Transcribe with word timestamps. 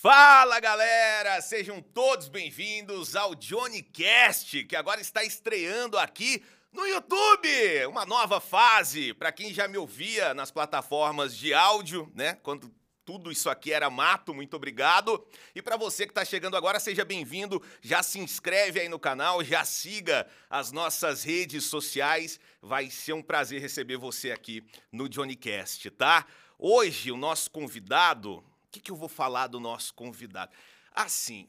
Fala 0.00 0.60
galera, 0.60 1.40
sejam 1.42 1.82
todos 1.82 2.28
bem-vindos 2.28 3.16
ao 3.16 3.34
Johnny 3.34 3.82
Cast, 3.82 4.62
que 4.62 4.76
agora 4.76 5.00
está 5.00 5.24
estreando 5.24 5.98
aqui 5.98 6.40
no 6.72 6.86
YouTube. 6.86 7.48
Uma 7.88 8.06
nova 8.06 8.40
fase 8.40 9.12
para 9.12 9.32
quem 9.32 9.52
já 9.52 9.66
me 9.66 9.76
ouvia 9.76 10.32
nas 10.34 10.52
plataformas 10.52 11.36
de 11.36 11.52
áudio, 11.52 12.08
né? 12.14 12.38
Quando 12.44 12.72
tudo 13.04 13.32
isso 13.32 13.50
aqui 13.50 13.72
era 13.72 13.90
mato, 13.90 14.32
muito 14.32 14.54
obrigado. 14.54 15.26
E 15.52 15.60
para 15.60 15.76
você 15.76 16.06
que 16.06 16.12
está 16.12 16.24
chegando 16.24 16.56
agora, 16.56 16.78
seja 16.78 17.04
bem-vindo. 17.04 17.60
Já 17.82 18.00
se 18.00 18.20
inscreve 18.20 18.78
aí 18.78 18.88
no 18.88 19.00
canal, 19.00 19.42
já 19.42 19.64
siga 19.64 20.28
as 20.48 20.70
nossas 20.70 21.24
redes 21.24 21.64
sociais. 21.64 22.38
Vai 22.62 22.88
ser 22.88 23.14
um 23.14 23.22
prazer 23.22 23.60
receber 23.60 23.96
você 23.96 24.30
aqui 24.30 24.64
no 24.92 25.08
Johnny 25.08 25.34
Cast, 25.34 25.90
tá? 25.90 26.24
Hoje 26.56 27.10
o 27.10 27.16
nosso 27.16 27.50
convidado 27.50 28.44
que, 28.78 28.84
que 28.84 28.90
eu 28.90 28.96
vou 28.96 29.08
falar 29.08 29.48
do 29.48 29.58
nosso 29.58 29.92
convidado? 29.92 30.52
Assim, 30.94 31.48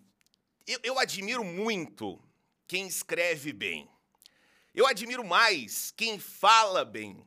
eu, 0.68 0.80
eu 0.84 1.00
admiro 1.00 1.44
muito 1.44 2.20
quem 2.68 2.88
escreve 2.88 3.54
bem. 3.54 3.90
Eu 4.74 4.86
admiro 4.86 5.24
mais 5.24 5.94
quem 5.96 6.20
fala 6.20 6.84
bem. 6.84 7.26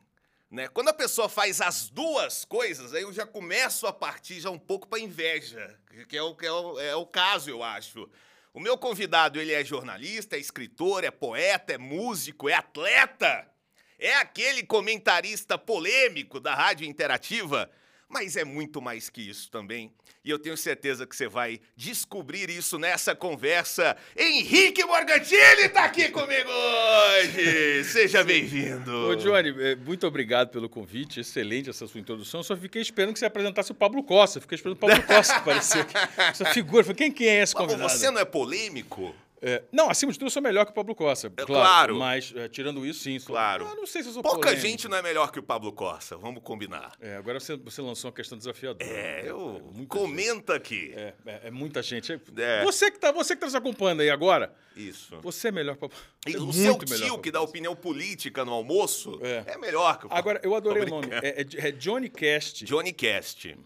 Né? 0.49 0.67
Quando 0.67 0.89
a 0.89 0.93
pessoa 0.93 1.27
faz 1.27 1.61
as 1.61 1.89
duas 1.89 2.45
coisas, 2.45 2.93
aí 2.93 3.01
eu 3.01 3.11
já 3.11 3.25
começo 3.25 3.87
a 3.87 3.93
partir 3.93 4.39
já 4.39 4.49
um 4.49 4.59
pouco 4.59 4.87
para 4.87 4.99
inveja, 4.99 5.79
que, 6.07 6.15
é 6.15 6.21
o, 6.21 6.35
que 6.35 6.45
é, 6.45 6.51
o, 6.51 6.79
é 6.79 6.95
o 6.95 7.05
caso, 7.05 7.49
eu 7.49 7.63
acho. 7.63 8.09
O 8.53 8.59
meu 8.59 8.77
convidado, 8.77 9.39
ele 9.39 9.51
é 9.51 9.65
jornalista, 9.65 10.35
é 10.35 10.39
escritor, 10.39 11.03
é 11.03 11.09
poeta, 11.09 11.73
é 11.73 11.77
músico, 11.77 12.47
é 12.47 12.53
atleta, 12.53 13.49
é 13.97 14.15
aquele 14.15 14.63
comentarista 14.63 15.57
polêmico 15.57 16.39
da 16.39 16.53
rádio 16.53 16.85
interativa 16.85 17.69
mas 18.09 18.35
é 18.35 18.43
muito 18.43 18.81
mais 18.81 19.09
que 19.09 19.21
isso 19.21 19.49
também. 19.49 19.91
E 20.25 20.29
eu 20.29 20.39
tenho 20.39 20.55
certeza 20.55 21.05
que 21.05 21.15
você 21.15 21.27
vai 21.27 21.59
descobrir 21.75 22.49
isso 22.49 22.79
nessa 22.79 23.13
conversa. 23.13 23.97
Henrique 24.15 24.83
Morgantini 24.85 25.63
está 25.65 25.83
aqui 25.83 26.09
comigo 26.09 26.49
hoje! 26.49 27.83
Seja 27.91 28.23
bem-vindo! 28.23 29.09
Ô, 29.09 29.15
Johnny, 29.15 29.53
é, 29.59 29.75
muito 29.75 30.07
obrigado 30.07 30.49
pelo 30.49 30.69
convite. 30.69 31.19
Excelente 31.19 31.69
essa 31.69 31.85
sua 31.87 31.99
introdução. 31.99 32.39
Eu 32.39 32.43
só 32.45 32.55
fiquei 32.55 32.81
esperando 32.81 33.11
que 33.11 33.19
você 33.19 33.25
apresentasse 33.25 33.71
o 33.71 33.75
Pablo 33.75 34.01
Costa. 34.01 34.39
Fiquei 34.39 34.55
esperando 34.55 34.77
o 34.77 34.79
Pablo 34.79 35.03
Costa 35.03 35.35
aparecer 35.35 35.81
aqui. 35.81 35.93
Essa 36.17 36.45
figura. 36.53 36.93
Quem, 36.93 37.11
quem 37.11 37.27
é 37.27 37.43
esse 37.43 37.53
convidado? 37.53 37.83
Mas 37.83 37.93
você 37.93 38.09
não 38.09 38.21
é 38.21 38.25
polêmico? 38.25 39.13
É, 39.45 39.61
não, 39.73 39.89
acima 39.89 40.09
de 40.09 40.17
tudo, 40.17 40.27
eu 40.27 40.31
sou 40.31 40.41
melhor 40.41 40.63
que 40.63 40.71
o 40.71 40.73
Pablo 40.73 40.95
Costa. 40.95 41.27
É, 41.27 41.29
claro. 41.29 41.45
claro. 41.45 41.99
Mas, 41.99 42.33
é, 42.33 42.47
tirando 42.47 42.85
isso, 42.85 43.01
sim. 43.01 43.19
Sou, 43.19 43.35
claro. 43.35 43.67
Ah, 43.69 43.75
não 43.75 43.85
sei 43.85 44.01
se 44.01 44.07
eu 44.07 44.13
sou 44.13 44.23
Pouca 44.23 44.39
polêmico. 44.39 44.65
gente 44.65 44.87
não 44.87 44.97
é 44.97 45.01
melhor 45.01 45.31
que 45.31 45.39
o 45.39 45.43
Pablo 45.43 45.73
Costa, 45.73 46.15
vamos 46.15 46.41
combinar. 46.41 46.93
É, 47.01 47.17
agora 47.17 47.41
você, 47.41 47.57
você 47.57 47.81
lançou 47.81 48.09
uma 48.09 48.15
questão 48.15 48.37
desafiadora. 48.37 48.89
É, 48.89 49.23
eu. 49.25 49.61
É, 49.77 49.85
comenta 49.85 50.53
gente. 50.53 50.93
aqui. 50.95 50.95
É, 51.25 51.51
muita 51.51 51.83
gente. 51.83 52.21
Você 52.63 52.89
que 52.89 52.97
está 52.97 53.11
você 53.11 53.35
que 53.35 53.41
tá 53.41 53.47
nos 53.47 53.55
acompanhando 53.55 53.99
aí 53.99 54.09
agora. 54.09 54.53
Isso. 54.77 55.19
Você 55.21 55.49
é 55.49 55.51
melhor 55.51 55.75
que 55.75 55.85
o 55.85 55.91
E 56.25 56.37
o 56.37 56.53
seu 56.53 56.77
tio 56.77 57.19
que 57.19 57.29
dá 57.29 57.41
opinião 57.41 57.75
política 57.75 58.45
no 58.45 58.53
almoço 58.53 59.19
é, 59.21 59.57
melhor 59.57 59.99
que 59.99 60.07
o 60.07 60.09
Agora, 60.11 60.39
eu 60.41 60.55
adorei 60.55 60.83
o 60.83 60.89
nome. 60.89 61.07
É, 61.11 61.71
Johnny 61.71 62.09
Cast. 62.09 62.63
Johnny 62.63 62.93
Cast. 62.93 63.57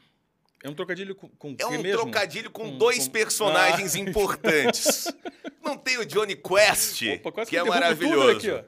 É 0.68 0.70
um 0.70 0.74
trocadilho 0.74 1.16
com, 1.16 1.30
com 1.30 1.56
É 1.58 1.66
um 1.66 1.82
mesmo? 1.82 2.02
trocadilho 2.02 2.52
com, 2.52 2.72
com 2.72 2.78
dois 2.78 3.06
com... 3.06 3.12
personagens 3.12 3.96
ah. 3.96 4.00
importantes. 4.00 5.08
Não 5.64 5.78
tem 5.78 5.98
o 5.98 6.06
Johnny 6.06 6.36
Quest, 6.36 7.04
Opa, 7.24 7.46
que, 7.46 7.52
que 7.52 7.58
é 7.58 7.64
maravilhoso. 7.64 8.56
Aqui, 8.56 8.66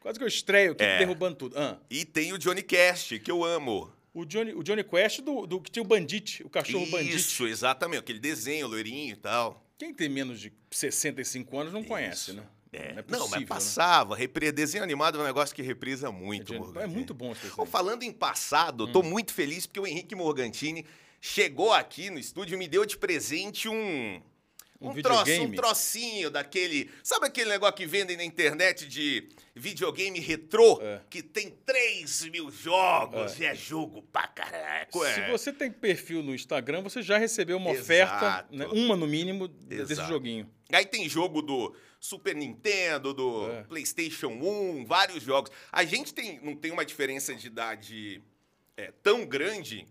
quase 0.00 0.18
que 0.18 0.24
eu 0.24 0.28
estreio 0.28 0.72
aqui, 0.72 0.82
é. 0.82 0.98
derrubando 0.98 1.36
tudo. 1.36 1.58
Ah. 1.58 1.78
E 1.90 2.04
tem 2.04 2.32
o 2.32 2.38
Johnny 2.38 2.62
Cast, 2.62 3.18
que 3.18 3.30
eu 3.30 3.44
amo. 3.44 3.92
O 4.14 4.24
Johnny, 4.24 4.54
o 4.54 4.62
Johnny 4.62 4.82
Quest 4.82 5.20
do, 5.20 5.46
do 5.46 5.60
que 5.60 5.70
tinha 5.70 5.82
o 5.82 5.86
Bandit, 5.86 6.42
o 6.42 6.50
cachorro 6.50 6.84
Isso, 6.84 6.92
Bandit. 6.92 7.16
Isso, 7.16 7.46
exatamente. 7.46 8.00
Aquele 8.00 8.18
desenho 8.18 8.66
loirinho 8.66 9.12
e 9.12 9.16
tal. 9.16 9.62
Quem 9.78 9.92
tem 9.92 10.08
menos 10.08 10.40
de 10.40 10.52
65 10.70 11.58
anos 11.58 11.72
não 11.72 11.80
Isso. 11.80 11.88
conhece, 11.88 12.32
né? 12.32 12.44
É. 12.72 12.92
Não, 12.92 12.98
é 12.98 13.02
possível, 13.02 13.18
não, 13.18 13.28
mas 13.28 13.44
passava. 13.44 14.16
Né? 14.16 14.52
Desenho 14.52 14.82
animado 14.82 15.18
é 15.18 15.20
um 15.20 15.24
negócio 15.24 15.54
que 15.54 15.60
reprisa 15.60 16.10
muito. 16.10 16.54
É, 16.78 16.84
é 16.84 16.86
muito 16.86 17.12
bom 17.12 17.32
esse 17.32 17.42
desenho. 17.42 17.66
Falando 17.66 18.02
em 18.02 18.12
passado, 18.12 18.84
hum. 18.84 18.92
tô 18.92 19.02
muito 19.02 19.32
feliz 19.32 19.66
porque 19.66 19.80
o 19.80 19.86
Henrique 19.86 20.14
Morgantini 20.14 20.86
chegou 21.22 21.72
aqui 21.72 22.10
no 22.10 22.18
estúdio 22.18 22.56
e 22.56 22.58
me 22.58 22.66
deu 22.66 22.84
de 22.84 22.98
presente 22.98 23.68
um. 23.68 24.20
Um, 24.80 24.90
um 24.90 25.00
troço, 25.00 25.30
um 25.42 25.52
trocinho 25.52 26.28
daquele. 26.28 26.90
Sabe 27.04 27.26
aquele 27.26 27.50
negócio 27.50 27.76
que 27.76 27.86
vendem 27.86 28.16
na 28.16 28.24
internet 28.24 28.88
de 28.88 29.28
videogame 29.54 30.18
retrô? 30.18 30.80
É. 30.82 31.00
Que 31.08 31.22
tem 31.22 31.50
3 31.64 32.24
mil 32.24 32.50
jogos 32.50 33.40
é. 33.40 33.44
e 33.44 33.46
é 33.46 33.54
jogo 33.54 34.02
pra 34.02 34.26
caraca. 34.26 34.98
É. 35.06 35.14
Se 35.14 35.30
você 35.30 35.52
tem 35.52 35.70
perfil 35.70 36.20
no 36.20 36.34
Instagram, 36.34 36.82
você 36.82 37.00
já 37.00 37.16
recebeu 37.16 37.58
uma 37.58 37.70
Exato. 37.70 37.84
oferta, 37.84 38.48
né, 38.50 38.66
uma 38.72 38.96
no 38.96 39.06
mínimo, 39.06 39.44
Exato. 39.70 39.88
desse 39.88 40.08
joguinho. 40.08 40.50
Aí 40.72 40.84
tem 40.84 41.08
jogo 41.08 41.40
do 41.40 41.72
Super 42.00 42.34
Nintendo, 42.34 43.14
do 43.14 43.52
é. 43.52 43.62
PlayStation 43.62 44.30
1, 44.30 44.84
vários 44.84 45.22
jogos. 45.22 45.52
A 45.70 45.84
gente 45.84 46.12
tem, 46.12 46.40
não 46.42 46.56
tem 46.56 46.72
uma 46.72 46.84
diferença 46.84 47.32
de 47.32 47.46
idade 47.46 48.20
é, 48.76 48.92
tão 49.00 49.24
grande 49.24 49.86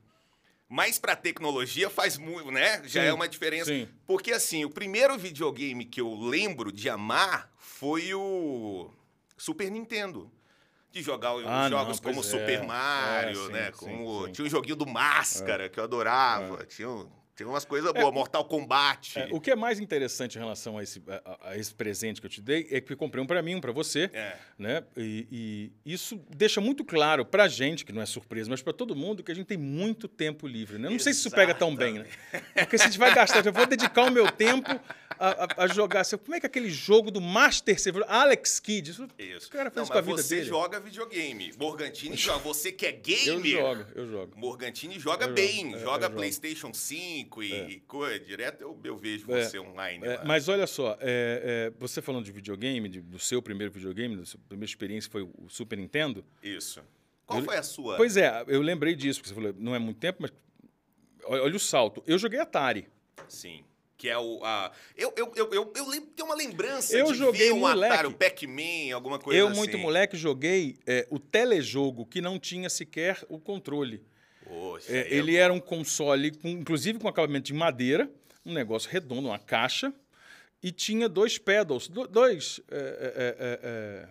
mas 0.72 0.98
para 0.98 1.18
tecnologia 1.18 1.90
faz 1.90 2.18
muito, 2.18 2.50
né? 2.50 2.82
Já 2.86 3.02
sim, 3.02 3.08
é 3.08 3.14
uma 3.14 3.28
diferença. 3.28 3.66
Sim. 3.66 3.90
Porque 4.08 4.32
assim, 4.32 4.64
o 4.64 4.70
primeiro 4.70 5.18
videogame 5.18 5.84
que 5.84 6.00
eu 6.00 6.16
lembro 6.16 6.72
de 6.72 6.90
amar 6.90 7.52
foi 7.58 8.14
o 8.14 8.90
Super 9.38 9.70
Nintendo. 9.70 10.32
De 10.90 11.02
jogar 11.02 11.32
ah, 11.46 11.70
jogos 11.70 12.00
não, 12.00 12.10
como 12.10 12.22
é. 12.22 12.24
Super 12.24 12.64
Mario, 12.64 13.44
é, 13.44 13.46
sim, 13.46 13.52
né? 13.52 13.72
Como, 13.72 14.30
Tinha 14.30 14.48
um 14.48 14.50
joguinho 14.50 14.78
do 14.78 14.86
Máscara, 14.86 15.66
é. 15.66 15.70
que 15.70 15.78
eu 15.78 15.84
adorava. 15.84 16.64
É. 16.64 16.66
Tinha 16.66 16.90
um 16.90 17.10
tem 17.42 17.50
umas 17.50 17.66
coisas 17.66 17.92
é, 17.96 18.00
boas, 18.00 18.14
Mortal 18.14 18.46
Kombat. 18.46 19.20
É, 19.20 19.28
o 19.32 19.42
que 19.42 19.50
é 19.50 19.56
mais 19.56 19.80
interessante 19.80 20.36
em 20.36 20.40
relação 20.40 20.78
a 20.78 20.84
esse, 20.84 21.02
a, 21.08 21.50
a 21.50 21.58
esse 21.58 21.74
presente 21.74 22.22
que 22.22 22.28
eu 22.28 22.30
te 22.30 22.40
dei 22.40 22.68
é 22.70 22.80
que 22.80 22.94
eu 22.94 22.98
comprei 22.98 23.24
um 23.24 23.26
para 23.26 23.42
mim, 23.42 23.56
um 23.56 23.62
para 23.62 23.72
você. 23.72 24.12
É. 24.14 24.38
Né? 24.60 24.84
E, 24.96 25.72
e, 25.84 25.94
isso 25.94 26.22
deixa 26.30 26.62
muito 26.62 26.86
claro 26.86 27.26
para 27.26 27.46
a 27.46 27.48
gente, 27.48 27.84
que 27.84 27.92
não 27.92 28.02
é 28.02 28.06
surpresa, 28.06 28.48
mas 28.48 28.62
para 28.62 28.74
todo 28.74 28.96
mundo, 28.96 29.24
que 29.24 29.32
a 29.32 29.36
gente 29.36 29.48
tem 29.48 29.58
muito 29.58 30.08
tempo 30.08 30.48
livre. 30.48 30.78
Né? 30.78 30.84
Não 30.84 30.92
Exato. 30.92 31.04
sei 31.04 31.14
se 31.14 31.20
isso 31.22 31.32
pega 31.32 31.56
tão 31.56 31.76
bem, 31.76 32.00
né? 32.00 32.06
Porque 32.54 32.78
se 32.78 32.84
a 32.84 32.88
gente 32.88 33.00
vai 33.00 33.14
gastar, 33.14 33.44
eu 33.44 33.52
vou 33.52 33.66
dedicar 33.66 34.04
o 34.04 34.12
meu 34.12 34.32
tempo 34.32 34.80
a, 35.22 35.64
a, 35.66 35.68
jogar. 35.68 36.04
Como 36.06 36.36
é 36.36 36.40
que 36.40 36.46
é 36.46 36.50
aquele 36.50 36.70
jogo 36.70 37.12
do 37.12 37.22
Master 37.22 37.80
Server, 37.80 38.04
Alex 38.08 38.60
Kidd? 38.60 38.90
Isso. 38.90 39.08
isso. 39.20 39.48
O 39.48 39.52
cara 39.52 39.70
fez 39.70 39.88
não, 39.88 39.94
com 39.94 39.98
a 40.00 40.02
vida 40.02 40.18
você 40.18 40.38
dele. 40.38 40.48
joga 40.48 40.80
videogame. 40.80 41.54
Morgantini 41.60 42.18
joga. 42.18 42.40
Você 42.40 42.72
que 42.72 42.88
é 42.88 42.92
gamer. 42.92 43.28
Eu 43.28 43.44
jogo, 43.44 43.86
eu 43.94 44.08
jogo. 44.08 44.34
Morgantini 44.36 45.00
joga 45.00 45.28
eu 45.28 45.34
bem. 45.34 45.72
Jogo. 45.72 45.80
joga 45.80 46.10
PlayStation 46.10 46.74
5 46.74 47.44
e, 47.44 47.54
é. 47.54 47.80
coisa, 47.88 48.20
direto 48.20 48.62
eu, 48.62 48.80
eu 48.84 48.98
vejo 48.98 49.32
é. 49.32 49.44
você 49.44 49.60
online. 49.60 50.06
É, 50.08 50.24
mas 50.26 50.50
olha 50.50 50.66
só, 50.66 50.98
é, 51.00 51.70
é, 51.70 51.74
você 51.78 52.02
falando 52.02 52.26
de 52.26 52.32
videogame, 52.32 52.90
de, 52.90 53.02
do 53.02 53.20
seu 53.20 53.42
primeiro 53.42 53.72
videogame, 53.72 54.18
da 54.18 54.26
sua 54.26 54.40
primeira 54.48 54.70
experiência 54.70 55.12
foi 55.12 55.22
o 55.22 55.48
Super 55.48 55.78
Nintendo. 55.78 56.26
Isso. 56.42 56.82
Qual 57.28 57.40
eu, 57.40 57.46
foi 57.46 57.58
a 57.58 57.64
sua? 57.64 57.96
Pois 57.96 58.18
é, 58.18 58.44
eu 58.48 58.62
lembrei 58.62 58.96
disso, 58.96 59.20
porque 59.20 59.30
você 59.30 59.36
falou, 59.36 59.54
não 59.60 59.76
é 59.76 59.80
muito 59.80 60.00
tempo, 60.00 60.18
mas 60.22 60.32
olha, 61.26 61.44
olha 61.44 61.56
o 61.56 61.60
salto. 61.60 62.04
Eu 62.08 62.18
joguei 62.18 62.40
Atari. 62.40 62.88
Sim 63.28 63.64
que 64.02 64.10
é 64.10 64.18
o. 64.18 64.44
A... 64.44 64.72
Eu, 64.98 65.14
eu, 65.16 65.32
eu, 65.36 65.54
eu, 65.54 65.72
eu 65.76 65.86
tenho 66.16 66.26
uma 66.26 66.34
lembrança 66.34 66.98
eu 66.98 67.06
de 67.06 67.14
joguei 67.14 67.50
ver 67.50 67.54
um 67.54 67.60
moleque, 67.60 67.94
Atari, 67.94 68.08
o 68.08 68.14
Pac-Man, 68.14 68.96
alguma 68.96 69.20
coisa 69.20 69.40
eu, 69.40 69.46
assim. 69.46 69.56
Eu, 69.56 69.60
muito 69.60 69.78
moleque, 69.78 70.18
joguei 70.18 70.80
é, 70.88 71.06
o 71.12 71.20
telejogo, 71.20 72.04
que 72.08 72.20
não 72.20 72.40
tinha 72.40 72.68
sequer 72.68 73.24
o 73.30 73.38
controle. 73.38 74.04
Poxa, 74.44 74.92
é, 74.92 75.14
ele 75.14 75.36
era 75.36 75.54
um 75.54 75.60
console, 75.60 76.32
com, 76.32 76.48
inclusive 76.48 76.98
com 76.98 77.08
acabamento 77.08 77.46
de 77.46 77.54
madeira, 77.54 78.10
um 78.44 78.52
negócio 78.52 78.90
redondo, 78.90 79.28
uma 79.28 79.38
caixa, 79.38 79.94
e 80.64 80.72
tinha 80.72 81.08
dois 81.08 81.38
pedals, 81.38 81.88
dois. 81.88 82.60
É, 82.72 82.76
é, 82.76 83.36
é, 83.40 83.60
é, 83.64 84.08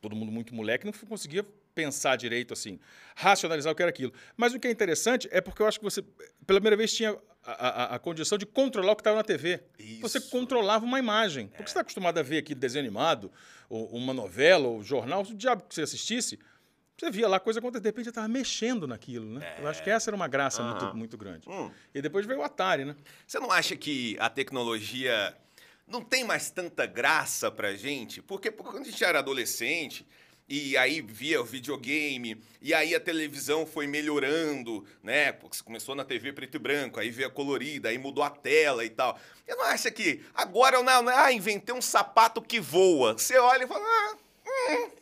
todo 0.00 0.16
mundo 0.16 0.32
muito 0.32 0.54
moleque 0.54 0.86
não 0.86 0.92
conseguia 0.92 1.46
pensar 1.74 2.16
direito, 2.16 2.52
assim, 2.52 2.80
racionalizar 3.14 3.72
o 3.72 3.76
que 3.76 3.82
era 3.82 3.90
aquilo. 3.90 4.12
Mas 4.36 4.54
o 4.54 4.58
que 4.58 4.66
é 4.66 4.70
interessante 4.70 5.28
é 5.30 5.40
porque 5.40 5.62
eu 5.62 5.66
acho 5.66 5.78
que 5.78 5.84
você, 5.84 6.02
pela 6.46 6.58
primeira 6.58 6.76
vez, 6.76 6.92
tinha 6.92 7.16
a, 7.44 7.52
a, 7.52 7.94
a 7.94 7.98
condição 7.98 8.36
de 8.36 8.46
controlar 8.46 8.92
o 8.92 8.96
que 8.96 9.02
estava 9.02 9.16
na 9.16 9.22
TV. 9.22 9.62
Isso. 9.78 10.00
Você 10.00 10.20
controlava 10.20 10.84
uma 10.84 10.98
imagem. 10.98 11.48
Porque 11.48 11.64
você 11.64 11.68
está 11.68 11.80
acostumado 11.80 12.18
a 12.18 12.22
ver 12.22 12.38
aqui 12.38 12.54
desenho 12.54 12.84
animado, 12.84 13.30
ou 13.68 13.86
uma 13.90 14.12
novela, 14.12 14.66
ou 14.66 14.82
jornal, 14.82 15.22
o 15.22 15.34
diabo 15.34 15.62
que 15.62 15.74
você 15.74 15.82
assistisse, 15.82 16.38
você 17.00 17.10
via 17.10 17.26
lá 17.26 17.40
coisa 17.40 17.60
acontecer, 17.60 17.80
de 17.80 17.88
repente 17.88 18.04
você 18.04 18.10
estava 18.10 18.28
mexendo 18.28 18.86
naquilo, 18.86 19.24
né? 19.24 19.56
Eu 19.58 19.66
acho 19.66 19.82
que 19.82 19.88
essa 19.88 20.10
era 20.10 20.16
uma 20.16 20.28
graça 20.28 20.62
muito, 20.62 20.94
muito 20.94 21.16
grande. 21.16 21.48
Hum. 21.48 21.70
E 21.94 22.02
depois 22.02 22.26
veio 22.26 22.40
o 22.40 22.42
Atari, 22.42 22.84
né? 22.84 22.94
Você 23.26 23.38
não 23.38 23.50
acha 23.50 23.74
que 23.74 24.18
a 24.20 24.28
tecnologia 24.28 25.34
não 25.88 26.02
tem 26.02 26.24
mais 26.24 26.50
tanta 26.50 26.84
graça 26.84 27.50
pra 27.50 27.74
gente? 27.74 28.20
Porque, 28.20 28.50
porque 28.50 28.72
quando 28.72 28.86
a 28.86 28.90
gente 28.90 29.02
era 29.02 29.18
adolescente, 29.20 30.06
e 30.46 30.76
aí 30.76 31.00
via 31.00 31.40
o 31.40 31.44
videogame, 31.44 32.42
e 32.60 32.74
aí 32.74 32.94
a 32.94 33.00
televisão 33.00 33.64
foi 33.64 33.86
melhorando, 33.86 34.84
né? 35.02 35.32
Porque 35.32 35.62
começou 35.62 35.94
na 35.94 36.04
TV 36.04 36.34
preto 36.34 36.56
e 36.56 36.58
branco, 36.58 37.00
aí 37.00 37.08
veio 37.08 37.28
a 37.28 37.30
colorida, 37.30 37.88
aí 37.88 37.96
mudou 37.96 38.22
a 38.22 38.28
tela 38.28 38.84
e 38.84 38.90
tal. 38.90 39.18
Você 39.46 39.54
não 39.54 39.64
acha 39.64 39.90
que 39.90 40.22
agora 40.34 40.76
eu 40.76 40.82
não, 40.82 41.08
ah, 41.08 41.32
inventei 41.32 41.74
um 41.74 41.80
sapato 41.80 42.42
que 42.42 42.60
voa. 42.60 43.14
Você 43.14 43.38
olha 43.38 43.64
e 43.64 43.66
fala, 43.66 43.84
ah, 43.86 44.16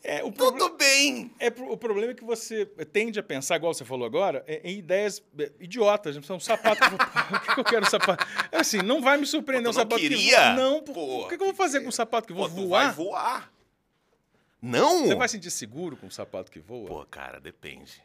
É, 0.03 0.23
o 0.23 0.31
tudo 0.31 0.69
bem. 0.77 1.31
É, 1.39 1.47
o 1.47 1.77
problema 1.77 2.11
é 2.11 2.15
que 2.15 2.23
você 2.23 2.65
tende 2.65 3.19
a 3.19 3.23
pensar, 3.23 3.57
igual 3.57 3.73
você 3.73 3.83
falou 3.85 4.05
agora, 4.05 4.43
é- 4.47 4.61
em 4.63 4.77
ideias 4.79 5.21
é, 5.37 5.51
idiotas. 5.59 6.17
São 6.25 6.37
um 6.37 6.39
sapato. 6.39 6.77
que 6.77 6.85
eu 6.85 6.89
vou- 6.91 6.99
Por 6.99 7.41
que, 7.41 7.53
que 7.53 7.59
eu 7.59 7.63
quero 7.65 7.85
um 7.85 7.89
sapato? 7.89 8.25
É 8.51 8.57
assim, 8.57 8.77
não 8.79 9.01
vai 9.01 9.17
me 9.17 9.25
surpreender 9.25 9.65
Pô, 9.65 9.69
um 9.71 9.73
sapato 9.73 10.01
que 10.01 10.09
queria? 10.09 10.37
voa. 10.39 10.53
Não, 10.55 10.81
por, 10.81 10.93
Pô, 10.93 11.05
por 11.21 11.29
que, 11.29 11.37
que 11.37 11.43
eu 11.43 11.47
vou 11.47 11.55
fazer 11.55 11.81
com 11.81 11.89
um 11.89 11.91
sapato 11.91 12.27
que 12.27 12.33
Pô, 12.33 12.47
voa? 12.47 12.49
tu 12.49 12.67
voar? 12.67 12.85
vai 12.85 12.93
voar. 12.95 13.51
Não? 14.61 15.05
Você 15.07 15.15
vai 15.15 15.27
sentir 15.29 15.51
seguro 15.51 15.95
com 15.95 16.07
um 16.07 16.11
sapato 16.11 16.51
que 16.51 16.59
voa? 16.59 16.87
Pô, 16.87 17.05
cara, 17.05 17.39
depende. 17.39 18.01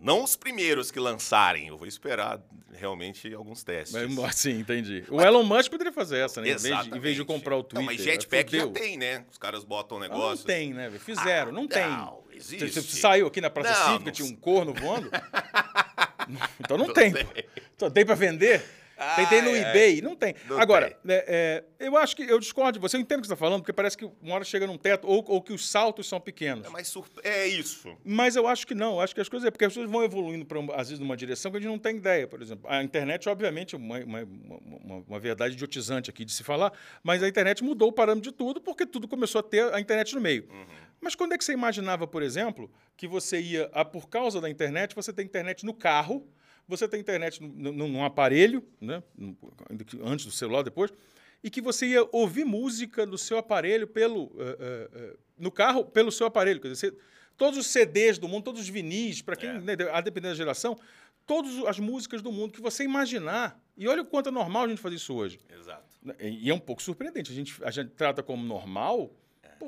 Não 0.00 0.22
os 0.22 0.36
primeiros 0.36 0.90
que 0.90 1.00
lançarem. 1.00 1.68
Eu 1.68 1.76
vou 1.78 1.86
esperar 1.88 2.40
realmente 2.72 3.32
alguns 3.34 3.62
testes. 3.62 3.92
Mas, 3.92 4.18
assim, 4.24 4.58
entendi. 4.60 5.04
O 5.08 5.20
Elon 5.20 5.42
Musk 5.42 5.70
poderia 5.70 5.92
fazer 5.92 6.18
essa, 6.18 6.40
né? 6.40 6.50
Em 6.50 6.56
vez, 6.56 6.82
de, 6.84 6.96
em 6.96 7.00
vez 7.00 7.16
de 7.16 7.24
comprar 7.24 7.54
o 7.56 7.58
Não, 7.58 7.64
Twitter. 7.64 7.84
mas 7.86 8.00
jetpack 8.02 8.56
já 8.56 8.66
tem, 8.68 8.96
né? 8.96 9.24
Os 9.30 9.38
caras 9.38 9.64
botam 9.64 9.98
um 9.98 10.00
Ah, 10.02 10.08
negócio. 10.08 10.38
Não 10.38 10.44
tem, 10.44 10.72
né? 10.72 10.90
Fizeram, 10.98 11.50
Ah, 11.50 11.52
não 11.52 11.66
tem. 11.66 11.86
não, 11.88 12.22
existe. 12.32 12.70
você 12.70 12.82
saiu 12.82 13.26
aqui 13.26 13.40
na 13.40 13.50
Praça 13.50 13.70
Não, 13.72 13.86
Cívica, 13.92 14.04
não 14.04 14.12
tinha 14.12 14.28
um 14.28 14.36
corno 14.36 14.72
voando? 14.74 15.10
então 16.60 16.78
não, 16.78 16.86
Não 16.86 16.94
tem. 16.94 17.12
tem. 17.12 17.26
Então, 17.76 17.90
tem 17.90 18.04
pra 18.04 18.14
vender? 18.14 18.62
Tentei 19.16 19.42
no 19.42 19.56
eBay, 19.56 20.02
não 20.02 20.14
tem. 20.14 20.34
Não 20.48 20.60
Agora, 20.60 20.90
tem. 20.90 20.98
né, 21.04 21.22
é, 21.26 21.64
eu 21.78 21.96
acho 21.96 22.14
que 22.14 22.22
eu 22.22 22.38
discordo 22.38 22.72
de 22.72 22.78
você, 22.78 22.96
eu 22.96 23.00
entendo 23.00 23.18
o 23.18 23.22
que 23.22 23.28
você 23.28 23.32
está 23.32 23.44
falando, 23.44 23.60
porque 23.62 23.72
parece 23.72 23.96
que 23.96 24.04
uma 24.04 24.34
hora 24.34 24.44
chega 24.44 24.66
num 24.66 24.76
teto, 24.76 25.06
ou, 25.06 25.24
ou 25.26 25.40
que 25.40 25.52
os 25.52 25.68
saltos 25.68 26.08
são 26.08 26.20
pequenos. 26.20 26.66
É, 26.66 26.70
mais 26.70 26.88
surp... 26.88 27.18
é 27.22 27.46
isso. 27.46 27.96
Mas 28.04 28.36
eu 28.36 28.46
acho 28.46 28.66
que 28.66 28.74
não, 28.74 28.94
eu 28.94 29.00
acho 29.00 29.14
que 29.14 29.20
as 29.20 29.28
coisas 29.28 29.46
é 29.46 29.50
porque 29.50 29.64
as 29.64 29.72
pessoas 29.72 29.90
vão 29.90 30.04
evoluindo, 30.04 30.44
pra, 30.44 30.60
às 30.74 30.88
vezes, 30.88 30.98
numa 30.98 31.16
direção 31.16 31.50
que 31.50 31.56
a 31.56 31.60
gente 31.60 31.70
não 31.70 31.78
tem 31.78 31.96
ideia, 31.96 32.26
por 32.26 32.42
exemplo. 32.42 32.68
A 32.68 32.82
internet, 32.82 33.28
obviamente, 33.28 33.74
é 33.74 33.78
uma, 33.78 33.98
uma, 34.00 34.22
uma, 34.22 35.04
uma 35.08 35.18
verdade 35.18 35.54
idiotizante 35.54 36.10
aqui 36.10 36.24
de 36.24 36.32
se 36.32 36.44
falar, 36.44 36.72
mas 37.02 37.22
a 37.22 37.28
internet 37.28 37.64
mudou 37.64 37.88
o 37.88 37.92
parâmetro 37.92 38.30
de 38.30 38.36
tudo, 38.36 38.60
porque 38.60 38.84
tudo 38.84 39.08
começou 39.08 39.38
a 39.38 39.42
ter 39.42 39.72
a 39.72 39.80
internet 39.80 40.14
no 40.14 40.20
meio. 40.20 40.46
Mas 41.00 41.14
quando 41.14 41.32
é 41.32 41.38
que 41.38 41.44
você 41.44 41.52
imaginava, 41.52 42.06
por 42.06 42.22
exemplo, 42.22 42.70
que 42.96 43.08
você 43.08 43.40
ia, 43.40 43.68
por 43.90 44.08
causa 44.08 44.40
da 44.40 44.50
internet, 44.50 44.94
você 44.94 45.12
tem 45.12 45.24
internet 45.24 45.64
no 45.64 45.72
carro, 45.72 46.28
você 46.70 46.88
tem 46.88 47.00
internet 47.00 47.42
no- 47.42 47.72
no- 47.72 47.88
num 47.88 48.04
aparelho, 48.04 48.64
né? 48.80 49.02
antes 50.04 50.24
do 50.24 50.32
celular, 50.32 50.62
depois, 50.62 50.92
e 51.42 51.50
que 51.50 51.60
você 51.60 51.86
ia 51.86 52.08
ouvir 52.12 52.44
música 52.44 53.04
no 53.06 53.16
seu 53.18 53.38
aparelho 53.38 53.86
pelo 53.86 54.30
eh, 54.38 54.56
eh, 54.60 54.90
eh, 54.94 55.16
no 55.38 55.50
carro 55.50 55.84
pelo 55.84 56.12
seu 56.12 56.26
aparelho, 56.26 56.60
quer 56.60 56.68
dizer, 56.68 56.90
você- 56.92 56.98
todos 57.36 57.58
os 57.58 57.66
CDs 57.66 58.18
do 58.18 58.28
mundo, 58.28 58.44
todos 58.44 58.60
os 58.60 58.68
vinis, 58.68 59.22
para 59.22 59.36
quem, 59.36 59.48
É. 59.50 59.58
né, 59.60 59.72
a 59.92 60.00
depender 60.00 60.28
da 60.28 60.34
geração, 60.34 60.78
todas 61.26 61.64
as 61.66 61.78
músicas 61.78 62.20
do 62.22 62.30
mundo 62.30 62.52
que 62.52 62.60
você 62.60 62.84
imaginar. 62.84 63.58
E 63.76 63.88
olha 63.88 64.02
o 64.02 64.04
quanto 64.04 64.28
é 64.28 64.32
normal 64.32 64.64
a 64.64 64.68
gente 64.68 64.80
fazer 64.80 64.96
isso 64.96 65.14
hoje. 65.14 65.40
Exato. 65.58 65.88
E 66.20 66.50
é 66.50 66.54
um 66.54 66.58
pouco 66.58 66.82
surpreendente. 66.82 67.30
A 67.30 67.34
gente, 67.34 67.54
a 67.64 67.70
gente 67.70 67.90
trata 67.90 68.22
como 68.22 68.44
normal 68.44 69.10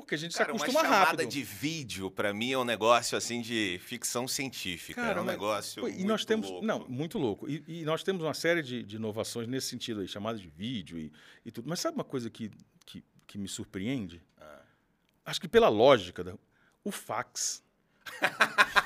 porque 0.01 0.15
a 0.15 0.17
gente 0.17 0.35
Cara, 0.35 0.45
se 0.47 0.51
uma 0.51 0.63
acostuma 0.65 0.83
chamada 0.83 1.05
rápido. 1.11 1.29
de 1.29 1.43
vídeo, 1.43 2.09
pra 2.11 2.33
mim, 2.33 2.51
é 2.51 2.57
um 2.57 2.65
negócio 2.65 3.17
assim 3.17 3.39
de 3.41 3.79
ficção 3.85 4.27
científica. 4.27 4.99
é 4.99 5.13
um 5.13 5.17
mas- 5.17 5.25
negócio. 5.25 5.81
pô, 5.83 5.87
e 5.87 5.91
muito 5.93 6.07
nós 6.07 6.25
temos 6.25 6.49
louco. 6.49 6.65
não 6.65 6.85
muito 6.89 7.17
louco 7.17 7.49
e, 7.49 7.63
e 7.67 7.85
nós 7.85 8.03
temos 8.03 8.23
uma 8.23 8.33
série 8.33 8.61
de, 8.61 8.83
de 8.83 8.95
inovações 8.97 9.47
nesse 9.47 9.67
sentido 9.67 10.01
aí 10.01 10.07
chamadas 10.07 10.41
de 10.41 10.49
vídeo 10.49 10.97
e, 10.99 11.11
e 11.45 11.51
tudo 11.51 11.69
mas 11.69 11.79
sabe 11.79 11.95
uma 11.95 12.03
coisa 12.03 12.29
que, 12.29 12.51
que, 12.85 13.03
que 13.27 13.37
me 13.37 13.47
surpreende 13.47 14.21
Ah. 14.41 14.61
acho 15.25 15.39
que 15.39 15.47
pela 15.47 15.69
lógica 15.69 16.23
da, 16.23 16.33
o 16.83 16.91
fax 16.91 17.63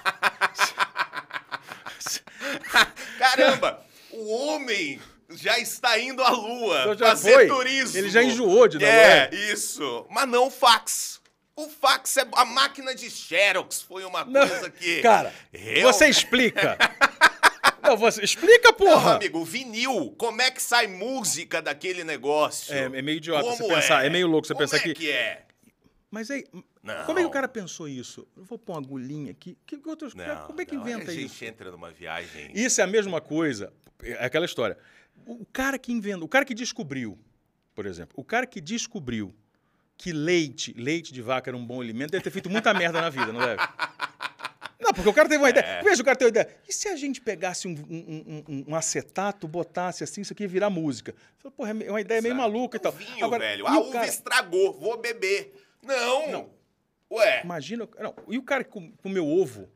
Caramba! 3.17 3.85
o 4.11 4.29
homem 4.35 4.99
já 5.31 5.59
está 5.59 5.99
indo 5.99 6.21
à 6.23 6.29
lua 6.29 6.81
Então 6.81 6.95
já 6.97 7.07
fazer 7.07 7.33
foi. 7.33 7.47
turismo. 7.47 7.97
Ele 7.97 8.09
já 8.09 8.23
enjoou 8.23 8.67
de 8.67 8.79
dar 8.79 8.87
É, 8.87 9.29
isso. 9.51 10.05
Mas 10.09 10.27
não 10.27 10.47
o 10.47 10.51
fax. 10.51 11.19
O 11.55 11.67
fax 11.69 12.17
é 12.17 12.27
a 12.33 12.45
máquina 12.45 12.93
de 12.93 13.09
Xerox. 13.09 13.81
Foi 13.81 14.05
uma 14.05 14.23
Não, 14.23 14.47
coisa 14.47 14.69
que. 14.69 15.01
cara 15.01 15.33
Real- 15.51 15.91
você 15.91 16.07
explica 16.07 16.77
não 17.83 17.97
você 17.97 18.23
explica 18.23 18.69
Não, 18.69 18.73
porra 18.77 19.15
amigo, 19.15 19.43
vinil. 19.43 20.13
Como 20.17 20.41
é 20.41 20.51
que 20.51 20.61
sai 20.61 20.87
música 20.87 21.61
daquele 21.61 22.03
negócio? 22.03 22.73
é, 22.73 22.83
é 22.85 23.01
meio 23.01 23.17
idiota 23.17 23.43
você 23.43 23.63
Como 23.63 23.75
pensar 23.75 24.05
é 24.05 24.09
meio 24.09 24.27
louco 24.27 24.45
você 24.47 24.53
Como 24.53 24.63
pensar 24.67 24.77
é 24.77 24.79
que, 24.81 24.93
que 24.93 25.11
é? 25.11 25.43
mas 26.11 26.29
aí 26.31 26.43
Não. 26.83 27.05
como 27.05 27.19
é 27.19 27.21
que 27.21 27.27
o 27.27 27.31
cara 27.31 27.47
pensou 27.47 27.87
isso 27.87 28.27
eu 28.37 28.43
vou 28.43 28.57
pôr 28.57 28.73
uma 28.73 28.81
agulhinha 28.81 29.31
aqui 29.31 29.57
que, 29.65 29.77
que 29.77 29.89
outros 29.89 30.13
Não, 30.13 30.47
como 30.47 30.61
é 30.61 30.65
que 30.65 30.75
não, 30.75 30.81
inventa 30.81 31.11
a 31.11 31.13
gente 31.13 31.25
isso 31.33 31.43
entra 31.45 31.71
numa 31.71 31.91
viagem. 31.91 32.51
Isso 32.53 32.79
é 32.81 32.83
a 32.83 32.87
mesma 32.87 33.19
coisa. 33.21 33.73
É 34.03 34.25
aquela 34.25 34.45
história. 34.45 34.77
O 35.25 35.45
cara 35.45 35.77
que 35.77 35.91
inventou, 35.91 36.25
o 36.25 36.29
cara 36.29 36.45
que 36.45 36.53
descobriu, 36.53 37.17
por 37.75 37.85
exemplo, 37.85 38.13
o 38.17 38.23
cara 38.23 38.45
que 38.45 38.61
descobriu 38.61 39.33
que 39.97 40.11
leite, 40.13 40.73
leite 40.77 41.11
de 41.11 41.21
vaca 41.21 41.49
era 41.49 41.57
um 41.57 41.65
bom 41.65 41.81
alimento, 41.81 42.11
deve 42.11 42.23
ter 42.23 42.29
feito 42.29 42.49
muita 42.49 42.73
merda 42.73 43.01
na 43.01 43.09
vida, 43.09 43.33
não 43.33 43.39
deve? 43.39 43.61
Não, 44.79 44.93
porque 44.93 45.09
o 45.09 45.13
cara 45.13 45.27
teve 45.27 45.41
uma 45.41 45.47
É. 45.47 45.51
ideia. 45.51 45.81
Veja, 45.83 46.01
o 46.01 46.05
cara 46.05 46.15
teve 46.15 46.29
uma 46.29 46.41
ideia. 46.41 46.55
E 46.67 46.71
se 46.71 46.87
a 46.87 46.95
gente 46.95 47.19
pegasse 47.19 47.67
um, 47.67 47.71
um- 47.89 48.43
um- 48.47 48.65
um 48.69 48.75
acetato, 48.75 49.47
botasse 49.47 50.03
assim, 50.03 50.21
isso 50.21 50.33
aqui 50.33 50.43
ia 50.43 50.47
virar 50.49 50.69
música? 50.69 51.15
Falei, 51.39 51.53
Porra, 51.57 51.71
é 51.83 51.89
uma 51.89 51.99
ideia 52.01 52.21
meio 52.21 52.33
Exato. 52.35 52.49
maluca 52.51 52.77
e 52.77 52.79
tal. 52.79 52.91
O 52.93 52.95
vinho, 52.95 53.25
Agora, 53.25 53.43
velho. 53.43 53.67
A 53.67 53.75
o 53.75 53.81
uva 53.81 53.91
cara- 53.93 54.07
estragou, 54.07 54.73
vou 54.79 54.97
beber. 54.97 55.51
Não. 55.83 56.31
Não. 56.31 56.49
Ué. 57.11 57.41
Imagina. 57.43 57.87
Não, 57.99 58.13
e 58.27 58.37
o 58.37 58.43
cara 58.43 58.63
que 58.63 58.69
com- 58.69 58.91
comeu 59.01 59.27
ovo? 59.27 59.67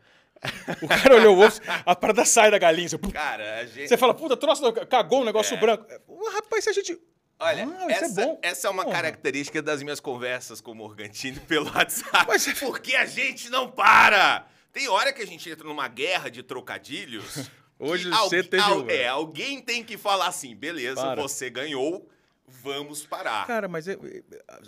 O 0.82 0.88
cara 0.88 1.16
olhou 1.16 1.38
o 1.38 1.42
ovo, 1.46 1.60
a 1.86 1.96
parada 1.96 2.26
sai 2.26 2.50
da 2.50 2.58
galinha. 2.58 2.90
Você, 2.90 2.98
Cara, 2.98 3.60
a 3.60 3.66
gente. 3.66 3.88
Você 3.88 3.98
fala, 3.98 4.14
puta, 4.14 4.36
troço, 4.36 4.72
cagou 4.88 5.22
um 5.22 5.26
negócio 5.26 5.56
É. 5.56 5.60
branco. 5.60 5.86
Ué, 6.08 6.34
Rapaz, 6.34 6.64
se 6.64 6.70
a 6.70 6.74
gente. 6.74 6.98
Olha, 7.40 7.66
Ah, 7.66 7.88
isso 7.92 8.06
essa, 8.06 8.22
é 8.22 8.26
bom. 8.26 8.40
essa 8.42 8.68
é 8.68 8.72
uma 8.72 8.84
Porra. 8.84 8.96
característica 8.98 9.62
das 9.64 9.82
minhas 9.82 10.00
conversas 10.00 10.62
com 10.62 10.72
o 10.72 10.76
Morgantini 10.76 11.40
pelo 11.40 11.66
WhatsApp. 11.74 12.26
Mas- 12.28 12.48
é 12.48 12.54
Porque 12.54 12.96
a 12.96 13.06
gente 13.06 13.50
não 13.50 13.70
para! 13.70 14.46
Tem 14.72 14.88
hora 14.88 15.12
que 15.12 15.22
a 15.22 15.26
gente 15.28 15.50
entra 15.50 15.68
numa 15.68 15.88
guerra 15.88 16.30
de 16.30 16.44
trocadilhos. 16.44 17.50
Hoje 17.80 18.10
você 18.12 18.44
teve 18.44 18.62
al- 18.64 18.84
um, 18.84 18.90
É, 18.92 19.08
alguém 19.08 19.60
tem 19.60 19.84
que 19.84 19.98
falar 19.98 20.28
assim, 20.28 20.56
beleza, 20.56 21.02
Para. 21.02 21.20
você 21.22 21.50
ganhou, 21.50 22.08
vamos 22.48 23.06
parar. 23.08 23.48
Cara, 23.48 23.68
mas 23.68 23.88
é- 23.88 23.94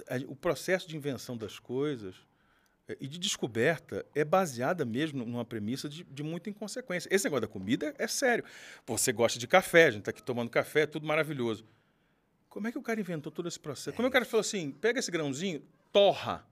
é- 0.08 0.18
o 0.28 0.36
processo 0.36 0.88
de 0.90 0.98
invenção 0.98 1.38
das 1.38 1.60
coisas 1.60 2.16
é, 2.16 2.33
e 3.00 3.08
de 3.08 3.18
descoberta 3.18 4.06
é 4.14 4.26
baseada 4.26 4.84
mesmo 4.84 5.26
numa 5.26 5.46
premissa 5.46 5.88
de, 5.88 6.04
de 6.04 6.24
muita 6.24 6.50
inconsequência. 6.50 7.08
Esse 7.12 7.26
negócio 7.26 7.42
da 7.42 7.48
comida 7.48 7.94
é 7.98 8.08
sério. 8.08 8.44
Você 8.86 9.12
gosta 9.14 9.40
de 9.40 9.48
café, 9.48 9.86
a 9.86 9.92
gente 9.92 10.04
tá 10.04 10.12
aqui 10.12 10.22
tomando 10.22 10.50
café, 10.50 10.86
tudo 10.86 11.08
maravilhoso. 11.08 11.66
Como 12.50 12.68
é 12.68 12.72
que 12.72 12.78
o 12.78 12.82
cara 12.82 13.00
inventou 13.00 13.32
todo 13.32 13.48
esse 13.48 13.60
processo? 13.60 13.96
Como 13.96 14.08
é 14.08 14.10
que 14.10 14.12
o 14.12 14.20
cara 14.20 14.26
falou 14.26 14.42
assim, 14.42 14.72
pega 14.72 15.00
esse 15.00 15.10
grãozinho, 15.10 15.64
torra. 15.92 16.46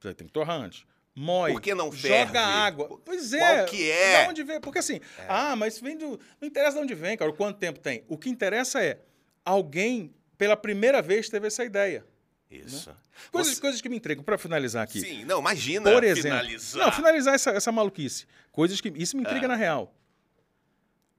Você 0.00 0.14
tem 0.14 0.26
que 0.26 0.32
torrar 0.32 0.60
antes. 0.60 0.86
Mói. 1.14 1.52
Por 1.52 1.60
que 1.60 1.74
não 1.74 1.92
ferve? 1.92 2.28
Joga 2.28 2.40
água. 2.40 3.00
Pois 3.04 3.32
é. 3.34 3.38
Qual 3.38 3.66
que 3.66 3.90
é? 3.90 4.24
Da 4.24 4.30
onde 4.30 4.42
vem? 4.42 4.60
Porque 4.60 4.78
assim, 4.78 5.00
ah, 5.28 5.54
mas 5.56 5.78
vem 5.78 5.96
do. 5.96 6.18
Não 6.40 6.48
interessa 6.48 6.76
de 6.76 6.82
onde 6.82 6.94
vem, 6.94 7.16
cara, 7.16 7.30
o 7.30 7.34
quanto 7.34 7.58
tempo 7.58 7.78
tem. 7.80 8.04
O 8.08 8.16
que 8.16 8.30
interessa 8.30 8.82
é 8.82 8.98
alguém, 9.44 10.14
pela 10.38 10.56
primeira 10.56 11.02
vez, 11.02 11.28
teve 11.28 11.48
essa 11.48 11.64
ideia. 11.64 12.04
Isso. 12.52 12.94
Coisas, 13.30 13.54
Você- 13.54 13.60
coisas 13.60 13.80
que 13.80 13.88
me 13.88 13.96
entregam, 13.96 14.22
para 14.22 14.36
finalizar 14.38 14.82
aqui. 14.84 15.00
Sim, 15.00 15.24
não, 15.24 15.40
imagina 15.40 15.90
Por 15.90 16.04
exemplo. 16.04 16.22
finalizar. 16.38 16.84
Não, 16.86 16.92
finalizar 16.92 17.34
essa, 17.34 17.50
essa 17.50 17.72
maluquice. 17.72 18.26
Coisas 18.50 18.80
que. 18.80 18.88
Isso 18.96 19.16
me 19.16 19.24
É. 19.24 19.26
intriga 19.26 19.48
na 19.48 19.56
real. 19.56 19.94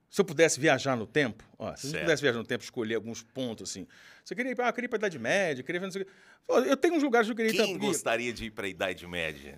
Se 0.09 0.21
eu 0.21 0.25
pudesse 0.25 0.59
viajar 0.59 0.95
no 0.95 1.07
tempo, 1.07 1.43
ó, 1.57 1.75
se 1.75 1.87
eu 1.87 1.99
pudesse 2.01 2.21
viajar 2.21 2.37
no 2.37 2.45
tempo, 2.45 2.63
escolher 2.63 2.93
alguns 2.95 3.23
pontos 3.23 3.71
assim. 3.71 3.87
Você 4.23 4.35
queria 4.35 4.51
ir 4.51 4.55
para 4.55 4.67
ah, 4.69 4.73
pra 4.73 4.85
Idade 4.85 5.17
Média, 5.17 5.63
queria 5.63 5.79
ver 5.81 5.87
não 5.87 5.91
sei 5.91 6.03
o 6.03 6.05
quê. 6.05 6.11
Pô, 6.45 6.59
Eu 6.59 6.77
tenho 6.77 6.93
uns 6.93 7.01
lugares 7.03 7.27
que 7.27 7.31
eu 7.31 7.35
queria 7.35 7.51
ir 7.51 7.55
Quem 7.65 7.77
gostaria 7.79 8.31
de 8.31 8.45
ir 8.45 8.51
para 8.51 8.67
a 8.67 8.69
Idade 8.69 9.07
Média? 9.07 9.57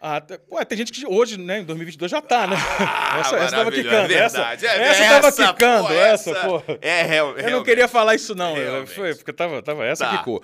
Ah, 0.00 0.22
ué, 0.52 0.64
tem 0.64 0.78
gente 0.78 0.92
que 0.92 1.04
hoje, 1.06 1.36
né, 1.36 1.58
em 1.60 1.64
2022 1.64 2.08
já 2.10 2.22
tá, 2.22 2.46
né? 2.46 2.56
Ah, 2.78 3.18
essa, 3.20 3.36
essa 3.36 3.56
tava 3.56 3.72
quicando. 3.72 4.12
é 4.12 4.16
essa. 4.16 4.42
É, 4.42 4.54
essa 4.54 4.66
essa, 5.04 5.20
tava 5.20 5.52
quicando, 5.54 5.88
pô, 5.88 5.92
essa, 5.94 6.30
essa- 6.30 6.46
pô. 6.46 6.62
É, 6.80 7.02
real, 7.02 7.36
Eu 7.36 7.50
não 7.50 7.64
queria 7.64 7.88
falar 7.88 8.14
isso, 8.14 8.32
não. 8.34 8.54
Realmente. 8.54 8.94
Foi, 8.94 9.14
porque 9.16 9.32
tava, 9.32 9.60
tava 9.60 9.84
essa 9.84 10.04
Tá. 10.06 10.18
quicou. 10.18 10.40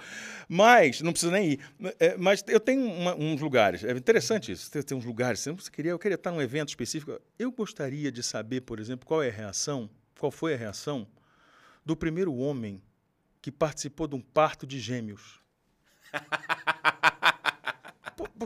Mas, 0.48 1.00
não 1.00 1.12
precisa 1.12 1.30
nem 1.32 1.52
ir. 1.52 1.60
É, 2.00 2.16
Mas 2.18 2.42
eu 2.48 2.58
tenho 2.58 2.84
uma- 2.84 3.14
uns 3.14 3.40
lugares. 3.40 3.84
É 3.84 3.92
interessante 3.92 4.50
isso. 4.50 4.68
Tem, 4.70 4.82
tem 4.82 4.98
uns 4.98 5.04
lugares. 5.04 5.40
Você 5.44 5.70
queria, 5.70 5.92
eu 5.92 5.98
queria 6.00 6.16
estar 6.16 6.32
num 6.32 6.42
evento 6.42 6.70
específico. 6.70 7.18
Eu 7.38 7.52
gostaria 7.52 8.10
de 8.10 8.22
saber, 8.24 8.60
por 8.62 8.80
exemplo, 8.80 9.06
qual 9.06 9.22
é 9.22 9.28
a 9.28 9.32
reação, 9.32 9.88
qual 10.18 10.32
foi 10.32 10.54
a 10.54 10.56
reação 10.56 11.06
do 11.86 11.94
primeiro 11.96 12.34
homem 12.34 12.82
que 13.40 13.52
participou 13.52 14.08
de 14.08 14.16
um 14.16 14.20
parto 14.20 14.66
de 14.66 14.80
gêmeos. 14.80 15.38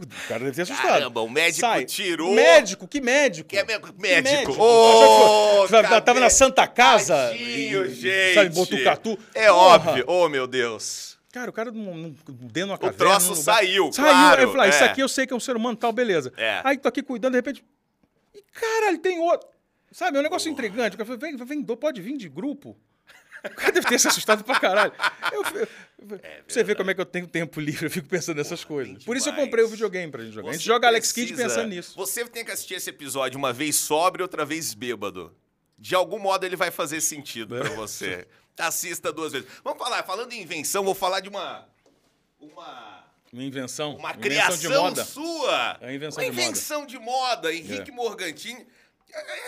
O 0.07 0.29
cara 0.29 0.41
deve 0.41 0.53
ter 0.57 0.63
assustado. 0.63 0.87
Caramba, 0.89 1.21
o 1.23 1.29
médico 1.29 1.61
Sai. 1.61 1.85
tirou. 1.85 2.33
Médico, 2.35 2.87
que 2.89 3.01
médico? 3.01 3.49
Que 3.49 3.59
é 3.59 3.65
mé- 3.65 3.79
Que 3.79 3.93
médico. 4.01 4.35
médico? 4.35 4.57
Ô, 4.63 5.67
Tava- 6.05 6.21
na 6.21 6.31
Santa 6.31 6.67
Casa. 6.67 7.15
Tadinho, 7.31 7.87
e- 7.87 7.95
gente. 7.95 8.35
Sabe, 8.35 8.51
Botucatu. 8.51 9.19
É 9.35 9.49
Porra. 9.49 9.57
óbvio. 9.59 10.05
Oh, 10.07 10.29
meu 10.29 10.47
Deus. 10.47 11.19
Cara, 11.33 11.51
o 11.51 11.53
cara 11.53 11.71
dentro 11.71 12.17
de 12.53 12.63
uma 12.65 12.79
caverna. 12.79 12.97
troço 12.99 13.31
num 13.33 13.37
lugar- 13.39 13.55
saiu, 13.57 13.93
Saiu. 13.93 14.09
claro, 14.09 14.39
Aí 14.41 14.45
eu 14.47 14.51
falei, 14.53 14.67
ah, 14.67 14.71
isso 14.71 14.83
é. 14.83 14.87
aqui 14.87 15.01
eu 15.03 15.09
sei 15.09 15.27
que 15.27 15.33
é 15.33 15.37
um 15.37 15.41
ser 15.41 15.57
humano 15.57 15.77
tal, 15.77 15.93
beleza. 15.93 16.33
É. 16.37 16.61
Aí 16.65 16.79
tô 16.79 16.89
aqui 16.89 17.03
cuidando, 17.03 17.33
de 17.33 17.39
repente... 17.39 17.63
E 18.35 18.43
caralho, 18.53 18.99
tem 18.99 19.19
outro. 19.21 19.47
Sabe, 19.93 20.17
é 20.17 20.21
um 20.21 20.23
negócio 20.23 20.51
intrigante. 20.51 20.95
O 20.95 20.99
cara 20.99 21.05
falou, 21.07 21.21
vem, 21.21 21.37
vem, 21.37 21.77
pode 21.77 22.01
vir 22.01 22.17
de 22.17 22.29
grupo. 22.29 22.77
O 23.45 23.51
cara 23.55 23.71
deve 23.71 23.87
ter 23.87 24.01
se 24.01 24.09
assustado 24.09 24.43
pra 24.43 24.59
caralho. 24.59 24.93
Eu, 25.33 25.45
eu- 25.99 26.21
você 26.47 26.63
vê 26.63 26.75
como 26.75 26.91
é 26.91 26.95
que 26.95 27.01
eu 27.01 27.07
tenho 27.07 27.27
tempo 27.27 27.61
livre, 27.61 27.87
eu 27.87 27.91
fico 27.91 28.09
pensando 28.09 28.37
nessas 28.37 28.65
coisas. 28.65 29.05
Por 29.05 29.17
isso 29.17 29.29
eu 29.29 29.35
comprei 29.35 29.65
o 29.65 29.69
videogame 29.69 30.11
pra 30.13 30.23
gente 30.23 30.35
jogar. 30.35 30.51
a 30.51 30.53
gente 30.53 30.63
Você 30.63 30.67
joga 30.69 30.87
Alex 30.89 31.13
Kidd 31.13 31.35
pensando 31.35 31.69
nisso. 31.69 31.95
Você 31.97 32.25
tem 32.27 32.45
que 32.45 32.51
assistir 32.51 32.75
esse 32.75 32.91
episódio 32.91 33.37
uma 33.39 33.53
vez 33.53 33.77
sóbrio, 33.77 34.23
outra 34.25 34.45
vez 34.45 34.75
bêbado. 34.75 35.35
De 35.79 35.95
algum 35.95 36.19
modo 36.19 36.45
ele 36.45 36.57
vai 36.57 36.71
fazer 36.71 37.01
sentido 37.01 37.57
É. 37.57 37.61
pra 37.61 37.71
você. 37.75 38.27
Assista 38.59 39.13
duas 39.13 39.33
vezes. 39.33 39.49
Vamos 39.63 39.79
falar, 39.79 40.03
falando 40.03 40.33
em 40.33 40.43
invenção, 40.43 40.83
vou 40.85 40.95
falar 40.95 41.21
de 41.21 41.29
uma. 41.29 41.69
Uma. 42.41 43.05
Uma 43.33 43.43
invenção. 43.45 43.97
Uma 43.97 44.11
invenção 44.11 44.21
criação 44.23 44.59
de 44.59 44.69
moda. 44.69 45.05
sua. 45.05 45.79
É 45.81 45.89
a 45.89 45.95
invenção 45.95 46.23
uma 46.25 46.31
de 46.31 46.37
moda. 46.37 46.43
invenção 46.49 46.87
de 46.87 46.99
moda. 46.99 47.55
Henrique 47.55 47.91
É. 47.91 47.95
Morgantini. 47.95 48.67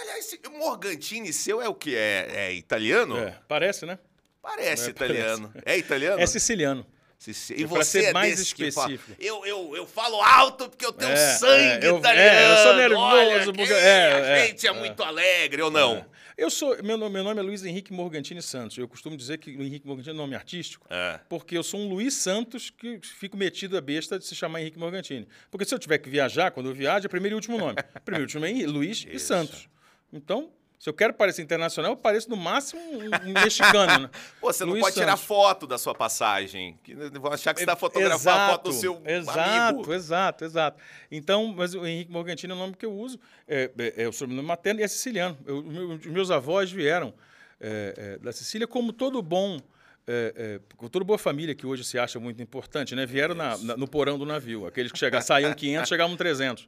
Aliás, 0.01 0.39
Morgantini 0.53 1.33
seu 1.33 1.61
é 1.61 1.69
o 1.69 1.75
que? 1.75 1.95
É, 1.95 2.27
é 2.31 2.55
italiano? 2.55 3.17
É, 3.19 3.39
parece, 3.49 3.85
né? 3.87 3.99
Parece 4.43 4.87
É, 4.87 4.91
italiano. 4.91 5.53
É 5.65 5.77
italiano? 5.79 6.21
É 6.21 6.27
siciliano. 6.27 6.87
E 7.27 7.65
É 7.65 7.67
você 7.67 8.01
ser 8.01 8.05
é 8.09 8.13
mais 8.15 8.41
específico. 8.41 9.13
eu, 9.21 9.45
eu, 9.45 9.77
eu 9.77 9.87
falo 9.87 10.23
alto 10.23 10.71
porque 10.71 10.87
eu 10.87 10.93
tenho 10.93 11.13
É, 11.13 11.17
sangue 11.35 11.85
é, 11.87 11.91
eu- 11.91 11.99
italiano. 11.99 12.31
é, 12.31 12.53
eu 12.53 12.57
sou 12.65 12.77
nervoso 12.77 13.03
olha 13.03 13.45
porque- 13.45 13.67
que 13.67 13.73
é, 13.75 14.13
a 14.13 14.19
é, 14.39 14.47
gente 14.47 14.67
é, 14.67 14.71
é. 14.71 14.73
muito 14.73 15.03
alegre, 15.03 15.61
ou 15.61 15.71
não? 15.71 16.03
Eu 16.39 16.49
sou. 16.49 16.83
Meu 16.83 16.97
nome, 16.97 17.13
meu 17.13 17.23
nome 17.25 17.39
é 17.39 17.43
Luiz 17.43 17.63
Henrique 17.63 17.93
Morgantini 17.93 18.41
Santos. 18.41 18.79
Eu 18.79 18.89
costumo 18.89 19.15
dizer 19.15 19.37
que 19.37 19.51
o 19.55 19.63
Henrique 19.63 19.87
Morgantini 19.87 20.15
é 20.15 20.17
nome 20.17 20.35
artístico. 20.35 20.87
É. 20.89 21.21
Porque 21.29 21.59
eu 21.59 21.63
sou 21.63 21.79
um 21.79 21.87
Luiz 21.91 22.15
Santos 22.15 22.71
que 22.71 22.99
fico 23.03 23.37
metido 23.37 23.77
a 23.77 23.81
besta 23.83 24.19
de 24.19 24.25
se 24.25 24.35
chamar 24.35 24.63
Henrique 24.63 24.79
Morgantini. 24.79 25.29
Porque 25.51 25.67
se 25.67 25.75
eu 25.75 25.79
tiver 25.79 25.99
que 25.99 26.09
viajar, 26.09 26.51
quando 26.53 26.71
eu 26.71 26.75
viajo, 26.75 27.05
é 27.05 27.09
primeiro 27.11 27.35
e 27.35 27.37
último 27.37 27.59
nome. 27.59 27.75
Primeiro 28.03 28.23
e 28.23 28.25
último 28.25 28.47
é 28.47 28.67
Luiz 28.67 29.05
e 29.07 29.17
Isso. 29.17 29.27
Santos. 29.27 29.69
Então, 30.11 30.51
se 30.81 30.89
eu 30.89 30.95
quero 30.95 31.13
parecer 31.13 31.43
internacional, 31.43 31.93
eu 31.93 31.97
pareço 31.97 32.31
no 32.31 32.37
máximo 32.39 32.81
um, 32.81 33.33
mexicano, 33.35 34.05
né? 34.05 34.11
Pô, 34.41 34.51
você 34.51 34.65
não 34.65 34.73
Luiz 34.73 34.83
pode 34.83 34.95
tirar 34.95 35.13
Santos. 35.13 35.25
foto 35.27 35.67
da 35.67 35.77
sua 35.77 35.95
passagem. 35.95 36.77
Vão 37.21 37.31
achar 37.33 37.53
que 37.53 37.61
você 37.61 37.65
está 37.65 37.77
fotografando 37.77 38.31
a 38.39 38.49
foto 38.49 38.71
do 38.71 38.73
seu 38.73 39.01
exato, 39.05 39.39
amigo. 39.77 39.93
Exato, 39.93 40.45
exato. 40.47 40.83
Então, 41.13 41.53
mas 41.55 41.75
o 41.75 41.87
Henrique 41.87 42.11
Morgantini 42.11 42.51
é 42.53 42.57
o 42.57 42.59
nome 42.59 42.75
que 42.75 42.87
eu 42.87 42.93
uso. 42.95 43.21
É, 43.47 43.71
é, 43.79 44.05
é 44.05 44.09
o 44.09 44.13
sobrenome 44.13 44.49
materno 44.49 44.81
e 44.81 44.83
é 44.83 44.89
siciliano. 44.89 45.37
Eu- 45.47 45.63
meu- 45.63 45.91
os 45.97 46.07
meus 46.07 46.31
avós 46.31 46.73
vieram 46.73 47.13
é, 47.61 47.95
é, 47.97 48.19
da 48.19 48.33
Sicília, 48.33 48.67
como 48.67 48.91
todo 48.91 49.21
bom. 49.21 49.61
É, 50.07 50.33
é, 50.35 50.61
como 50.79 50.89
toda 50.89 51.05
boa 51.05 51.19
família 51.19 51.55
que 51.55 51.67
hoje 51.67 51.85
se 51.85 51.99
acha 51.99 52.19
muito 52.19 52.43
importante, 52.43 52.95
né? 52.97 53.05
Vieram 53.05 53.35
na- 53.35 53.59
na- 53.59 53.77
no 53.77 53.87
porão 53.87 54.19
do 54.19 54.25
navio. 54.25 54.67
Aqueles 54.67 54.91
que 54.91 54.99
chegavam, 54.99 55.25
saíam 55.27 55.53
500, 55.53 55.87
chegavam 55.91 56.17
300. 56.17 56.67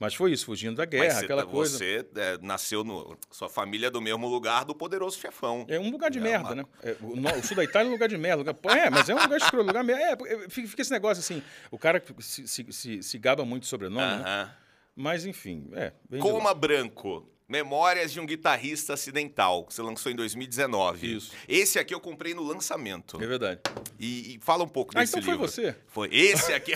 Mas 0.00 0.14
foi 0.14 0.32
isso, 0.32 0.46
fugindo 0.46 0.76
da 0.76 0.84
guerra, 0.84 1.20
aquela 1.20 1.44
tá- 1.44 1.50
coisa. 1.50 1.78
você 1.78 2.04
é, 2.16 2.38
nasceu 2.42 2.82
no. 2.82 3.16
Sua 3.30 3.48
família 3.48 3.86
é 3.86 3.90
do 3.90 4.00
mesmo 4.00 4.26
lugar 4.28 4.64
do 4.64 4.74
poderoso 4.74 5.18
chefão. 5.18 5.64
É 5.68 5.78
um 5.78 5.90
lugar 5.90 6.10
de 6.10 6.18
É 6.18 6.22
merda, 6.22 6.48
uma- 6.48 6.54
né? 6.56 6.64
É, 6.82 6.96
o, 7.00 7.14
no- 7.16 7.32
o 7.38 7.42
sul 7.44 7.56
da 7.56 7.62
Itália 7.64 7.86
é 7.86 7.90
um 7.90 7.92
lugar 7.92 8.08
de 8.08 8.18
merda. 8.18 8.38
lugar- 8.52 8.76
É, 8.76 8.90
mas 8.90 9.08
é 9.08 9.14
um 9.14 9.22
lugar 9.22 9.36
escroto, 9.36 9.66
lugar 9.66 9.84
merda. 9.84 10.28
É, 10.28 10.48
fica, 10.48 10.68
fica 10.68 10.82
esse 10.82 10.90
negócio 10.90 11.20
assim, 11.20 11.42
o 11.70 11.78
cara 11.78 12.02
se, 12.18 12.46
se, 12.48 12.66
se, 12.72 13.02
se 13.02 13.18
gaba 13.18 13.44
muito 13.44 13.66
sobrenome, 13.66 14.00
né? 14.22 14.22
Aham. 14.24 14.52
Mas, 14.96 15.26
enfim, 15.26 15.68
é. 15.72 15.92
Coma 16.20 16.54
Branco. 16.54 17.28
Memórias 17.54 18.10
de 18.12 18.18
um 18.18 18.26
guitarrista 18.26 18.94
acidental, 18.94 19.62
que 19.62 19.72
você 19.72 19.80
lançou 19.80 20.10
em 20.10 20.16
2019. 20.16 21.16
Isso. 21.18 21.30
Esse 21.46 21.78
aqui 21.78 21.94
eu 21.94 22.00
comprei 22.00 22.34
no 22.34 22.42
lançamento. 22.42 23.22
É 23.22 23.26
verdade. 23.28 23.60
E, 23.96 24.34
e 24.34 24.40
fala 24.42 24.64
um 24.64 24.68
pouco 24.68 24.92
Ah, 24.96 25.00
desse 25.02 25.20
então 25.20 25.22
foi 25.22 25.36
você? 25.36 25.76
Foi. 25.86 26.08
Esse 26.12 26.52
aqui. 26.52 26.72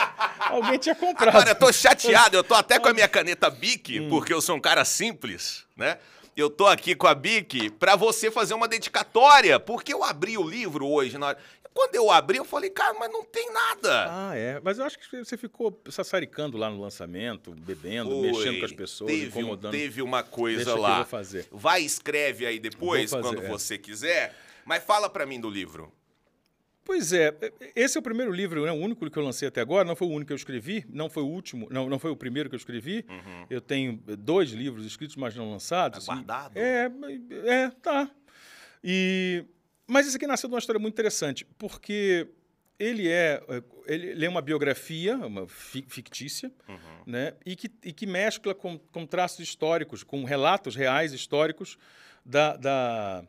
Alguém 0.40 0.78
tinha 0.78 0.94
comprado. 0.94 1.30
Agora, 1.30 1.50
eu 1.52 1.54
tô 1.54 1.72
chateado, 1.72 2.36
eu 2.36 2.44
tô 2.44 2.52
até 2.52 2.78
com 2.78 2.88
a 2.88 2.92
minha 2.92 3.08
caneta 3.08 3.48
Bic, 3.48 4.06
porque 4.10 4.30
eu 4.30 4.42
sou 4.42 4.54
um 4.54 4.60
cara 4.60 4.84
simples, 4.84 5.64
né? 5.74 5.96
Eu 6.36 6.50
tô 6.50 6.66
aqui 6.66 6.94
com 6.94 7.06
a 7.06 7.14
Bic 7.14 7.70
pra 7.70 7.96
você 7.96 8.30
fazer 8.30 8.52
uma 8.52 8.68
dedicatória, 8.68 9.58
porque 9.58 9.92
eu 9.92 10.04
abri 10.04 10.36
o 10.36 10.48
livro 10.48 10.86
hoje 10.86 11.16
na. 11.16 11.34
Quando 11.78 11.94
eu 11.94 12.10
abri, 12.10 12.38
eu 12.38 12.44
falei, 12.44 12.70
cara, 12.70 12.92
mas 12.98 13.08
não 13.12 13.22
tem 13.24 13.52
nada. 13.52 14.06
Ah, 14.10 14.34
é. 14.34 14.60
Mas 14.64 14.80
eu 14.80 14.84
acho 14.84 14.98
que 14.98 15.24
você 15.24 15.36
ficou 15.36 15.80
sassaricando 15.88 16.56
lá 16.58 16.68
no 16.68 16.80
lançamento, 16.80 17.52
bebendo, 17.52 18.10
Foi. 18.10 18.22
mexendo 18.32 18.58
com 18.58 18.64
as 18.64 18.72
pessoas, 18.72 19.12
teve, 19.12 19.38
um- 19.38 19.40
incomodando. 19.42 19.70
teve 19.70 20.02
uma 20.02 20.24
coisa 20.24 20.56
Deixa 20.56 20.72
que 20.72 20.76
eu 20.76 20.82
lá. 20.82 20.96
vou 20.96 21.04
fazer. 21.04 21.46
Vai, 21.52 21.82
escreve 21.82 22.46
aí 22.46 22.58
depois, 22.58 23.12
fazer, 23.12 23.22
quando 23.22 23.44
é. 23.44 23.48
você 23.48 23.78
quiser. 23.78 24.34
Mas 24.64 24.82
fala 24.82 25.08
pra 25.08 25.24
mim 25.24 25.38
do 25.40 25.48
livro. 25.48 25.92
Pois 26.84 27.12
é, 27.12 27.32
esse 27.76 27.96
é 27.96 28.00
o 28.00 28.02
primeiro 28.02 28.32
livro, 28.32 28.64
né, 28.64 28.72
o 28.72 28.74
único 28.74 29.08
que 29.08 29.16
eu 29.16 29.22
lancei 29.22 29.46
até 29.46 29.60
agora, 29.60 29.84
não 29.86 29.94
foi 29.94 30.08
o 30.08 30.10
único 30.10 30.26
que 30.28 30.32
eu 30.32 30.36
escrevi, 30.36 30.84
não 30.88 31.08
foi 31.08 31.22
o 31.22 31.26
último, 31.26 31.68
não, 31.70 31.88
não 31.88 31.98
foi 32.00 32.10
o 32.10 32.16
primeiro 32.16 32.48
que 32.48 32.56
eu 32.56 32.58
escrevi. 32.58 33.06
Eu 33.48 33.60
tenho 33.60 34.02
dois 34.18 34.50
livros 34.50 34.84
escritos, 34.84 35.14
mas 35.14 35.36
não 35.36 35.48
lançados. 35.52 36.04
Tá 36.06 36.12
guardado? 36.14 36.56
E- 36.56 36.60
É, 36.60 36.90
é, 37.46 37.70
tá. 37.80 38.10
E, 38.82 39.44
mas 39.88 40.06
esse 40.06 40.16
aqui 40.16 40.26
nasceu 40.26 40.48
de 40.48 40.54
uma 40.54 40.58
história 40.60 40.78
muito 40.78 40.94
interessante, 40.94 41.44
porque 41.58 42.28
ele 42.78 43.08
é, 43.08 43.42
ele, 43.86 44.06
ele 44.08 44.24
é 44.24 44.28
uma 44.28 44.40
biografia, 44.42 45.16
uma 45.16 45.48
fi- 45.48 45.84
fictícia, 45.88 46.52
né, 47.06 47.34
e, 47.44 47.56
que, 47.56 47.68
e 47.82 47.92
que 47.92 48.06
mescla 48.06 48.54
com, 48.54 48.78
com 48.78 49.04
traços 49.06 49.40
históricos, 49.40 50.04
com 50.04 50.22
relatos 50.24 50.76
reais 50.76 51.12
históricos 51.12 51.76
da- 52.24 52.56
da 52.56 53.24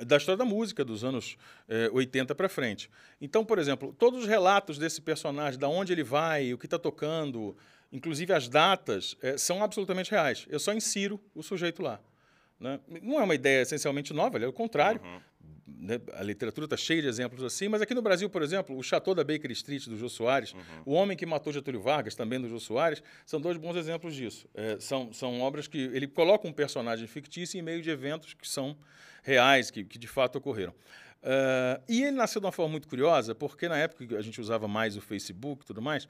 da 0.00 0.16
história 0.16 0.36
da 0.36 0.44
música 0.44 0.84
dos 0.84 1.02
anos 1.02 1.36
eh, 1.68 1.90
80 1.92 2.32
para 2.32 2.48
frente. 2.48 2.88
Então, 3.20 3.44
por 3.44 3.58
exemplo, 3.58 3.92
todos 3.98 4.20
os 4.20 4.26
relatos 4.28 4.78
desse 4.78 5.00
personagem, 5.00 5.58
da 5.58 5.68
onde 5.68 5.92
ele 5.92 6.04
vai, 6.04 6.52
o 6.54 6.58
que 6.58 6.66
está 6.66 6.78
tocando, 6.78 7.56
inclusive 7.90 8.32
as 8.32 8.48
datas, 8.48 9.16
eh, 9.20 9.36
são 9.36 9.60
absolutamente 9.60 10.12
reais. 10.12 10.46
Eu 10.48 10.60
só 10.60 10.72
insiro 10.72 11.20
o 11.34 11.42
sujeito 11.42 11.82
lá. 11.82 11.98
né? 12.60 12.78
Não 13.02 13.18
é 13.18 13.24
uma 13.24 13.34
ideia 13.34 13.62
essencialmente 13.62 14.12
nova, 14.12 14.38
é 14.38 14.46
o 14.46 14.52
contrário. 14.52 15.00
Né? 15.78 16.00
A 16.14 16.22
literatura 16.22 16.64
está 16.66 16.76
cheia 16.76 17.02
de 17.02 17.08
exemplos 17.08 17.42
assim, 17.42 17.68
mas 17.68 17.82
aqui 17.82 17.94
no 17.94 18.02
Brasil, 18.02 18.30
por 18.30 18.42
exemplo, 18.42 18.76
o 18.76 18.82
Chateau 18.82 19.14
da 19.14 19.22
Baker 19.24 19.50
Street, 19.50 19.86
do 19.86 19.96
Jô 19.96 20.08
Soares, 20.08 20.54
O 20.86 20.92
Homem 20.92 21.16
que 21.16 21.26
Matou 21.26 21.52
Getúlio 21.52 21.80
Vargas, 21.80 22.14
também 22.14 22.40
do 22.40 22.48
Jô 22.48 22.58
Soares, 22.58 23.02
são 23.26 23.40
dois 23.40 23.56
bons 23.56 23.76
exemplos 23.76 24.14
disso. 24.14 24.48
Eh, 24.54 24.76
são, 24.80 25.12
são 25.12 25.40
obras 25.40 25.66
que 25.66 25.78
ele 25.78 26.06
coloca 26.06 26.46
um 26.48 26.52
personagem 26.52 27.06
fictício 27.06 27.58
em 27.58 27.62
meio 27.62 27.82
de 27.82 27.90
eventos 27.90 28.34
que 28.34 28.48
são 28.48 28.76
reais, 29.22 29.70
que, 29.70 29.84
que 29.84 29.98
de 29.98 30.06
fato 30.06 30.36
ocorreram. 30.38 30.74
Ah, 31.22 31.80
e 31.88 32.02
ele 32.02 32.12
nasceu 32.16 32.40
de 32.40 32.46
uma 32.46 32.52
forma 32.52 32.72
muito 32.72 32.88
curiosa, 32.88 33.34
porque 33.34 33.68
na 33.68 33.76
época 33.76 34.06
que 34.06 34.16
a 34.16 34.22
gente 34.22 34.40
usava 34.40 34.68
mais 34.68 34.96
o 34.96 35.00
Facebook 35.00 35.64
e 35.64 35.66
tudo 35.66 35.82
mais, 35.82 36.08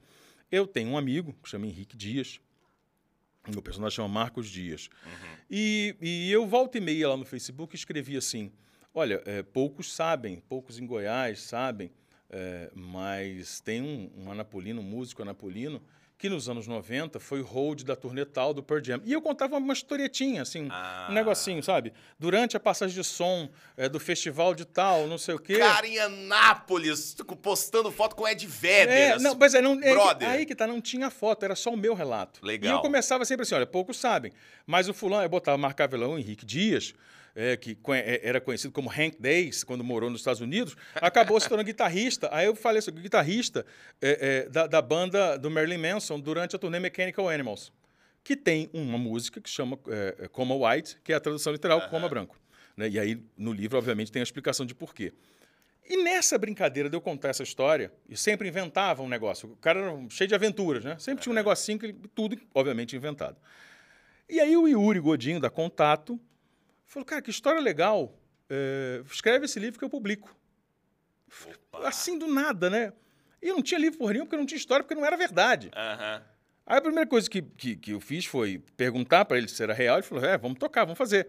eu 0.50 0.66
tenho 0.66 0.90
um 0.90 0.98
amigo 0.98 1.34
que 1.42 1.48
chama 1.48 1.66
Henrique 1.66 1.96
Dias, 1.96 2.40
o 3.46 3.50
meu 3.50 3.62
personagem 3.62 3.96
chama 3.96 4.08
Marcos 4.08 4.48
Dias. 4.48 4.88
E, 5.50 5.96
e 6.00 6.30
eu 6.30 6.46
volta 6.46 6.76
e 6.76 6.80
meia 6.80 7.08
lá 7.08 7.16
no 7.16 7.24
Facebook 7.24 7.74
escrevi 7.74 8.16
assim: 8.16 8.52
olha, 8.94 9.22
é, 9.26 9.42
poucos 9.42 9.92
sabem, 9.92 10.42
poucos 10.48 10.78
em 10.78 10.86
Goiás 10.86 11.40
sabem, 11.42 11.90
é, 12.30 12.70
mas 12.74 13.60
tem 13.60 13.80
um, 13.82 14.10
um 14.16 14.30
anapolino, 14.32 14.80
um 14.80 14.84
músico 14.84 15.22
anapolino, 15.22 15.82
que 16.18 16.28
nos 16.28 16.48
anos 16.48 16.66
90 16.66 17.20
foi 17.20 17.40
hold 17.42 17.84
da 17.84 17.94
turnê 17.94 18.24
tal 18.24 18.52
do 18.52 18.60
Pearl 18.60 18.82
Jam. 18.82 19.00
E 19.04 19.12
eu 19.12 19.22
contava 19.22 19.56
uma 19.56 19.72
historietinha, 19.72 20.42
assim, 20.42 20.66
Ah. 20.68 21.06
um 21.08 21.14
negocinho, 21.14 21.62
sabe? 21.62 21.92
Durante 22.18 22.56
a 22.56 22.60
passagem 22.60 22.92
de 23.00 23.04
som 23.04 23.48
é, 23.76 23.88
do 23.88 24.00
festival 24.00 24.52
de 24.52 24.64
tal, 24.64 25.06
não 25.06 25.16
sei 25.16 25.36
o 25.36 25.38
quê. 25.38 25.58
Cara 25.58 25.86
em 25.86 25.96
Anápolis, 26.00 27.14
postando 27.40 27.92
foto 27.92 28.16
com 28.16 28.26
Ed 28.26 28.44
Vedder. 28.48 28.88
É, 28.92 29.18
não, 29.20 29.36
mas 29.36 29.54
é, 29.54 29.62
não, 29.62 29.80
é 29.80 30.26
aí 30.26 30.44
que 30.44 30.56
tá, 30.56 30.66
não 30.66 30.80
tinha 30.80 31.08
foto, 31.08 31.44
era 31.44 31.54
só 31.54 31.70
o 31.70 31.76
meu 31.76 31.94
relato. 31.94 32.44
Legal. 32.44 32.72
E 32.72 32.76
eu 32.76 32.80
começava 32.80 33.24
sempre 33.24 33.44
assim, 33.44 33.54
olha, 33.54 33.66
poucos 33.66 33.96
sabem, 33.96 34.32
mas 34.66 34.88
o 34.88 34.92
fulano, 34.94 35.22
eu 35.22 35.28
botava, 35.28 35.56
marcava 35.56 35.96
lá 35.96 36.08
o 36.08 36.18
Henrique 36.18 36.44
Dias, 36.44 36.94
é, 37.38 37.56
que 37.56 37.78
é, 37.90 38.20
era 38.28 38.40
conhecido 38.40 38.72
como 38.72 38.90
Hank 38.90 39.16
Days, 39.20 39.62
quando 39.62 39.84
morou 39.84 40.10
nos 40.10 40.22
Estados 40.22 40.40
Unidos, 40.40 40.76
acabou 40.96 41.38
se 41.38 41.48
tornando 41.48 41.64
guitarrista. 41.70 42.28
Aí 42.32 42.46
eu 42.46 42.56
falei 42.56 42.80
assim, 42.80 42.90
guitarrista 42.90 43.64
é, 44.02 44.42
é, 44.46 44.48
da, 44.48 44.66
da, 44.66 44.82
banda 44.82 45.38
do 45.38 45.48
Marilyn 45.48 45.78
Manson 45.78 46.18
durante 46.18 46.56
a 46.56 46.58
turnê 46.58 46.80
Mechanical 46.80 47.28
Animals, 47.28 47.72
que 48.24 48.34
tem 48.34 48.68
uma 48.72 48.98
música 48.98 49.40
que 49.40 49.48
chama 49.48 49.78
é, 49.86 50.16
é, 50.24 50.28
Coma 50.28 50.56
White, 50.56 50.98
que 51.04 51.12
é 51.12 51.16
a 51.16 51.20
tradução 51.20 51.52
literal, 51.52 51.78
uhum. 51.78 51.88
Coma 51.88 52.08
Branco. 52.08 52.36
Né? 52.76 52.88
E 52.88 52.98
aí, 52.98 53.22
no 53.36 53.52
livro, 53.52 53.78
obviamente, 53.78 54.10
tem 54.10 54.18
a 54.18 54.24
explicação 54.24 54.66
de 54.66 54.74
porquê. 54.74 55.12
E 55.88 56.02
nessa 56.02 56.36
brincadeira 56.36 56.90
de 56.90 56.96
eu 56.96 57.00
contar 57.00 57.28
essa 57.28 57.44
história, 57.44 57.92
e 58.08 58.16
sempre 58.16 58.48
inventava 58.48 59.00
um 59.00 59.08
negócio. 59.08 59.52
O 59.52 59.56
cara 59.58 59.78
era 59.78 59.96
cheio 60.10 60.26
de 60.26 60.34
aventuras, 60.34 60.84
né? 60.84 60.96
Sempre 60.98 61.22
tinha 61.22 61.30
um 61.30 61.36
negocinho, 61.36 61.78
que, 61.78 61.92
tudo, 62.16 62.36
obviamente, 62.52 62.96
inventado. 62.96 63.36
E 64.28 64.40
aí 64.40 64.56
o 64.56 64.66
Yuri 64.66 64.98
Godinho, 64.98 65.40
da 65.40 65.48
Contato, 65.48 66.20
Falou, 66.88 67.04
cara, 67.04 67.20
que 67.20 67.30
história 67.30 67.60
legal. 67.60 68.18
É, 68.48 69.02
escreve 69.12 69.44
esse 69.44 69.60
livro 69.60 69.78
que 69.78 69.84
eu 69.84 69.90
publico. 69.90 70.34
Assim 71.84 72.18
do 72.18 72.26
nada, 72.26 72.70
né? 72.70 72.94
E 73.42 73.48
eu 73.48 73.54
não 73.54 73.62
tinha 73.62 73.78
livro 73.78 73.98
por 73.98 74.10
nenhum, 74.10 74.24
porque 74.24 74.38
não 74.38 74.46
tinha 74.46 74.56
história, 74.56 74.82
porque 74.82 74.94
não 74.94 75.04
era 75.04 75.16
verdade. 75.16 75.66
Uhum. 75.66 76.22
Aí 76.66 76.78
a 76.78 76.80
primeira 76.80 77.06
coisa 77.06 77.28
que, 77.28 77.42
que, 77.42 77.76
que 77.76 77.90
eu 77.92 78.00
fiz 78.00 78.24
foi 78.24 78.62
perguntar 78.74 79.26
para 79.26 79.36
ele 79.36 79.48
se 79.48 79.62
era 79.62 79.74
real. 79.74 79.96
Ele 79.96 80.02
falou: 80.02 80.24
é, 80.24 80.38
vamos 80.38 80.58
tocar, 80.58 80.84
vamos 80.84 80.96
fazer. 80.96 81.28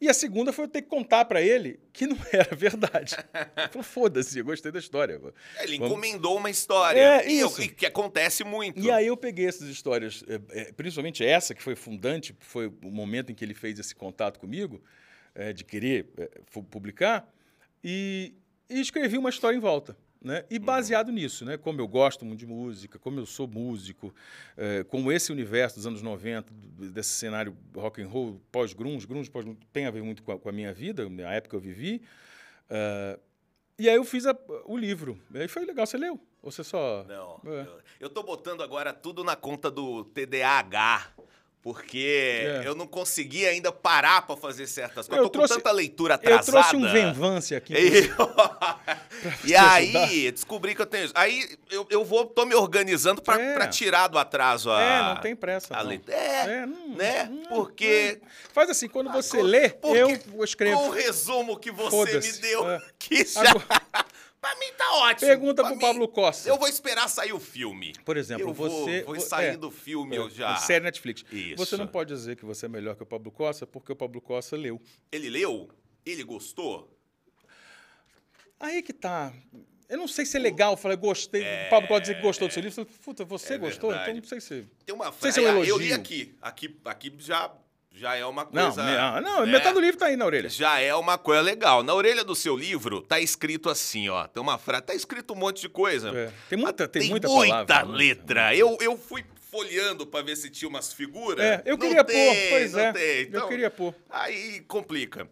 E 0.00 0.08
a 0.08 0.14
segunda 0.14 0.52
foi 0.52 0.64
eu 0.64 0.68
ter 0.68 0.80
que 0.82 0.88
contar 0.88 1.24
para 1.24 1.42
ele 1.42 1.78
que 1.92 2.06
não 2.06 2.16
era 2.32 2.54
verdade. 2.54 3.16
Ele 3.34 3.68
falou: 3.68 3.82
foda-se, 3.82 4.38
eu 4.38 4.44
gostei 4.44 4.70
da 4.70 4.78
história. 4.78 5.20
É, 5.56 5.64
ele 5.64 5.76
Vamos... 5.76 5.92
encomendou 5.92 6.36
uma 6.36 6.50
história. 6.50 7.00
É, 7.00 7.26
isso. 7.28 7.60
E, 7.60 7.68
que 7.68 7.84
acontece 7.84 8.44
muito. 8.44 8.80
E 8.80 8.92
aí 8.92 9.08
eu 9.08 9.16
peguei 9.16 9.48
essas 9.48 9.68
histórias, 9.68 10.22
é, 10.28 10.72
principalmente 10.72 11.24
essa, 11.24 11.52
que 11.52 11.62
foi 11.62 11.74
fundante, 11.74 12.34
foi 12.38 12.68
o 12.68 12.90
momento 12.92 13.32
em 13.32 13.34
que 13.34 13.44
ele 13.44 13.54
fez 13.54 13.76
esse 13.76 13.94
contato 13.94 14.38
comigo 14.38 14.80
é, 15.34 15.52
de 15.52 15.64
querer 15.64 16.08
é, 16.16 16.28
publicar, 16.70 17.28
e, 17.82 18.34
e, 18.68 18.80
escrevi 18.80 19.16
uma 19.16 19.30
história 19.30 19.56
em 19.56 19.60
volta. 19.60 19.96
Né? 20.22 20.44
E 20.50 20.58
uhum. 20.58 20.64
baseado 20.64 21.08
uhum. 21.08 21.14
nisso, 21.14 21.46
né? 21.46 21.56
como 21.56 21.80
eu 21.80 21.88
gosto 21.88 22.26
muito 22.26 22.40
de 22.40 22.46
música, 22.46 22.98
como 22.98 23.18
eu 23.18 23.24
sou 23.24 23.48
músico, 23.48 24.14
é, 24.54 24.84
como 24.84 25.10
esse 25.10 25.32
universo 25.32 25.76
dos 25.76 25.86
anos 25.86 26.02
90, 26.02 26.52
desse 26.92 27.10
cenário 27.10 27.56
rock 27.74 28.02
and 28.02 28.08
roll, 28.08 28.38
pós-grunge, 28.52 29.06
grunge, 29.06 29.30
pós 29.30 29.46
tem 29.72 29.86
a 29.86 29.90
ver 29.90 30.02
muito 30.02 30.22
com 30.22 30.32
a, 30.32 30.38
com 30.38 30.48
a, 30.48 30.52
minha 30.52 30.74
vida, 30.74 31.08
a 31.26 31.32
época 31.32 31.50
que 31.50 31.56
eu 31.56 31.60
vivi. 31.60 32.02
Uh, 32.66 33.18
e 33.78 33.88
aí 33.88 33.96
eu 33.96 34.04
fiz 34.04 34.26
a, 34.26 34.36
o 34.66 34.76
livro. 34.76 35.18
E 35.32 35.38
aí 35.38 35.48
foi 35.48 35.64
legal. 35.64 35.86
Você 35.86 35.96
leu? 35.96 36.20
Ou 36.42 36.50
você 36.50 36.62
só... 36.62 37.02
Não. 37.08 37.40
É. 37.46 37.66
Eu 37.98 38.08
estou 38.08 38.22
botando 38.22 38.62
agora 38.62 38.92
tudo 38.92 39.24
na 39.24 39.34
conta 39.34 39.70
do 39.70 40.04
TDAH 40.04 41.14
porque 41.62 42.46
é. 42.46 42.62
eu 42.64 42.74
não 42.74 42.86
consegui 42.86 43.46
ainda 43.46 43.70
parar 43.70 44.22
para 44.22 44.34
fazer 44.34 44.66
certas 44.66 45.06
coisas. 45.06 45.22
Eu, 45.22 45.28
tô 45.28 45.38
trouxe, 45.40 45.54
com 45.54 45.60
tanta 45.60 45.72
leitura 45.72 46.14
atrasada. 46.14 46.46
Eu 46.46 46.52
trouxe 46.52 46.76
um 46.76 46.90
venvance 46.90 47.54
aqui. 47.54 47.74
E, 47.74 48.10
e 49.50 49.54
aí, 49.54 50.32
descobri 50.32 50.74
que 50.74 50.80
eu 50.80 50.86
tenho. 50.86 51.10
Aí 51.14 51.58
eu, 51.70 51.86
eu 51.90 52.02
vou, 52.02 52.24
tô 52.24 52.46
me 52.46 52.54
organizando 52.54 53.20
para 53.20 53.38
é. 53.42 53.66
tirar 53.68 54.08
do 54.08 54.18
atraso 54.18 54.70
a. 54.70 54.82
É, 54.82 55.02
não 55.02 55.16
tem 55.20 55.36
pressa. 55.36 55.74
A 55.76 55.82
leitura. 55.82 56.16
É, 56.16 56.46
é 56.46 56.66
não, 56.66 56.88
né? 56.96 57.24
Não, 57.24 57.42
porque. 57.50 58.20
Faz 58.54 58.70
assim, 58.70 58.88
quando 58.88 59.12
você 59.12 59.38
ah, 59.38 59.42
lê, 59.42 59.74
eu 59.84 60.42
escrevo. 60.42 60.80
Com 60.80 60.88
o 60.88 60.90
resumo 60.90 61.58
que 61.58 61.70
você 61.70 62.20
me 62.20 62.32
deu, 62.40 62.70
é. 62.70 62.80
que 62.98 63.22
já. 63.24 63.50
Agora... 63.50 63.66
Pra 64.40 64.54
mim 64.56 64.72
tá 64.76 64.92
ótimo. 64.94 65.28
Pergunta 65.28 65.62
pra 65.62 65.72
pro 65.72 65.80
Pablo 65.80 66.08
Costa. 66.08 66.48
Eu 66.48 66.56
vou 66.56 66.66
esperar 66.66 67.08
sair 67.08 67.32
o 67.32 67.38
filme. 67.38 67.92
Por 68.04 68.16
exemplo, 68.16 68.48
eu 68.48 68.54
você. 68.54 69.02
Vou, 69.02 69.14
vou 69.14 69.20
sair 69.20 69.48
é, 69.48 69.56
do 69.56 69.70
filme, 69.70 70.16
é, 70.16 70.18
eu 70.18 70.30
já. 70.30 70.56
Série 70.56 70.82
Netflix. 70.82 71.24
Isso. 71.30 71.56
Você 71.56 71.76
não 71.76 71.86
pode 71.86 72.14
dizer 72.14 72.36
que 72.36 72.44
você 72.44 72.64
é 72.64 72.68
melhor 72.68 72.96
que 72.96 73.02
o 73.02 73.06
Pablo 73.06 73.30
Costa 73.30 73.66
porque 73.66 73.92
o 73.92 73.96
Pablo 73.96 74.20
Costa 74.20 74.56
leu. 74.56 74.80
Ele 75.12 75.28
leu? 75.28 75.68
Ele 76.06 76.24
gostou? 76.24 76.96
Aí 78.58 78.82
que 78.82 78.94
tá. 78.94 79.32
Eu 79.88 79.98
não 79.98 80.08
sei 80.08 80.24
se 80.24 80.36
é 80.36 80.40
legal, 80.40 80.72
eu 80.72 80.76
falei, 80.76 80.96
gostei. 80.96 81.42
É, 81.42 81.66
o 81.66 81.70
Pablo 81.70 81.88
pode 81.88 82.04
dizer 82.04 82.14
que 82.14 82.22
gostou 82.22 82.48
do 82.48 82.54
seu 82.54 82.62
livro. 82.62 82.86
Puta, 83.04 83.24
você 83.24 83.54
é 83.54 83.58
gostou? 83.58 83.92
Então 83.92 84.14
não 84.14 84.24
sei 84.24 84.40
se. 84.40 84.66
Tem 84.86 84.94
uma 84.94 85.12
frase. 85.12 85.34
Se 85.34 85.40
é 85.40 85.42
um 85.42 85.48
elogio. 85.48 85.74
Eu 85.74 85.78
li 85.78 85.92
aqui. 85.92 86.34
Aqui, 86.40 86.80
aqui 86.84 87.12
já 87.18 87.52
já 87.92 88.14
é 88.14 88.24
uma 88.24 88.46
coisa. 88.46 88.82
Não, 88.82 89.20
não 89.20 89.46
né? 89.46 89.52
metade 89.52 89.74
do 89.74 89.80
livro 89.80 89.98
tá 89.98 90.06
aí 90.06 90.16
na 90.16 90.24
orelha. 90.24 90.48
Já 90.48 90.78
é 90.78 90.94
uma 90.94 91.18
coisa 91.18 91.42
legal. 91.42 91.82
Na 91.82 91.92
orelha 91.92 92.24
do 92.24 92.34
seu 92.34 92.56
livro 92.56 93.02
tá 93.02 93.20
escrito 93.20 93.68
assim, 93.68 94.08
ó. 94.08 94.26
Tem 94.26 94.42
uma 94.42 94.58
frase, 94.58 94.84
tá 94.84 94.94
escrito 94.94 95.34
um 95.34 95.36
monte 95.36 95.62
de 95.62 95.68
coisa. 95.68 96.10
É. 96.10 96.32
Tem 96.48 96.58
muita, 96.58 96.88
tem, 96.88 97.02
tem 97.02 97.10
muita, 97.10 97.28
muita 97.28 97.64
palavra, 97.66 97.92
letra. 97.92 98.54
Eu, 98.54 98.78
eu 98.80 98.96
fui 98.96 99.24
folheando 99.50 100.06
para 100.06 100.24
ver 100.24 100.36
se 100.36 100.48
tinha 100.48 100.68
umas 100.68 100.92
figuras. 100.92 101.44
É, 101.44 101.62
eu 101.66 101.76
queria 101.76 102.04
tem, 102.04 102.26
pôr, 102.26 102.50
pois 102.50 102.74
é. 102.74 102.92
Tem. 102.92 103.22
Então, 103.22 103.40
eu 103.40 103.48
queria 103.48 103.70
pôr. 103.70 103.94
Aí 104.08 104.60
complica. 104.60 105.28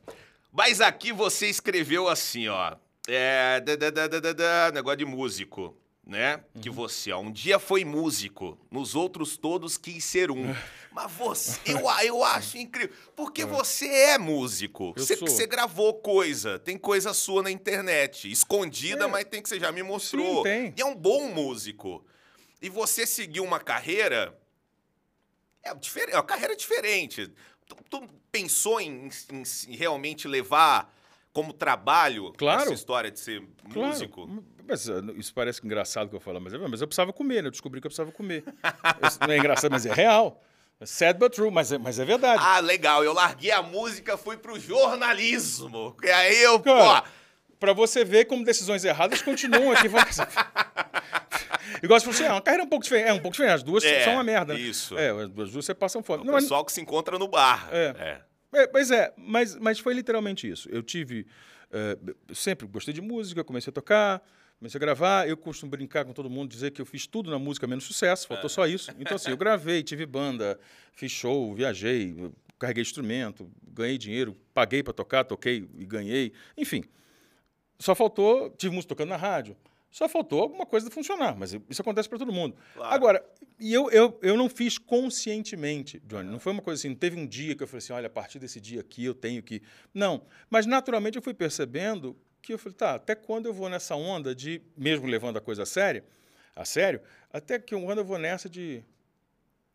Mas 0.52 0.80
aqui 0.80 1.12
você 1.12 1.46
escreveu 1.46 2.08
assim, 2.08 2.48
ó. 2.48 2.74
É, 3.06 3.60
da, 3.60 3.76
da, 3.76 4.06
da, 4.08 4.32
da, 4.32 4.72
negócio 4.74 4.98
de 4.98 5.04
músico 5.04 5.74
né? 6.08 6.42
Uhum. 6.54 6.62
Que 6.62 6.70
você, 6.70 7.12
ó, 7.12 7.20
um 7.20 7.30
dia 7.30 7.58
foi 7.58 7.84
músico, 7.84 8.58
nos 8.70 8.94
outros 8.94 9.36
todos 9.36 9.76
quis 9.76 10.02
ser 10.02 10.30
um. 10.30 10.54
Mas 10.90 11.12
você, 11.12 11.60
eu, 11.66 11.80
eu 12.02 12.24
acho 12.24 12.56
incrível, 12.56 12.96
porque 13.14 13.42
é. 13.42 13.46
você 13.46 13.86
é 13.86 14.18
músico. 14.18 14.94
Você, 14.96 15.14
você, 15.16 15.46
gravou 15.46 15.92
coisa, 15.94 16.58
tem 16.58 16.78
coisa 16.78 17.12
sua 17.12 17.42
na 17.42 17.50
internet, 17.50 18.28
escondida, 18.32 19.04
é. 19.04 19.06
mas 19.06 19.24
tem 19.26 19.40
que 19.42 19.48
você 19.48 19.60
já 19.60 19.70
me 19.70 19.82
mostrou. 19.82 20.38
Sim, 20.38 20.42
tem. 20.42 20.74
E 20.76 20.80
é 20.80 20.84
um 20.84 20.96
bom 20.96 21.28
músico. 21.28 22.04
E 22.60 22.68
você 22.68 23.06
seguiu 23.06 23.44
uma 23.44 23.60
carreira. 23.60 24.36
É, 25.62 25.72
diferente, 25.74 26.14
é 26.14 26.16
uma 26.16 26.24
carreira 26.24 26.56
diferente. 26.56 27.30
Tu, 27.66 27.76
tu 27.88 28.08
pensou 28.32 28.80
em, 28.80 29.08
em, 29.30 29.42
em 29.68 29.76
realmente 29.76 30.26
levar 30.26 30.92
como 31.32 31.52
trabalho 31.52 32.32
claro. 32.32 32.62
essa 32.62 32.72
história 32.72 33.10
de 33.10 33.20
ser 33.20 33.46
claro. 33.70 33.88
músico? 33.88 34.42
Mas, 34.68 34.88
ah, 34.88 35.00
isso 35.16 35.32
parece 35.32 35.64
engraçado 35.64 36.10
que 36.10 36.16
eu 36.16 36.20
falo, 36.20 36.40
mas, 36.40 36.52
é, 36.52 36.58
mas 36.58 36.80
eu 36.80 36.86
precisava 36.86 37.12
comer, 37.12 37.42
né? 37.42 37.48
Eu 37.48 37.50
descobri 37.52 37.80
que 37.80 37.86
eu 37.86 37.90
precisava 37.90 38.12
comer. 38.12 38.44
isso 39.06 39.18
não 39.20 39.32
é 39.32 39.38
engraçado, 39.38 39.70
mas 39.70 39.86
é 39.86 39.92
real. 39.92 40.42
É 40.80 40.86
sad 40.86 41.18
but 41.18 41.32
true, 41.34 41.50
mas 41.50 41.72
é, 41.72 41.78
mas 41.78 41.98
é 41.98 42.04
verdade. 42.04 42.42
Ah, 42.44 42.60
legal. 42.60 43.02
Eu 43.02 43.12
larguei 43.12 43.50
a 43.50 43.62
música, 43.62 44.16
fui 44.16 44.36
pro 44.36 44.60
jornalismo. 44.60 45.96
E 46.02 46.10
aí 46.10 46.42
eu, 46.42 46.60
Cara, 46.60 47.02
pô... 47.02 47.08
Pra 47.58 47.72
você 47.72 48.04
ver 48.04 48.26
como 48.26 48.44
decisões 48.44 48.84
erradas 48.84 49.20
continuam 49.20 49.72
aqui. 49.72 49.88
Igual 51.82 51.98
se 51.98 52.06
você 52.06 52.24
é 52.24 52.30
uma 52.30 52.40
carreira 52.40 52.62
um 52.62 52.68
pouco 52.68 52.84
diferente. 52.84 53.08
É 53.08 53.12
um 53.12 53.18
pouco 53.18 53.32
diferente. 53.32 53.54
As 53.54 53.62
duas 53.64 53.82
é, 53.82 54.04
são 54.04 54.12
uma 54.12 54.22
merda. 54.22 54.54
Né? 54.54 54.60
Isso. 54.60 54.96
É, 54.96 55.10
as 55.10 55.28
duas 55.30 55.50
você 55.50 55.74
passam 55.74 56.02
fome. 56.02 56.20
É 56.20 56.22
o 56.22 56.26
não, 56.26 56.34
pessoal 56.34 56.60
mas... 56.60 56.66
que 56.66 56.72
se 56.72 56.80
encontra 56.80 57.18
no 57.18 57.26
bar. 57.26 57.68
É. 57.72 57.94
é. 57.98 58.28
É, 58.60 58.66
pois 58.66 58.90
é, 58.90 59.12
mas, 59.16 59.56
mas 59.56 59.78
foi 59.78 59.92
literalmente 59.94 60.48
isso. 60.48 60.68
Eu 60.70 60.82
tive. 60.82 61.26
Uh, 61.70 62.34
sempre 62.34 62.66
gostei 62.66 62.94
de 62.94 63.00
música, 63.00 63.44
comecei 63.44 63.70
a 63.70 63.74
tocar, 63.74 64.22
comecei 64.58 64.78
a 64.78 64.80
gravar. 64.80 65.28
Eu 65.28 65.36
costumo 65.36 65.70
brincar 65.70 66.04
com 66.04 66.12
todo 66.12 66.28
mundo, 66.28 66.50
dizer 66.50 66.70
que 66.70 66.80
eu 66.80 66.86
fiz 66.86 67.06
tudo 67.06 67.30
na 67.30 67.38
música 67.38 67.66
menos 67.66 67.84
sucesso, 67.84 68.26
faltou 68.26 68.46
é. 68.46 68.50
só 68.50 68.66
isso. 68.66 68.90
Então, 68.98 69.16
assim, 69.16 69.30
eu 69.30 69.36
gravei, 69.36 69.82
tive 69.82 70.04
banda, 70.04 70.58
fiz 70.92 71.10
show, 71.12 71.54
viajei, 71.54 72.30
carreguei 72.58 72.82
instrumento, 72.82 73.50
ganhei 73.62 73.96
dinheiro, 73.96 74.36
paguei 74.52 74.82
para 74.82 74.92
tocar, 74.92 75.24
toquei 75.24 75.68
e 75.78 75.84
ganhei. 75.84 76.32
Enfim, 76.56 76.84
só 77.78 77.94
faltou. 77.94 78.50
Tive 78.50 78.74
música 78.74 78.90
tocando 78.94 79.10
na 79.10 79.16
rádio. 79.16 79.56
Só 79.90 80.06
faltou 80.06 80.42
alguma 80.42 80.66
coisa 80.66 80.90
funcionar, 80.90 81.34
mas 81.34 81.56
isso 81.68 81.80
acontece 81.80 82.08
para 82.08 82.18
todo 82.18 82.30
mundo. 82.30 82.54
Claro. 82.74 82.94
Agora, 82.94 83.24
e 83.58 83.72
eu, 83.72 83.90
eu, 83.90 84.18
eu 84.22 84.36
não 84.36 84.48
fiz 84.48 84.76
conscientemente, 84.76 85.98
Johnny. 86.00 86.30
Não 86.30 86.38
foi 86.38 86.52
uma 86.52 86.60
coisa 86.60 86.78
assim, 86.78 86.90
não 86.90 86.96
teve 86.96 87.18
um 87.18 87.26
dia 87.26 87.54
que 87.56 87.62
eu 87.62 87.66
falei 87.66 87.78
assim, 87.78 87.92
olha, 87.94 88.06
a 88.06 88.10
partir 88.10 88.38
desse 88.38 88.60
dia 88.60 88.80
aqui 88.80 89.04
eu 89.04 89.14
tenho 89.14 89.42
que. 89.42 89.62
Não. 89.94 90.22
Mas 90.50 90.66
naturalmente 90.66 91.16
eu 91.16 91.22
fui 91.22 91.32
percebendo 91.32 92.14
que 92.42 92.52
eu 92.52 92.58
falei, 92.58 92.76
tá, 92.76 92.94
até 92.94 93.14
quando 93.14 93.46
eu 93.46 93.52
vou 93.52 93.68
nessa 93.68 93.94
onda 93.94 94.34
de, 94.34 94.62
mesmo 94.76 95.06
levando 95.06 95.36
a 95.36 95.40
coisa 95.40 95.62
a 95.62 95.66
sério, 95.66 96.02
a 96.54 96.64
sério, 96.64 97.00
até 97.32 97.58
que 97.58 97.74
quando 97.74 97.98
eu 97.98 98.04
vou 98.04 98.18
nessa 98.18 98.48
de. 98.48 98.84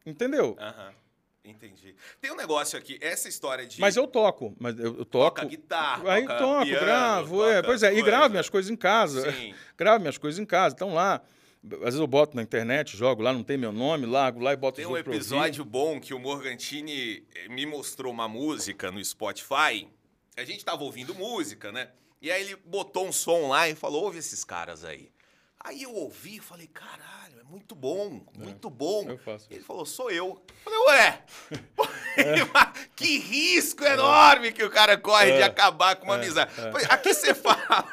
Entendeu? 0.06 0.56
Aham. 0.60 0.88
Uhum. 0.88 1.04
Entendi. 1.46 1.94
Tem 2.22 2.32
um 2.32 2.38
negócio 2.38 2.80
aqui, 2.80 2.98
essa 3.02 3.28
história 3.28 3.66
de. 3.66 3.80
Mas 3.82 3.98
eu 3.98 4.08
toco, 4.08 4.56
mas 4.58 4.80
eu, 4.80 4.98
eu 5.00 5.06
toco. 5.06 5.36
Toca 5.36 5.46
guitarra. 5.46 6.14
Aí 6.14 6.22
toca 6.22 6.38
toco, 6.38 6.66
piano, 6.66 6.86
gravo. 6.86 7.38
Toca 7.38 7.52
é, 7.52 7.62
pois 7.62 7.84
é, 7.84 7.88
coisa. 7.88 8.00
e 8.00 8.04
gravo 8.04 8.30
minhas 8.30 8.50
coisas 8.50 8.72
em 8.72 8.78
casa. 8.78 9.30
Sim. 9.30 9.54
gravo 9.78 10.00
minhas 10.00 10.18
coisas 10.18 10.40
em 10.40 10.46
casa. 10.46 10.74
Estão 10.74 10.94
lá. 10.94 11.22
Às 11.66 11.80
vezes 11.80 12.00
eu 12.00 12.08
boto 12.08 12.36
na 12.36 12.42
internet, 12.42 12.96
jogo 12.96 13.22
lá, 13.22 13.32
não 13.32 13.44
tem 13.44 13.58
meu 13.58 13.72
nome, 13.72 14.06
largo 14.06 14.42
lá 14.42 14.52
e 14.52 14.56
boto 14.56 14.78
Tem 14.78 14.86
um 14.86 14.98
episódio 14.98 15.64
bom 15.64 15.98
que 16.00 16.14
o 16.14 16.20
Morgantini 16.20 17.26
eh, 17.34 17.48
me 17.48 17.66
mostrou 17.66 18.12
uma 18.12 18.28
música 18.28 18.92
no 18.92 19.04
Spotify. 19.04 19.88
A 20.36 20.44
gente 20.44 20.64
tava 20.66 20.84
ouvindo 20.84 21.16
música, 21.16 21.72
né? 21.72 21.90
E 22.24 22.32
aí 22.32 22.42
ele 22.42 22.56
botou 22.56 23.06
um 23.06 23.12
som 23.12 23.50
lá 23.50 23.68
e 23.68 23.76
falou: 23.76 24.06
ouve 24.06 24.18
esses 24.18 24.46
caras 24.46 24.86
aí. 24.86 25.12
Aí 25.60 25.84
eu 25.84 25.94
ouvi 25.94 26.38
e 26.38 26.40
falei, 26.42 26.68
caralho, 26.68 27.40
é 27.40 27.44
muito 27.44 27.74
bom, 27.74 28.22
é, 28.36 28.44
muito 28.44 28.70
bom. 28.70 29.10
Eu 29.10 29.18
faço. 29.18 29.48
Ele 29.50 29.62
falou, 29.62 29.86
sou 29.86 30.12
eu. 30.12 30.28
eu 30.28 30.44
falei, 30.64 30.80
ué, 30.88 31.24
é. 32.18 32.86
que 32.96 33.18
risco 33.18 33.84
enorme 33.84 34.52
que 34.52 34.64
o 34.64 34.70
cara 34.70 34.98
corre 34.98 35.32
é. 35.32 35.38
de 35.38 35.44
acabar 35.44 35.96
com 35.96 36.06
uma 36.06 36.16
é. 36.16 36.18
amizade. 36.18 36.52
É. 36.60 36.94
Aqui 36.94 37.14
você 37.14 37.34
fala, 37.36 37.88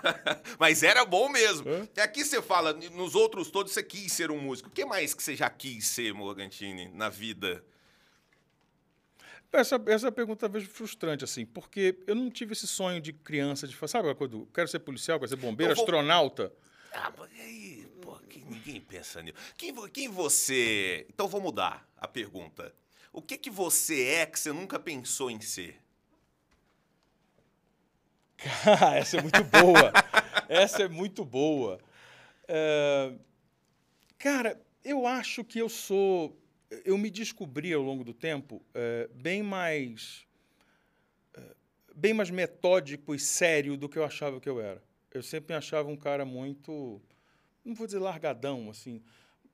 mas 0.59 0.83
era 0.83 1.05
bom 1.05 1.29
mesmo. 1.29 1.89
É. 1.97 2.03
Aqui 2.03 2.25
você 2.25 2.43
fala, 2.43 2.73
nos 2.73 3.15
outros 3.15 3.51
todos 3.51 3.73
você 3.73 3.85
quis 3.85 4.13
ser 4.13 4.31
um 4.33 4.41
músico. 4.41 4.69
O 4.69 4.73
que 4.73 4.85
mais 4.85 5.15
que 5.15 5.23
você 5.23 5.37
já 5.37 5.49
quis 5.49 5.87
ser, 5.87 6.13
Morgantini, 6.13 6.89
na 6.89 7.09
vida? 7.09 7.65
Essa, 9.53 9.83
essa 9.87 10.13
pergunta 10.13 10.41
talvez 10.41 10.65
frustrante, 10.65 11.25
assim, 11.25 11.45
porque 11.45 11.99
eu 12.07 12.15
não 12.15 12.31
tive 12.31 12.53
esse 12.53 12.69
sonho 12.69 13.01
de 13.01 13.13
criança, 13.13 13.67
de 13.67 13.75
falar, 13.75 13.89
sabe 13.89 14.09
uma 14.09 14.15
coisa, 14.15 14.37
quero 14.55 14.69
ser 14.69 14.79
policial, 14.79 15.19
quero 15.19 15.29
ser 15.29 15.37
bombeiro, 15.37 15.75
vou... 15.75 15.83
astronauta. 15.85 16.53
Ah, 16.93 17.13
mas 17.19 17.31
aí, 17.41 17.87
pô, 18.01 18.15
que 18.29 18.45
ninguém 18.45 18.81
pensa 18.81 19.21
nisso. 19.21 19.37
Quem, 19.57 19.75
quem 19.89 20.09
você... 20.09 21.05
Então 21.09 21.27
vou 21.27 21.41
mudar 21.41 21.89
a 21.97 22.07
pergunta. 22.07 22.73
O 23.13 23.21
que 23.21 23.37
que 23.37 23.51
você 23.51 24.05
é 24.05 24.27
que 24.27 24.39
você 24.39 24.53
nunca 24.53 24.79
pensou 24.79 25.31
em 25.31 25.41
ser? 25.41 25.81
essa 28.97 29.19
é 29.19 29.23
muito 29.23 29.45
boa. 29.45 29.93
essa 30.49 30.83
é 30.85 30.89
muito 30.89 31.25
boa. 31.25 31.81
É... 32.47 33.13
Cara, 34.17 34.61
eu 34.85 35.07
acho 35.07 35.43
que 35.43 35.59
eu 35.59 35.69
sou 35.69 36.40
eu 36.85 36.97
me 36.97 37.11
descobri 37.11 37.73
ao 37.73 37.83
longo 37.83 38.05
do 38.05 38.15
tempo 38.15 38.63
é, 38.75 39.09
bem 39.15 39.43
mais 39.43 40.27
é, 41.35 41.57
bem 41.95 42.15
mais 42.15 42.31
metódico 42.31 43.15
e 43.15 43.19
sério 43.19 43.77
do 43.77 43.89
que 43.89 43.99
eu 43.99 44.05
achava 44.05 44.41
que 44.41 44.49
eu 44.49 44.61
era. 44.61 44.83
Eu 45.13 45.23
sempre 45.23 45.53
me 45.53 45.59
achava 45.59 45.89
um 45.89 45.97
cara 45.97 46.25
muito, 46.25 47.01
não 47.65 47.75
vou 47.75 47.87
dizer 47.87 47.99
largadão, 47.99 48.71
assim, 48.71 49.03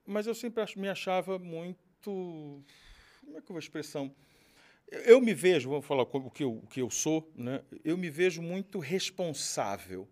mas 0.05 0.27
eu 0.27 0.35
sempre 0.35 0.63
me 0.77 0.87
achava 0.87 1.39
muito, 1.39 2.63
como 3.21 3.37
é 3.37 3.41
que 3.41 3.51
eu 3.51 3.53
vou 3.53 3.59
expressão? 3.59 4.13
Eu 4.89 5.19
me 5.19 5.33
vejo, 5.33 5.69
vamos 5.69 5.85
falar 5.85 6.03
o 6.03 6.31
que 6.31 6.43
eu, 6.43 6.53
o 6.53 6.67
que 6.67 6.81
eu 6.81 6.89
sou, 6.89 7.29
né? 7.35 7.61
eu 7.83 7.97
me 7.97 8.09
vejo 8.09 8.41
muito 8.41 8.79
responsável. 8.79 10.07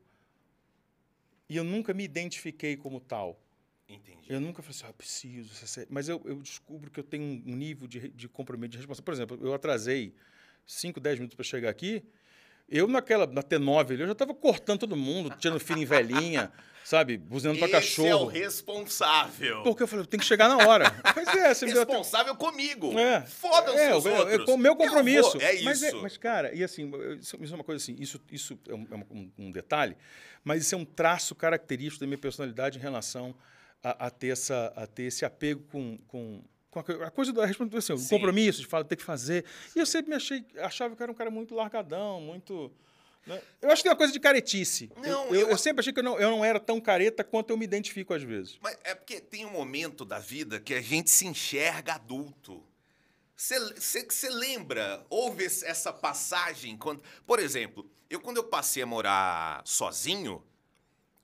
E 1.47 1.55
eu 1.55 1.63
nunca 1.63 1.93
me 1.93 2.03
identifiquei 2.03 2.75
como 2.75 2.99
tal. 2.99 3.39
Entendi. 3.87 4.25
Eu 4.27 4.39
nunca 4.39 4.63
falei 4.63 4.75
assim, 4.77 4.87
ah, 4.89 4.93
preciso. 4.93 5.51
Mas 5.89 6.09
eu, 6.09 6.21
eu, 6.25 6.41
descubro 6.41 6.89
que 6.89 6.99
eu 6.99 7.03
tenho 7.03 7.23
um 7.45 7.55
nível 7.55 7.87
de, 7.87 8.09
de 8.09 8.27
compromisso, 8.27 8.71
de 8.71 8.77
responsabilidade. 8.77 9.27
Por 9.27 9.35
exemplo, 9.35 9.47
eu 9.47 9.53
atrasei 9.53 10.13
5, 10.65 10.99
10 10.99 11.19
minutos 11.19 11.35
para 11.35 11.43
chegar 11.43 11.69
aqui. 11.69 12.03
Eu, 12.67 12.87
naquela, 12.87 13.27
na 13.27 13.43
T9 13.43 13.91
ali, 13.91 14.01
eu 14.01 14.07
já 14.07 14.13
estava 14.13 14.33
cortando 14.33 14.79
todo 14.79 14.95
mundo, 14.95 15.29
tirando 15.37 15.59
filho 15.59 15.81
em 15.81 15.85
velhinha, 15.85 16.51
sabe? 16.83 17.15
Buzinando 17.15 17.59
para 17.59 17.69
cachorro. 17.69 18.09
É 18.09 18.15
o 18.15 18.25
responsável. 18.25 19.61
Porque 19.61 19.83
eu 19.83 19.87
falei, 19.87 20.01
eu 20.01 20.07
tenho 20.07 20.19
que 20.19 20.27
chegar 20.27 20.49
na 20.49 20.67
hora. 20.67 20.85
Mas 21.15 21.27
é, 21.27 21.53
você 21.53 21.67
Responsável 21.67 22.33
até... 22.33 22.43
comigo. 22.43 22.97
É. 22.97 23.21
Foda-se 23.21 23.77
é, 23.77 23.95
os 23.95 24.03
é, 24.07 24.19
outros. 24.19 24.49
É, 24.49 24.57
meu 24.57 24.75
compromisso. 24.75 25.39
É 25.39 25.53
isso. 25.53 25.63
Mas, 25.63 25.83
é, 25.83 25.91
mas, 25.93 26.17
cara, 26.17 26.55
e 26.55 26.63
assim, 26.63 26.91
isso 27.19 27.35
é 27.35 27.55
uma 27.55 27.63
coisa 27.63 27.83
assim, 27.83 27.95
isso, 27.99 28.19
isso 28.31 28.59
é 28.67 28.73
um, 28.73 28.87
um, 29.11 29.31
um 29.37 29.51
detalhe, 29.51 29.95
mas 30.43 30.63
isso 30.63 30.73
é 30.73 30.77
um 30.77 30.85
traço 30.85 31.35
característico 31.35 31.99
da 31.99 32.07
minha 32.07 32.17
personalidade 32.17 32.79
em 32.79 32.81
relação 32.81 33.35
a, 33.85 34.07
a, 34.07 34.09
ter, 34.09 34.29
essa, 34.29 34.73
a 34.75 34.87
ter 34.87 35.03
esse 35.03 35.23
apego 35.23 35.61
com, 35.71 35.99
com, 36.07 36.43
com 36.71 36.79
a, 36.79 37.11
coisa 37.11 37.31
da 37.31 37.45
responsabilidade, 37.45 37.93
assim, 37.93 38.05
o 38.05 38.09
compromisso 38.09 38.61
de 38.61 38.65
falar, 38.65 38.83
ter 38.83 38.95
que 38.95 39.03
fazer. 39.03 39.45
E 39.75 39.79
eu 39.79 39.85
sempre 39.85 40.09
me 40.09 40.15
achei, 40.15 40.43
achava 40.57 40.95
que 40.95 41.03
era 41.03 41.11
um 41.11 41.15
cara 41.15 41.29
muito 41.29 41.53
largadão, 41.53 42.19
muito. 42.19 42.71
Né? 43.27 43.39
Eu 43.61 43.69
acho 43.69 43.83
que 43.83 43.87
é 43.87 43.91
uma 43.91 43.97
coisa 43.97 44.11
de 44.11 44.19
caretice. 44.19 44.91
Não, 44.97 45.27
eu, 45.27 45.35
eu, 45.35 45.49
eu, 45.49 45.57
sempre 45.57 45.81
achei 45.81 45.93
que 45.93 45.99
eu 45.99 46.03
não, 46.03 46.19
eu 46.19 46.31
não 46.31 46.43
era 46.43 46.59
tão 46.59 46.81
careta 46.81 47.23
quanto 47.23 47.51
eu 47.51 47.57
me 47.57 47.63
identifico 47.63 48.11
às 48.11 48.23
vezes. 48.23 48.57
Mas 48.59 48.75
é 48.83 48.95
porque 48.95 49.21
tem 49.21 49.45
um 49.45 49.51
momento 49.51 50.03
da 50.03 50.17
vida 50.17 50.59
que 50.59 50.73
a 50.73 50.81
gente 50.81 51.11
se 51.11 51.27
enxerga 51.27 51.93
adulto. 51.93 52.63
Você 53.35 54.29
lembra? 54.29 55.05
Houve 55.09 55.45
essa 55.45 55.93
passagem? 55.93 56.75
Quando, 56.75 57.03
por 57.27 57.37
exemplo, 57.37 57.87
eu 58.09 58.19
quando 58.19 58.37
eu 58.37 58.45
passei 58.45 58.81
a 58.81 58.85
morar 58.85 59.61
sozinho, 59.63 60.41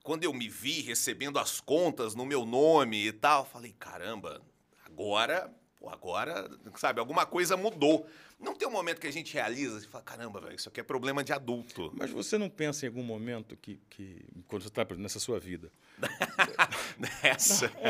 quando 0.02 0.24
eu 0.24 0.32
me 0.32 0.48
vi 0.48 0.80
recebendo 0.80 1.38
as 1.38 1.60
contas 1.60 2.14
no 2.14 2.26
meu 2.26 2.44
nome 2.44 3.06
e 3.06 3.12
tal, 3.12 3.44
falei, 3.44 3.74
caramba, 3.78 4.42
agora, 4.84 5.50
agora, 5.86 6.50
sabe, 6.76 7.00
alguma 7.00 7.24
coisa 7.24 7.56
mudou. 7.56 8.06
Não 8.38 8.56
tem 8.56 8.66
um 8.66 8.72
momento 8.72 9.00
que 9.00 9.06
a 9.06 9.12
gente 9.12 9.32
realiza 9.32 9.78
e 9.78 9.86
fala, 9.86 10.02
caramba, 10.02 10.40
velho, 10.40 10.56
isso 10.56 10.68
aqui 10.68 10.80
é 10.80 10.82
problema 10.82 11.22
de 11.22 11.32
adulto. 11.32 11.92
Mas 11.96 12.10
você 12.10 12.36
não 12.36 12.50
pensa 12.50 12.84
em 12.84 12.88
algum 12.88 13.02
momento 13.02 13.56
que, 13.56 13.80
que 13.88 14.24
quando 14.48 14.62
você 14.62 14.68
está 14.68 14.84
nessa 14.96 15.20
sua 15.20 15.38
vida? 15.38 15.70
nessa? 17.22 17.70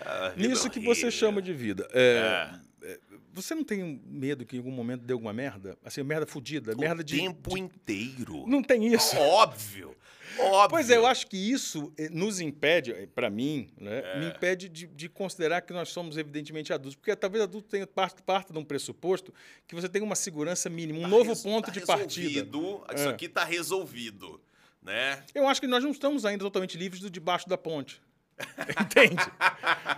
É. 0.00 0.32
Nisso 0.36 0.70
que 0.70 0.78
você 0.78 1.10
chama 1.10 1.42
de 1.42 1.52
vida. 1.52 1.88
É, 1.92 2.60
é. 2.82 2.88
é, 2.92 3.00
você 3.32 3.52
não 3.52 3.64
tem 3.64 4.00
medo 4.06 4.46
que 4.46 4.54
em 4.54 4.60
algum 4.60 4.70
momento 4.70 5.02
dê 5.04 5.12
alguma 5.12 5.32
merda? 5.32 5.76
Assim, 5.84 6.04
merda 6.04 6.24
fodida, 6.24 6.72
merda 6.76 7.02
de... 7.02 7.16
O 7.16 7.18
tempo 7.18 7.54
de... 7.56 7.60
inteiro. 7.60 8.46
Não 8.46 8.62
tem 8.62 8.86
isso. 8.94 9.16
Óbvio. 9.16 9.96
Óbvio. 10.38 10.68
Pois 10.70 10.90
é, 10.90 10.96
eu 10.96 11.06
acho 11.06 11.26
que 11.26 11.36
isso 11.36 11.92
eh, 11.96 12.08
nos 12.10 12.40
impede, 12.40 12.92
eh, 12.92 13.06
para 13.06 13.30
mim, 13.30 13.68
né, 13.76 14.02
é. 14.04 14.20
me 14.20 14.26
impede 14.26 14.68
de, 14.68 14.86
de, 14.86 15.08
considerar 15.08 15.60
que 15.62 15.72
nós 15.72 15.88
somos 15.88 16.16
evidentemente 16.16 16.72
adultos. 16.72 16.94
Porque 16.94 17.14
talvez 17.16 17.42
adulto 17.42 17.68
tenha 17.68 17.86
parte, 17.86 18.22
parte 18.22 18.52
de 18.52 18.58
um 18.58 18.64
pressuposto 18.64 19.32
que 19.66 19.74
você 19.74 19.88
tem 19.88 20.02
uma 20.02 20.14
segurança 20.14 20.68
mínima, 20.68 20.98
um 20.98 21.02
tá 21.02 21.08
novo 21.08 21.42
ponto 21.42 21.66
tá 21.66 21.72
de 21.72 21.80
partida. 21.80 22.48
Isso 22.94 23.08
é. 23.08 23.08
aqui 23.08 23.26
está 23.26 23.44
resolvido. 23.44 24.40
Né? 24.82 25.22
Eu 25.34 25.46
acho 25.46 25.60
que 25.60 25.66
nós 25.66 25.82
não 25.82 25.90
estamos 25.90 26.24
ainda 26.24 26.44
totalmente 26.44 26.78
livres 26.78 27.02
do 27.02 27.10
debaixo 27.10 27.48
da 27.48 27.58
ponte. 27.58 28.00
Entende? 28.80 29.16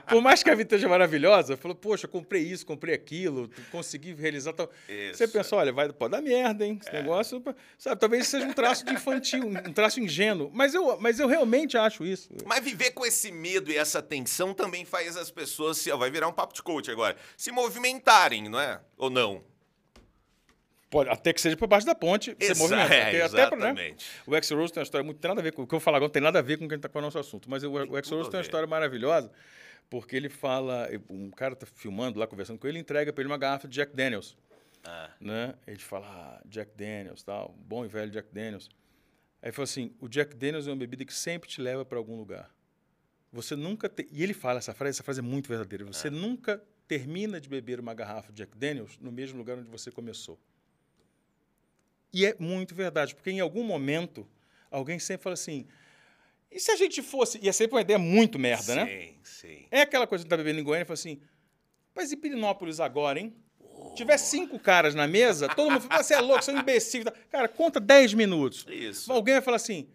Por 0.09 0.21
mais 0.23 0.43
que 0.43 0.51
a 0.51 0.55
vida 0.55 0.75
esteja 0.75 0.89
maravilhosa, 0.89 1.57
falou, 1.57 1.75
poxa, 1.75 2.09
comprei 2.09 2.43
isso, 2.43 2.65
comprei 2.65 2.95
aquilo, 2.95 3.51
consegui 3.71 4.15
realizar 4.15 4.53
tal. 4.53 4.71
Isso. 4.89 5.19
Você 5.19 5.29
pensa, 5.29 5.57
olha, 5.57 5.73
vai, 5.73 5.93
pode 5.93 6.13
dar 6.13 6.23
merda, 6.23 6.67
hein? 6.67 6.79
Esse 6.81 6.91
é. 6.91 7.03
negócio. 7.03 7.43
Sabe, 7.79 8.01
talvez 8.01 8.27
seja 8.27 8.47
um 8.47 8.53
traço 8.53 8.85
de 8.85 8.93
infantil, 8.93 9.47
um 9.47 9.73
traço 9.73 10.01
ingênuo. 10.01 10.51
Mas 10.53 10.75
eu, 10.75 10.99
mas 11.01 11.21
eu 11.21 11.29
realmente 11.29 11.77
acho 11.77 12.05
isso. 12.05 12.31
Mas 12.47 12.65
viver 12.65 12.93
com 12.93 13.05
esse 13.05 13.31
medo 13.31 13.71
e 13.71 13.77
essa 13.77 14.03
tensão 14.03 14.55
também 14.55 14.85
faz 14.85 15.17
as 15.17 15.31
pessoas 15.31 15.79
se. 15.79 15.91
Ó, 15.91 15.97
vai 15.97 16.11
virar 16.11 16.29
um 16.29 16.33
papo 16.33 16.55
de 16.55 16.63
coach 16.63 16.91
agora. 16.91 17.17
Se 17.37 17.51
movimentarem, 17.53 18.49
não 18.49 18.61
é? 18.61 18.81
Ou 18.97 19.11
não? 19.11 19.50
Pode, 20.91 21.09
até 21.09 21.33
que 21.33 21.41
seja 21.41 21.57
por 21.57 21.69
baixo 21.69 21.87
da 21.87 21.95
ponte, 21.95 22.37
Exa 22.39 22.55
você 22.55 22.61
movimenta. 22.61 22.93
É, 22.93 23.25
exatamente. 23.25 23.81
Até, 23.81 23.91
né, 23.91 23.97
o 24.27 24.35
X 24.35 24.51
Rose 24.51 24.73
tem 24.73 24.81
uma 24.81 24.85
história 24.85 25.05
muito. 25.05 25.21
Tem 25.21 25.29
nada 25.29 25.41
a 25.41 25.45
ver 25.45 25.53
com 25.53 25.63
o 25.63 25.67
que 25.67 25.73
eu 25.73 25.79
vou 25.79 25.85
falar 25.85 25.99
agora, 25.99 26.09
não 26.09 26.13
tem 26.13 26.23
nada 26.23 26.41
a 26.41 26.43
ver 26.43 26.59
com 26.59 26.65
o 26.65 26.69
que 26.69 26.75
está 26.75 26.89
com 26.89 26.99
o 26.99 27.03
nosso 27.03 27.19
assunto. 27.19 27.49
Mas 27.49 27.63
o, 27.63 27.71
o 27.71 27.77
Rose 27.77 28.11
tem 28.11 28.19
uma 28.19 28.41
história 28.41 28.67
maravilhosa, 28.67 29.31
porque 29.89 30.17
ele 30.17 30.29
fala. 30.29 30.89
Um 31.09 31.31
cara 31.31 31.55
está 31.55 31.65
filmando 31.65 32.19
lá, 32.19 32.27
conversando 32.27 32.59
com 32.59 32.67
ele, 32.67 32.81
entrega 32.81 33.13
para 33.13 33.23
ele 33.23 33.29
uma 33.31 33.39
garrafa 33.39 33.69
de 33.69 33.75
Jack 33.77 33.95
Daniels. 33.95 34.37
Ah. 34.83 35.11
Né? 35.21 35.55
Ele 35.65 35.79
fala, 35.79 36.07
ah, 36.07 36.43
Jack 36.45 36.73
Daniels, 36.77 37.23
tal, 37.23 37.55
bom 37.59 37.85
e 37.85 37.89
velho 37.89 38.11
Jack 38.11 38.29
Daniels. 38.33 38.69
Aí 39.43 39.49
ele 39.49 39.53
falou 39.53 39.65
assim: 39.65 39.95
o 40.01 40.09
Jack 40.09 40.35
Daniels 40.35 40.67
é 40.67 40.71
uma 40.71 40.77
bebida 40.77 41.05
que 41.05 41.15
sempre 41.15 41.49
te 41.49 41.61
leva 41.61 41.85
para 41.85 41.99
algum 41.99 42.17
lugar. 42.17 42.51
Você 43.33 43.55
nunca. 43.55 43.89
Te... 43.89 44.09
E 44.11 44.23
ele 44.23 44.35
fala 44.35 44.59
essa 44.59 44.75
frase, 44.75 44.97
essa 44.97 45.05
frase 45.05 45.21
é 45.21 45.23
muito 45.23 45.49
verdadeira. 45.49 45.85
Você 45.85 46.09
ah. 46.09 46.11
nunca 46.11 46.61
termina 46.89 47.41
de 47.41 47.49
beber 47.49 47.79
uma 47.79 47.95
garrafa 47.95 48.33
de 48.33 48.39
Jack 48.39 48.57
Daniels 48.57 48.99
no 49.01 49.13
mesmo 49.13 49.39
lugar 49.39 49.57
onde 49.57 49.71
você 49.71 49.93
começou. 49.93 50.37
E 52.13 52.27
é 52.27 52.35
muito 52.39 52.75
verdade, 52.75 53.15
porque 53.15 53.31
em 53.31 53.41
algum 53.41 53.63
momento 53.63 54.27
alguém 54.71 54.99
sempre 54.99 55.25
fala 55.25 55.35
assim: 55.35 55.67
e 56.51 56.59
se 56.59 56.71
a 56.71 56.77
gente 56.77 57.03
fosse. 57.03 57.39
E 57.43 57.49
é 57.49 57.53
sempre 57.53 57.77
uma 57.77 57.81
ideia 57.81 57.99
muito 57.99 58.39
merda, 58.39 58.63
sim, 58.63 58.75
né? 58.75 58.87
Sim, 58.87 59.15
sim. 59.23 59.67
É 59.71 59.83
aquela 59.83 60.07
coisa 60.07 60.25
que 60.25 60.31
tá 60.31 60.37
bebendo 60.37 60.61
em 60.61 60.65
Goiânia 60.65 60.83
e 60.83 60.87
fala 60.87 60.95
assim: 60.95 61.21
mas 61.95 62.11
e 62.11 62.17
Pirinópolis 62.17 62.81
agora, 62.81 63.21
hein? 63.21 63.35
Oh. 63.61 63.95
Tiver 63.95 64.19
cinco 64.19 64.59
caras 64.59 64.95
na 64.95 65.07
mesa, 65.07 65.49
todo 65.49 65.71
mundo 65.71 65.83
fala, 65.83 66.03
você 66.03 66.15
é 66.15 66.21
louco, 66.21 66.43
você 66.43 66.51
é 66.51 66.55
um 66.55 66.59
imbecil. 66.59 67.05
Cara, 67.31 67.49
conta 67.49 67.79
dez 67.79 68.13
minutos. 68.13 68.67
Isso. 68.69 69.13
Alguém 69.13 69.35
vai 69.35 69.43
falar 69.43 69.57
assim: 69.57 69.89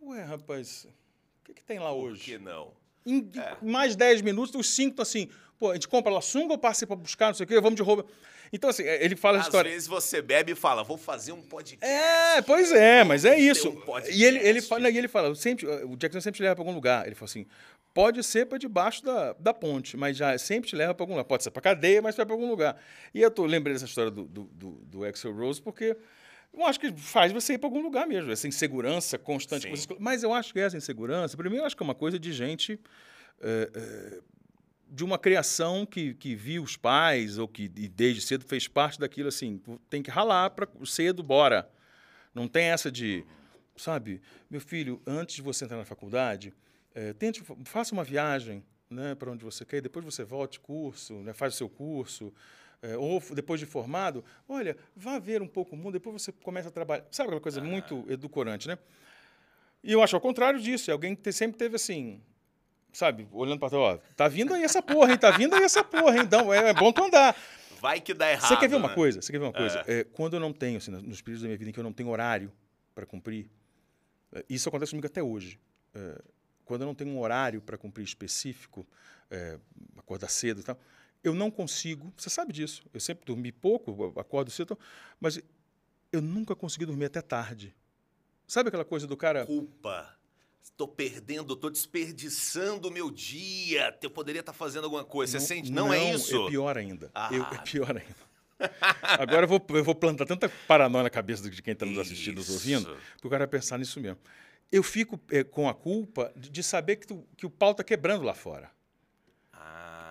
ué, 0.00 0.22
rapaz, 0.22 0.84
o 0.84 1.44
que, 1.44 1.54
que 1.54 1.62
tem 1.62 1.78
lá 1.78 1.92
hoje? 1.92 2.20
Por 2.20 2.24
que 2.24 2.38
não? 2.38 2.72
Em 3.04 3.30
é. 3.36 3.56
mais 3.62 3.94
dez 3.94 4.22
minutos, 4.22 4.54
os 4.54 4.70
cinco 4.70 4.90
estão 4.90 5.02
assim: 5.02 5.28
pô, 5.58 5.70
a 5.70 5.74
gente 5.74 5.88
compra 5.88 6.10
lá 6.10 6.20
sunga 6.20 6.52
ou 6.52 6.58
passa 6.58 6.86
para 6.86 6.96
buscar, 6.96 7.26
não 7.26 7.34
sei 7.34 7.44
o 7.44 7.46
quê, 7.46 7.60
vamos 7.60 7.76
de 7.76 7.82
roupa. 7.82 8.10
Então, 8.52 8.70
assim, 8.70 8.82
ele 8.82 9.16
fala 9.16 9.38
Às 9.38 9.44
a 9.44 9.48
história. 9.48 9.68
Às 9.68 9.74
vezes 9.74 9.88
você 9.88 10.22
bebe 10.22 10.52
e 10.52 10.54
fala, 10.54 10.82
vou 10.82 10.96
fazer 10.96 11.32
um 11.32 11.42
podcast. 11.42 11.84
É, 11.84 12.40
pois 12.42 12.72
é, 12.72 13.04
mas 13.04 13.24
é 13.24 13.38
isso. 13.38 13.70
Um 13.70 13.82
e 14.10 14.24
ele, 14.24 14.38
ele 14.38 14.62
fala, 14.62 14.90
e 14.90 14.98
ele 14.98 15.08
fala, 15.08 15.34
sempre, 15.34 15.66
o 15.66 15.96
Jackson 15.96 16.20
sempre 16.20 16.38
te 16.38 16.42
leva 16.42 16.54
para 16.54 16.62
algum 16.62 16.74
lugar. 16.74 17.06
Ele 17.06 17.14
fala 17.14 17.26
assim: 17.26 17.46
pode 17.94 18.22
ser 18.22 18.46
para 18.46 18.58
debaixo 18.58 19.04
da, 19.04 19.32
da 19.34 19.52
ponte, 19.52 19.96
mas 19.96 20.16
já 20.16 20.36
sempre 20.38 20.68
te 20.70 20.76
leva 20.76 20.94
para 20.94 21.02
algum 21.02 21.14
lugar. 21.14 21.24
Pode 21.24 21.42
ser 21.42 21.50
para 21.50 21.62
cadeia, 21.62 22.00
mas 22.00 22.16
vai 22.16 22.24
para 22.24 22.34
algum 22.34 22.48
lugar. 22.48 22.80
E 23.14 23.20
eu 23.20 23.30
tô 23.30 23.44
lembrei 23.44 23.74
dessa 23.74 23.86
história 23.86 24.10
do, 24.10 24.24
do, 24.24 24.44
do, 24.44 24.70
do 24.84 25.04
Axel 25.04 25.34
Rose, 25.34 25.60
porque 25.60 25.96
eu 26.52 26.64
acho 26.64 26.78
que 26.78 26.92
faz 26.92 27.32
você 27.32 27.54
ir 27.54 27.58
para 27.58 27.66
algum 27.66 27.82
lugar 27.82 28.06
mesmo, 28.06 28.30
essa 28.30 28.46
insegurança 28.46 29.18
constante. 29.18 29.68
Mas 29.98 30.22
eu 30.22 30.32
acho 30.32 30.52
que 30.52 30.60
essa 30.60 30.76
insegurança, 30.76 31.36
primeiro, 31.36 31.62
eu 31.62 31.66
acho 31.66 31.76
que 31.76 31.82
é 31.82 31.84
uma 31.84 31.94
coisa 31.94 32.18
de 32.18 32.32
gente. 32.32 32.80
É, 33.40 33.70
é, 33.74 34.20
de 34.90 35.04
uma 35.04 35.18
criação 35.18 35.84
que, 35.84 36.14
que 36.14 36.34
viu 36.34 36.62
os 36.62 36.76
pais 36.76 37.38
ou 37.38 37.46
que 37.46 37.68
desde 37.68 38.20
cedo 38.20 38.44
fez 38.44 38.66
parte 38.66 38.98
daquilo 38.98 39.28
assim, 39.28 39.60
tem 39.88 40.02
que 40.02 40.10
ralar 40.10 40.50
para 40.50 40.68
cedo, 40.84 41.22
bora. 41.22 41.68
Não 42.34 42.48
tem 42.48 42.66
essa 42.66 42.90
de, 42.90 43.24
sabe, 43.76 44.20
meu 44.50 44.60
filho, 44.60 45.00
antes 45.06 45.36
de 45.36 45.42
você 45.42 45.64
entrar 45.64 45.76
na 45.76 45.84
faculdade, 45.84 46.52
é, 46.94 47.12
tente, 47.12 47.42
faça 47.64 47.92
uma 47.92 48.04
viagem 48.04 48.64
né, 48.88 49.14
para 49.14 49.30
onde 49.30 49.44
você 49.44 49.64
quer, 49.64 49.80
depois 49.80 50.04
você 50.04 50.24
volte 50.24 50.58
curso, 50.60 51.14
né, 51.14 51.32
faz 51.32 51.54
o 51.54 51.56
seu 51.56 51.68
curso, 51.68 52.32
é, 52.80 52.96
ou 52.96 53.20
depois 53.34 53.60
de 53.60 53.66
formado, 53.66 54.24
olha, 54.48 54.76
vá 54.94 55.18
ver 55.18 55.42
um 55.42 55.48
pouco 55.48 55.74
o 55.74 55.78
mundo, 55.78 55.94
depois 55.94 56.22
você 56.22 56.32
começa 56.32 56.68
a 56.68 56.72
trabalhar. 56.72 57.04
Sabe 57.10 57.28
aquela 57.28 57.40
coisa 57.40 57.60
muito 57.60 58.04
edulcorante, 58.08 58.68
né? 58.68 58.78
E 59.82 59.92
eu 59.92 60.02
acho 60.02 60.14
ao 60.14 60.20
contrário 60.20 60.60
disso, 60.60 60.90
é 60.90 60.92
alguém 60.92 61.14
que 61.14 61.32
sempre 61.32 61.58
teve 61.58 61.76
assim, 61.76 62.20
sabe, 62.98 63.28
olhando 63.30 63.60
para 63.60 63.70
trás, 63.70 63.82
ó, 63.82 63.98
tá 64.16 64.26
vindo 64.26 64.52
aí 64.52 64.64
essa 64.64 64.82
porra, 64.82 65.12
hein? 65.12 65.18
Tá 65.18 65.30
vindo 65.30 65.54
aí 65.54 65.62
essa 65.62 65.84
porra, 65.84 66.16
hein? 66.16 66.22
Então, 66.24 66.52
é, 66.52 66.70
é 66.70 66.74
bom 66.74 66.92
tu 66.92 67.04
andar. 67.04 67.36
Vai 67.80 68.00
que 68.00 68.12
dá 68.12 68.28
errado. 68.28 68.48
Você 68.48 68.56
quer 68.56 68.68
ver 68.68 68.74
uma 68.74 68.88
né? 68.88 68.94
coisa? 68.94 69.22
Você 69.22 69.30
quer 69.30 69.38
ver 69.38 69.44
uma 69.44 69.52
coisa? 69.52 69.84
É. 69.86 70.02
quando 70.02 70.34
eu 70.34 70.40
não 70.40 70.52
tenho, 70.52 70.78
assim, 70.78 70.90
nos 70.90 71.22
períodos 71.22 71.42
da 71.42 71.46
minha 71.46 71.56
vida 71.56 71.70
em 71.70 71.72
que 71.72 71.78
eu 71.78 71.84
não 71.84 71.92
tenho 71.92 72.08
horário 72.08 72.52
para 72.96 73.06
cumprir, 73.06 73.48
é, 74.32 74.44
isso 74.50 74.68
acontece 74.68 74.90
comigo 74.90 75.06
até 75.06 75.22
hoje. 75.22 75.60
É, 75.94 76.20
quando 76.64 76.80
eu 76.80 76.86
não 76.88 76.94
tenho 76.94 77.10
um 77.10 77.20
horário 77.20 77.62
para 77.62 77.78
cumprir 77.78 78.02
específico, 78.02 78.84
é, 79.30 79.60
acordar 79.96 80.28
cedo 80.28 80.58
e 80.58 80.64
tal, 80.64 80.76
eu 81.22 81.36
não 81.36 81.52
consigo. 81.52 82.12
Você 82.16 82.28
sabe 82.28 82.52
disso. 82.52 82.84
Eu 82.92 82.98
sempre 82.98 83.24
dormi 83.24 83.52
pouco, 83.52 84.12
acordo 84.18 84.50
cedo, 84.50 84.76
mas 85.20 85.40
eu 86.10 86.20
nunca 86.20 86.56
consegui 86.56 86.84
dormir 86.84 87.04
até 87.04 87.22
tarde. 87.22 87.76
Sabe 88.44 88.70
aquela 88.70 88.84
coisa 88.84 89.06
do 89.06 89.16
cara. 89.16 89.46
Culpa. 89.46 90.17
Estou 90.70 90.86
perdendo, 90.86 91.54
estou 91.54 91.70
desperdiçando 91.70 92.88
o 92.88 92.90
meu 92.90 93.10
dia. 93.10 93.96
Eu 94.00 94.10
poderia 94.10 94.40
estar 94.40 94.52
fazendo 94.52 94.84
alguma 94.84 95.04
coisa. 95.04 95.32
Você 95.32 95.38
não, 95.38 95.46
sente? 95.46 95.72
Não, 95.72 95.86
não, 95.86 95.94
é 95.94 96.14
isso? 96.14 96.46
É 96.46 96.50
pior 96.50 96.78
ainda. 96.78 97.10
Ah. 97.14 97.28
Eu, 97.32 97.42
é 97.44 97.58
pior 97.58 97.96
ainda. 97.96 98.28
Agora 99.02 99.44
eu 99.44 99.48
vou, 99.48 99.64
eu 99.70 99.84
vou 99.84 99.94
plantar 99.94 100.26
tanta 100.26 100.48
paranoia 100.66 101.04
na 101.04 101.10
cabeça 101.10 101.48
de 101.48 101.62
quem 101.62 101.72
está 101.72 101.86
nos 101.86 101.98
assistindo, 101.98 102.36
nos 102.36 102.50
ouvindo, 102.50 102.96
porque 103.12 103.26
o 103.26 103.30
cara 103.30 103.46
pensar 103.46 103.78
nisso 103.78 104.00
mesmo. 104.00 104.18
Eu 104.70 104.82
fico 104.82 105.18
é, 105.30 105.42
com 105.44 105.68
a 105.68 105.74
culpa 105.74 106.32
de, 106.36 106.50
de 106.50 106.62
saber 106.62 106.96
que, 106.96 107.06
tu, 107.06 107.26
que 107.36 107.46
o 107.46 107.50
pau 107.50 107.70
está 107.70 107.82
quebrando 107.82 108.24
lá 108.24 108.34
fora. 108.34 108.70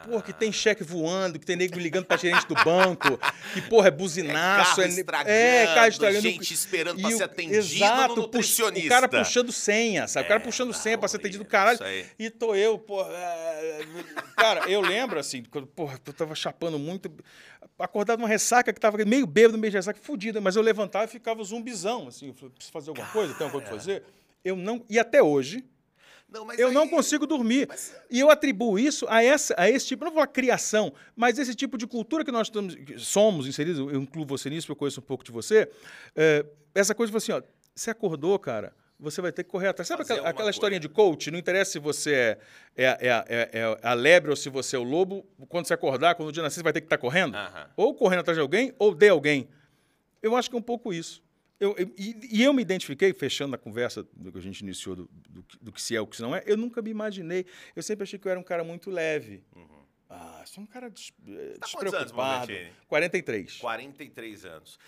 Porra, 0.08 0.22
que 0.22 0.32
tem 0.32 0.54
cheque 0.54 0.86
voando, 0.86 1.38
que 1.38 1.46
tem 1.46 1.58
nego 1.58 1.78
ligando 1.78 2.06
pra 2.06 2.16
gerente 2.16 2.48
do 2.48 2.56
banco, 2.64 3.20
que, 3.54 3.62
porra, 3.64 3.90
é 3.90 3.92
buzinaço. 3.92 4.80
É, 4.80 4.86
carro 4.86 4.88
é 4.88 4.88
estragando, 4.88 5.32
é 5.32 5.66
carro 5.66 5.88
estragando. 5.88 6.22
gente 6.22 6.54
esperando 6.54 7.02
pra 7.02 7.12
ser 7.12 7.24
atendido 7.24 7.58
exato, 7.58 8.16
no 8.16 8.22
nutricionista. 8.22 8.88
O 8.88 8.90
cara 8.90 9.10
puxando 9.10 9.52
senha, 9.52 10.08
sabe? 10.08 10.24
É, 10.24 10.26
o 10.26 10.30
cara 10.30 10.40
puxando 10.40 10.74
senha 10.74 10.96
não, 10.96 11.00
pra 11.02 11.10
ser 11.10 11.18
atendido, 11.18 11.44
caralho. 11.44 11.80
E 12.18 12.30
tô 12.30 12.56
eu, 12.56 12.80
porra... 12.80 13.10
É, 13.12 13.86
cara, 14.38 14.70
eu 14.70 14.80
lembro, 14.80 15.20
assim, 15.20 15.44
quando, 15.44 15.68
porra, 15.68 16.00
eu 16.06 16.14
tava 16.14 16.34
chapando 16.36 16.80
muito, 16.80 17.12
acordado 17.78 18.20
numa 18.20 18.30
ressaca 18.30 18.72
que 18.72 18.80
tava 18.80 19.04
meio 19.04 19.28
bêbado, 19.28 19.58
meio 19.58 19.72
de 19.72 19.78
ressaca, 19.78 20.00
fodida, 20.02 20.40
mas 20.40 20.56
eu 20.56 20.62
levantava 20.62 21.04
e 21.04 21.10
ficava 21.10 21.44
zumbizão, 21.44 22.08
assim, 22.08 22.32
preciso 22.32 22.72
fazer 22.72 22.92
alguma 22.92 23.08
coisa, 23.08 23.34
tem 23.34 23.46
alguma 23.46 23.62
coisa 23.62 23.76
pra 23.76 23.78
fazer? 23.78 24.04
Eu 24.42 24.56
não... 24.56 24.86
E 24.90 24.98
até 24.98 25.22
hoje 25.22 25.66
não, 26.30 26.52
eu 26.54 26.68
aí... 26.68 26.74
não 26.74 26.88
consigo 26.88 27.26
dormir. 27.26 27.68
Mas... 27.70 27.96
E 28.10 28.20
eu 28.20 28.30
atribuo 28.30 28.78
isso 28.78 29.06
a, 29.10 29.24
essa, 29.24 29.56
a 29.58 29.70
esse 29.70 29.88
tipo, 29.88 30.04
não 30.04 30.12
vou 30.12 30.22
falar 30.22 30.28
criação, 30.28 30.94
mas 31.16 31.40
esse 31.40 31.56
tipo 31.56 31.78
de 31.78 31.88
cultura 31.88 32.26
que 32.26 32.32
nós 32.32 32.48
estamos, 32.48 32.76
somos 32.98 33.48
inseridos, 33.48 33.80
eu 33.80 34.02
incluo 34.02 34.26
você 34.26 34.50
nisso, 34.50 34.68
porque 34.68 34.72
eu 34.74 34.80
conheço 34.80 35.00
um 35.00 35.04
pouco 35.04 35.24
de 35.24 35.32
você. 35.32 35.70
É, 36.16 36.46
essa 36.76 36.94
coisa 36.94 37.16
assim, 37.16 37.32
ó, 37.32 37.42
você 37.74 37.92
acordou, 37.92 38.38
cara, 38.38 38.74
você 39.00 39.22
vai 39.22 39.32
ter 39.32 39.44
que 39.44 39.50
correr 39.50 39.70
atrás. 39.70 39.88
Sabe 39.88 40.02
aquela, 40.02 40.28
aquela 40.28 40.50
historinha 40.50 40.80
de 40.80 40.90
coach? 40.90 41.32
Não 41.32 41.38
interessa 41.38 41.72
se 41.72 41.80
você 41.80 42.14
é, 42.14 42.38
é, 42.76 42.86
é, 42.86 43.26
é, 43.30 43.50
é 43.54 43.78
a 43.82 43.94
lebre 43.94 44.32
ou 44.32 44.36
se 44.36 44.50
você 44.50 44.76
é 44.76 44.80
o 44.80 44.84
lobo, 44.84 45.26
quando 45.48 45.68
você 45.68 45.74
acordar, 45.74 46.16
quando 46.16 46.30
o 46.30 46.32
dia 46.32 46.44
nascer, 46.44 46.56
você 46.56 46.64
vai 46.64 46.74
ter 46.74 46.82
que 46.82 46.88
estar 46.88 46.98
tá 46.98 47.02
correndo. 47.02 47.36
Uh 47.36 47.38
-huh. 47.38 47.68
Ou 47.78 47.96
correndo 47.96 48.20
atrás 48.20 48.36
de 48.36 48.42
alguém, 48.42 48.74
ou 48.78 48.94
de 48.94 49.08
alguém. 49.08 49.48
Eu 50.22 50.36
acho 50.36 50.50
que 50.50 50.56
é 50.56 50.60
um 50.60 50.64
pouco 50.64 50.92
isso. 50.92 51.24
Eu, 51.60 51.76
eu, 51.78 51.92
e, 51.98 52.38
e, 52.40 52.44
eu 52.44 52.54
me 52.54 52.62
identifiquei, 52.62 53.12
fechando 53.14 53.56
a 53.56 53.58
conversa 53.58 54.08
do 54.14 54.32
que 54.32 54.38
a 54.38 54.42
gente 54.42 54.60
iniciou, 54.60 54.96
do, 54.96 55.10
do, 55.12 55.46
do, 55.60 55.72
que 55.72 55.82
se 55.82 55.96
é 55.96 56.02
o 56.02 56.06
que 56.06 56.16
se 56.16 56.22
não 56.22 56.36
é, 56.36 56.44
eu 56.46 56.56
nunca 56.56 56.82
me 56.82 56.92
imaginei. 56.92 57.46
Eu 57.76 57.82
sempre 57.82 58.04
achei 58.04 58.20
que 58.20 58.28
eu 58.28 58.32
era 58.32 58.40
um 58.40 58.44
cara 58.44 58.64
muito 58.64 58.92
leve. 58.92 59.44
Uhum. 59.56 59.78
Ah, 60.10 60.44
sou 60.46 60.64
um 60.64 60.68
cara 60.68 60.90
des, 60.90 61.12
tá 61.60 61.66
despreocupado. 61.66 62.52
Anos, 62.52 62.72
43. 62.88 63.58
43 63.58 64.46
anos. 64.46 64.80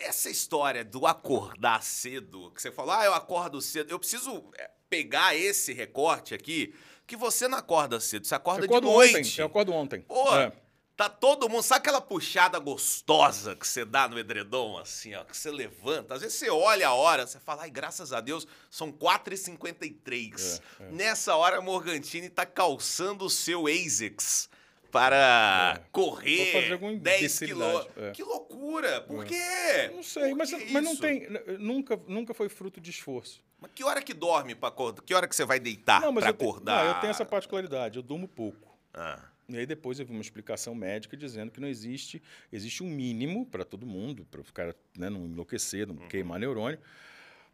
Essa 0.00 0.30
história 0.30 0.84
do 0.84 1.06
acordar 1.06 1.82
cedo, 1.82 2.50
que 2.52 2.62
você 2.62 2.70
falou, 2.70 2.92
ah, 2.92 3.04
eu 3.04 3.14
acordo 3.14 3.60
cedo. 3.60 3.90
Eu 3.90 3.98
preciso 3.98 4.44
é, 4.56 4.70
pegar 4.88 5.36
esse 5.36 5.72
recorte 5.72 6.34
aqui, 6.34 6.74
que 7.06 7.16
você 7.16 7.48
não 7.48 7.58
acorda 7.58 7.98
cedo, 8.00 8.26
você 8.26 8.34
acorda 8.34 8.66
de 8.66 8.80
noite. 8.80 9.16
Ontem, 9.16 9.40
eu 9.40 9.46
acordo 9.46 9.72
ontem. 9.72 10.00
Pô, 10.02 10.36
é. 10.36 10.52
Tá 10.96 11.08
todo 11.08 11.48
mundo. 11.48 11.62
Sabe 11.62 11.80
aquela 11.80 12.00
puxada 12.00 12.58
gostosa 12.58 13.56
que 13.56 13.66
você 13.66 13.84
dá 13.84 14.08
no 14.08 14.18
edredom, 14.18 14.78
assim, 14.78 15.14
ó? 15.14 15.24
Que 15.24 15.36
você 15.36 15.50
levanta. 15.50 16.14
Às 16.14 16.22
vezes 16.22 16.38
você 16.38 16.50
olha 16.50 16.88
a 16.88 16.94
hora, 16.94 17.26
você 17.26 17.40
fala, 17.40 17.62
ai, 17.62 17.70
graças 17.70 18.12
a 18.12 18.20
Deus, 18.20 18.46
são 18.70 18.92
4h53. 18.92 20.60
É, 20.80 20.84
é. 20.84 20.90
Nessa 20.92 21.34
hora, 21.34 21.58
a 21.58 21.60
Morgantini 21.60 22.28
tá 22.28 22.46
calçando 22.46 23.24
o 23.24 23.30
seu 23.30 23.66
ASICS 23.66 24.48
para 24.92 25.80
é. 25.80 25.84
correr 25.90 26.78
10 27.00 27.38
quilômetros. 27.40 27.96
É. 27.96 28.12
Que 28.12 28.22
loucura! 28.22 29.00
Por 29.00 29.24
é. 29.24 29.26
quê? 29.26 29.90
Não 29.92 30.02
sei, 30.04 30.32
mas, 30.32 30.52
mas 30.70 30.84
não 30.84 30.96
tem. 30.96 31.26
Nunca, 31.58 32.00
nunca 32.06 32.32
foi 32.32 32.48
fruto 32.48 32.80
de 32.80 32.90
esforço. 32.90 33.42
Mas 33.60 33.72
que 33.74 33.82
hora 33.82 34.00
que 34.00 34.14
dorme 34.14 34.54
para 34.54 34.68
acordar? 34.68 35.02
Que 35.02 35.12
hora 35.12 35.26
que 35.26 35.34
você 35.34 35.44
vai 35.44 35.58
deitar 35.58 36.00
para 36.12 36.28
acordar? 36.28 36.84
Não, 36.84 36.92
eu 36.92 37.00
tenho 37.00 37.10
essa 37.10 37.24
particularidade, 37.24 37.96
eu 37.96 38.02
durmo 38.02 38.28
pouco. 38.28 38.78
Ah. 38.92 39.33
E 39.48 39.58
aí 39.58 39.66
depois 39.66 40.00
eu 40.00 40.06
vi 40.06 40.12
uma 40.12 40.20
explicação 40.20 40.74
médica 40.74 41.16
dizendo 41.16 41.50
que 41.50 41.60
não 41.60 41.68
existe, 41.68 42.22
existe 42.52 42.82
um 42.82 42.88
mínimo 42.88 43.44
para 43.46 43.64
todo 43.64 43.86
mundo, 43.86 44.26
para 44.30 44.40
o 44.40 44.44
cara 44.44 44.74
né, 44.96 45.10
não 45.10 45.26
enlouquecer, 45.26 45.86
não 45.86 45.96
uhum. 45.96 46.08
queimar 46.08 46.40
neurônio. 46.40 46.78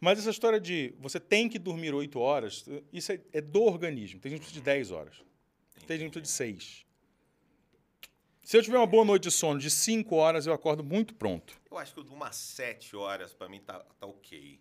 Mas 0.01 0.19
essa 0.19 0.31
história 0.31 0.59
de 0.59 0.95
você 0.99 1.21
tem 1.21 1.49
que 1.49 1.59
dormir 1.59 1.93
oito 1.93 2.19
horas, 2.19 2.65
isso 2.93 3.13
é, 3.13 3.21
é, 3.33 3.41
do 3.41 3.63
organismo. 3.63 4.19
Tem 4.19 4.31
gente 4.31 4.41
que 4.41 4.47
precisa 4.47 4.61
de 4.61 4.65
10 4.65 4.91
horas. 4.93 5.17
Tem 5.87 5.99
gente 5.99 6.13
que 6.13 6.21
precisa 6.21 6.47
de 6.53 6.59
6. 6.59 6.87
Se 8.43 8.57
eu 8.57 8.63
tiver 8.63 8.79
uma 8.79 8.87
boa 8.87 9.05
noite 9.05 9.25
de 9.25 9.31
sono 9.31 9.61
de 9.61 9.71
5 9.71 10.15
horas, 10.15 10.47
eu 10.47 10.53
acordo 10.53 10.83
muito 10.83 11.15
pronto. 11.15 11.61
Eu 11.71 11.77
acho 11.77 11.95
que 11.95 12.01
umas 12.01 12.35
7 12.35 12.97
horas, 12.97 13.35
para 13.35 13.49
mim, 13.49 13.61
tá, 13.61 13.79
tá 13.99 14.07
ok. 14.07 14.59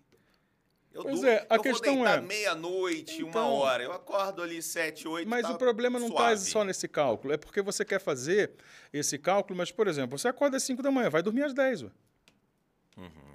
Eu 0.93 1.03
pois 1.03 1.23
é, 1.23 1.45
a 1.49 1.55
eu 1.55 1.61
questão 1.61 1.97
vou 1.97 2.07
é 2.07 2.19
meia-noite, 2.19 3.21
então, 3.21 3.29
uma 3.29 3.47
hora. 3.47 3.83
Eu 3.83 3.93
acordo 3.93 4.41
ali 4.41 4.61
sete, 4.61 5.07
oito. 5.07 5.29
Mas 5.29 5.43
tá 5.43 5.51
o 5.51 5.57
problema 5.57 5.99
não 5.99 6.07
está 6.07 6.35
só 6.37 6.63
nesse 6.63 6.87
cálculo. 6.87 7.33
É 7.33 7.37
porque 7.37 7.61
você 7.61 7.85
quer 7.85 7.99
fazer 7.99 8.51
esse 8.91 9.17
cálculo, 9.17 9.55
mas, 9.55 9.71
por 9.71 9.87
exemplo, 9.87 10.17
você 10.17 10.27
acorda 10.27 10.57
às 10.57 10.63
5 10.63 10.81
da 10.81 10.89
manhã, 10.89 11.09
vai 11.09 11.21
dormir 11.21 11.43
às 11.43 11.53
10. 11.53 11.83
Uhum. 11.83 11.91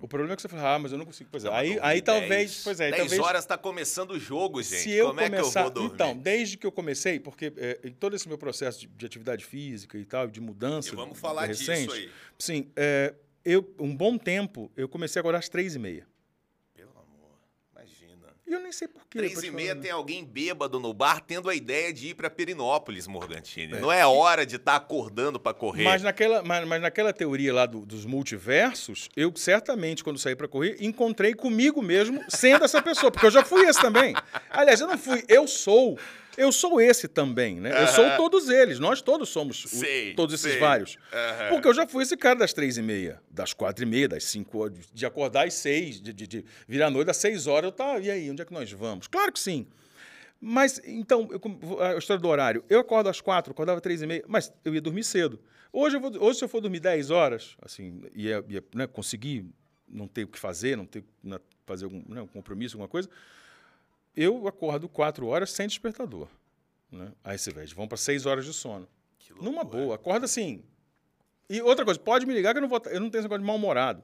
O 0.03 0.09
problema 0.09 0.35
é 0.35 0.37
que 0.37 0.43
você 0.43 0.49
fala, 0.49 0.75
ah, 0.75 0.79
mas 0.79 0.93
eu 0.93 0.99
não 0.99 1.07
consigo. 1.07 1.31
Pois 1.33 1.45
é, 1.45 1.49
aí, 1.51 1.79
aí 1.81 2.03
talvez. 2.03 2.63
Pois 2.63 2.79
é, 2.81 2.91
10 2.91 2.97
talvez, 3.03 3.23
horas 3.23 3.45
está 3.45 3.57
começando 3.57 4.11
o 4.11 4.19
jogo, 4.19 4.63
gente. 4.63 4.83
Se 4.83 4.91
eu 4.91 5.07
Como 5.07 5.21
começar, 5.21 5.37
é 5.37 5.41
que 5.41 5.59
eu 5.59 5.63
vou 5.63 5.71
dormir? 5.71 5.95
Então, 5.95 6.17
desde 6.17 6.59
que 6.59 6.67
eu 6.67 6.73
comecei, 6.73 7.19
porque 7.19 7.53
é, 7.57 7.81
em 7.85 7.93
todo 7.93 8.15
esse 8.15 8.29
meu 8.29 8.37
processo 8.37 8.81
de, 8.81 8.89
de, 8.89 9.07
atividade 9.07 9.45
física 9.45 9.97
e 9.97 10.05
tal, 10.05 10.27
de 10.27 10.41
mudança. 10.41 10.91
E 10.91 10.97
vamos 10.97 11.19
falar 11.19 11.47
recente, 11.47 11.87
disso 11.87 11.93
aí. 11.93 12.11
Sim, 12.39 12.71
é, 12.77 13.15
eu, 13.45 13.75
um 13.79 13.97
bom 13.97 14.19
tempo, 14.19 14.71
eu 14.77 14.89
comecei 14.89 15.19
agora 15.21 15.39
às 15.39 15.49
3 15.49 15.77
e 15.77 15.79
meia. 15.79 16.14
E 18.47 18.53
eu 18.53 18.61
nem 18.61 18.73
sei 18.73 18.87
porquê. 18.87 19.19
Três 19.19 19.43
e 19.43 19.51
meia 19.51 19.75
tem 19.75 19.91
alguém 19.91 20.23
bêbado 20.23 20.79
no 20.79 20.93
bar 20.93 21.21
tendo 21.21 21.49
a 21.49 21.55
ideia 21.55 21.93
de 21.93 22.09
ir 22.09 22.15
para 22.15 22.29
Perinópolis, 22.29 23.07
Morgantini. 23.07 23.73
É. 23.73 23.81
Não 23.81 23.91
é 23.91 24.07
hora 24.07 24.45
de 24.45 24.57
estar 24.57 24.73
tá 24.73 24.77
acordando 24.77 25.41
para 25.41 25.55
correr. 25.55 25.85
Mas 25.85 26.03
naquela, 26.03 26.43
mas, 26.43 26.67
mas 26.67 26.83
naquela 26.83 27.13
teoria 27.13 27.55
lá 27.55 27.65
do, 27.65 27.87
dos 27.87 28.05
multiversos, 28.05 29.09
eu 29.17 29.35
certamente, 29.35 30.05
quando 30.05 30.19
saí 30.19 30.37
para 30.37 30.47
correr, 30.47 30.77
encontrei 30.79 31.33
comigo 31.33 31.81
mesmo 31.81 32.23
sendo 32.29 32.65
essa 32.65 32.83
pessoa. 32.83 33.11
Porque 33.11 33.27
eu 33.27 33.31
já 33.31 33.45
fui 33.45 33.65
esse 33.65 33.81
também. 33.81 34.15
Aliás, 34.51 34.81
eu 34.81 34.87
não 34.87 34.99
fui, 34.99 35.25
eu 35.27 35.49
sou. 35.49 35.99
Eu 36.37 36.53
sou 36.53 36.81
esse 36.81 37.09
também, 37.09 37.61
né? 37.61 37.83
Eu 37.83 37.89
sou 37.89 38.05
todos 38.17 38.49
eles. 38.49 38.79
Nós 38.79 39.01
todos 39.01 39.29
somos 39.29 39.65
o, 39.65 40.17
todos 40.17 40.35
esses 40.35 40.59
vários. 40.59 40.99
Porque 41.49 41.69
eu 41.69 41.75
já 41.75 41.87
fui 41.87 42.03
esse 42.03 42.17
cara 42.17 42.39
das 42.39 42.53
três 42.53 42.77
e 42.77 42.83
meia, 42.83 43.21
das 43.31 43.53
quatro 43.53 43.85
e 43.85 43.87
meia, 43.87 44.09
das 44.09 44.25
cinco, 44.25 44.71
de 44.71 45.07
acordar 45.07 45.47
às 45.47 45.55
seis, 45.55 46.01
de, 46.01 46.13
de, 46.13 46.27
de 46.27 46.45
virar 46.67 46.87
a 46.87 46.91
noite 46.91 47.11
às 47.11 47.17
seis 47.17 47.47
horas. 47.47 47.71
Eu 47.71 47.73
tá, 47.73 47.99
e 47.99 48.11
aí, 48.11 48.31
onde 48.31 48.43
é 48.43 48.45
que 48.45 48.53
nós 48.53 48.71
vamos? 48.73 49.07
Claro 49.07 49.33
que 49.33 49.41
sim. 49.41 49.67
Mas, 50.41 50.81
então, 50.85 51.29
eu, 51.31 51.81
a 51.83 51.97
história 51.97 52.21
do 52.21 52.29
horário. 52.29 52.65
Eu 52.69 52.81
acordo 52.81 53.09
às 53.09 53.21
quatro, 53.21 53.53
acordava 53.53 53.79
às 53.79 53.83
três 53.83 54.03
e 54.03 54.07
meia, 54.07 54.25
mas 54.29 54.53
eu 54.65 54.75
ia 54.75 54.81
dormir 54.81 55.05
cedo. 55.05 55.41
Hoje, 55.73 55.97
eu 55.97 56.01
vou, 56.01 56.13
hoje 56.21 56.39
se 56.39 56.45
eu 56.45 56.49
for 56.49 56.61
dormir 56.61 56.81
dez 56.81 57.11
horas, 57.11 57.57
assim, 57.63 58.03
ia, 58.15 58.45
ia 58.49 58.63
né, 58.75 58.87
conseguir 58.87 59.47
não 59.89 60.07
ter 60.07 60.25
o 60.25 60.29
que 60.29 60.39
fazer, 60.39 60.77
não 60.77 60.87
ter 60.87 61.03
né, 61.23 61.39
fazer 61.67 61.85
algum 61.85 62.03
né, 62.07 62.21
um 62.21 62.27
compromisso, 62.27 62.77
alguma 62.77 62.89
coisa, 62.89 63.09
eu 64.17 64.47
acordo 64.49 64.89
quatro 64.89 65.27
horas 65.27 65.51
sem 65.51 65.67
despertador. 65.67 66.29
Né? 66.91 67.13
Aí 67.23 67.39
você 67.39 67.51
vai, 67.51 67.67
vão 67.67 67.89
para 67.89 67.97
seis 67.97 68.27
horas 68.27 68.45
de 68.45 68.53
sono. 68.53 68.89
Numa 69.41 69.65
boa, 69.65 69.97
acorda 69.97 70.27
assim. 70.27 70.63
E 71.49 71.61
outra 71.61 71.85
coisa, 71.85 71.99
pode 71.99 72.25
me 72.25 72.33
ligar 72.33 72.53
que 72.53 72.59
eu 72.59 72.63
não, 72.63 72.69
vou, 72.69 72.81
eu 72.87 73.01
não 73.01 73.11
tenho 73.11 73.21
esse 73.21 73.25
negócio 73.25 73.41
de 73.41 73.47
mal-humorado. 73.47 74.03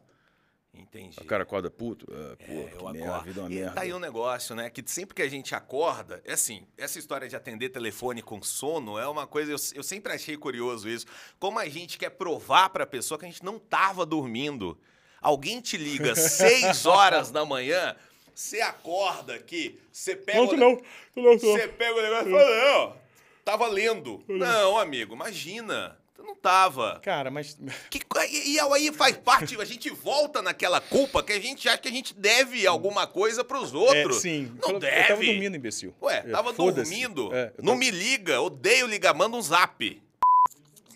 Entendi. 0.73 1.19
O 1.21 1.25
cara 1.25 1.43
acorda 1.43 1.71
puto. 1.71 2.07
Ah, 2.11 2.37
é, 2.39 2.75
eu 2.75 2.93
merda, 2.93 3.17
a 3.17 3.21
vida 3.21 3.41
é 3.41 3.43
uma 3.43 3.51
e 3.51 3.55
merda. 3.57 3.73
Tá 3.73 3.81
aí 3.81 3.93
um 3.93 3.99
negócio, 3.99 4.55
né? 4.55 4.71
Que 4.71 4.83
sempre 4.87 5.15
que 5.15 5.23
a 5.23 5.29
gente 5.29 5.55
acorda, 5.55 6.23
é 6.25 6.35
assim, 6.35 6.67
essa 6.77 6.99
história 6.99 7.29
de 7.29 7.35
atender 7.35 7.71
telefone 7.71 8.23
com 8.23 8.41
sono 8.41 8.99
é 8.99 9.09
uma 9.09 9.27
coisa, 9.27 9.51
eu, 9.51 9.57
eu 9.75 9.83
sempre 9.83 10.13
achei 10.13 10.37
curioso 10.37 10.89
isso. 10.89 11.07
Como 11.39 11.59
a 11.59 11.69
gente 11.69 11.99
quer 11.99 12.11
provar 12.11 12.71
pra 12.71 12.87
pessoa 12.87 13.19
que 13.19 13.25
a 13.25 13.29
gente 13.29 13.45
não 13.45 13.59
tava 13.59 14.07
dormindo. 14.07 14.79
Alguém 15.21 15.61
te 15.61 15.77
liga 15.77 16.15
seis 16.17 16.87
horas 16.87 17.31
da 17.31 17.45
manhã, 17.45 17.97
você 18.41 18.61
acorda 18.63 19.35
aqui, 19.35 19.79
você 19.93 20.17
pega. 20.17 20.39
Não, 20.39 20.47
o... 20.49 20.57
não, 20.57 20.83
não, 21.15 21.39
Você 21.39 21.69
pega 21.69 21.95
o 21.95 22.03
negócio 22.03 22.29
e 22.29 22.33
fala, 22.33 22.65
não, 22.65 22.97
tava 23.45 23.67
lendo. 23.67 24.25
Não, 24.27 24.79
amigo, 24.79 25.15
imagina. 25.15 25.99
Tu 26.15 26.23
não 26.23 26.35
tava. 26.35 27.01
Cara, 27.01 27.31
mas. 27.31 27.59
Que, 27.91 28.01
e, 28.31 28.55
e 28.55 28.61
aí 28.61 28.93
faz 28.93 29.19
parte, 29.19 29.61
a 29.61 29.65
gente 29.65 29.91
volta 29.91 30.41
naquela 30.41 30.81
culpa 30.81 31.23
que 31.23 31.33
a 31.35 31.41
gente 31.41 31.69
acha 31.69 31.79
que 31.79 31.89
a 31.89 31.93
gente 31.93 32.15
deve 32.15 32.67
alguma 32.67 33.07
coisa 33.07 33.45
pros 33.45 33.75
outros. 33.75 34.17
É, 34.17 34.21
sim. 34.21 34.59
Não 34.63 34.71
eu, 34.73 34.79
deve. 34.79 34.97
Eu 34.97 35.09
tava 35.09 35.25
dormindo, 35.25 35.57
imbecil. 35.57 35.95
Ué, 36.01 36.23
tava 36.23 36.53
dormindo. 36.55 37.35
É, 37.35 37.53
não 37.63 37.77
me 37.77 37.91
liga, 37.91 38.41
odeio 38.41 38.87
ligar, 38.87 39.15
manda 39.15 39.37
um 39.37 39.43
zap. 39.43 40.03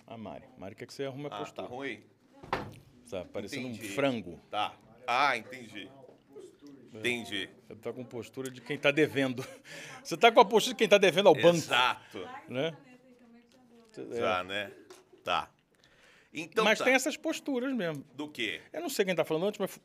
A 0.07 0.17
Mari. 0.17 0.45
Mari 0.57 0.75
quer 0.75 0.87
que 0.87 0.95
você 0.95 1.05
arrume 1.05 1.27
a 1.31 1.37
Ah, 1.37 1.45
tá 1.45 1.63
ruim? 1.63 2.03
Tá 3.11 3.25
parecendo 3.27 3.69
Entendi. 3.69 3.87
um 3.87 3.95
frango. 3.95 4.41
Tá. 4.51 4.75
Ah, 5.07 5.37
entendi. 5.37 5.91
Entendi. 6.99 7.49
Você 7.67 7.75
tá 7.77 7.93
com 7.93 8.05
postura 8.05 8.51
de 8.51 8.61
quem 8.61 8.79
tá 8.79 8.91
devendo. 8.91 9.45
Você 10.03 10.17
tá 10.17 10.31
com 10.31 10.41
a 10.41 10.45
postura 10.45 10.75
de 10.75 10.79
quem 10.79 10.89
tá 10.89 10.99
devendo 10.99 11.29
ao 11.29 11.35
banco, 11.35 11.57
Exato. 11.57 12.29
né? 12.49 12.77
Já, 14.13 14.45
né? 14.45 14.71
Tá. 15.23 15.51
Então 16.33 16.65
Mas 16.65 16.79
tá. 16.79 16.85
tem 16.85 16.95
essas 16.95 17.17
posturas 17.17 17.73
mesmo. 17.73 18.05
Do 18.15 18.29
quê? 18.29 18.61
Eu 18.73 18.81
não 18.81 18.89
sei 18.89 19.05
quem 19.05 19.15
tá 19.15 19.25
falando 19.25 19.47
antes, 19.47 19.59
mas... 19.59 19.79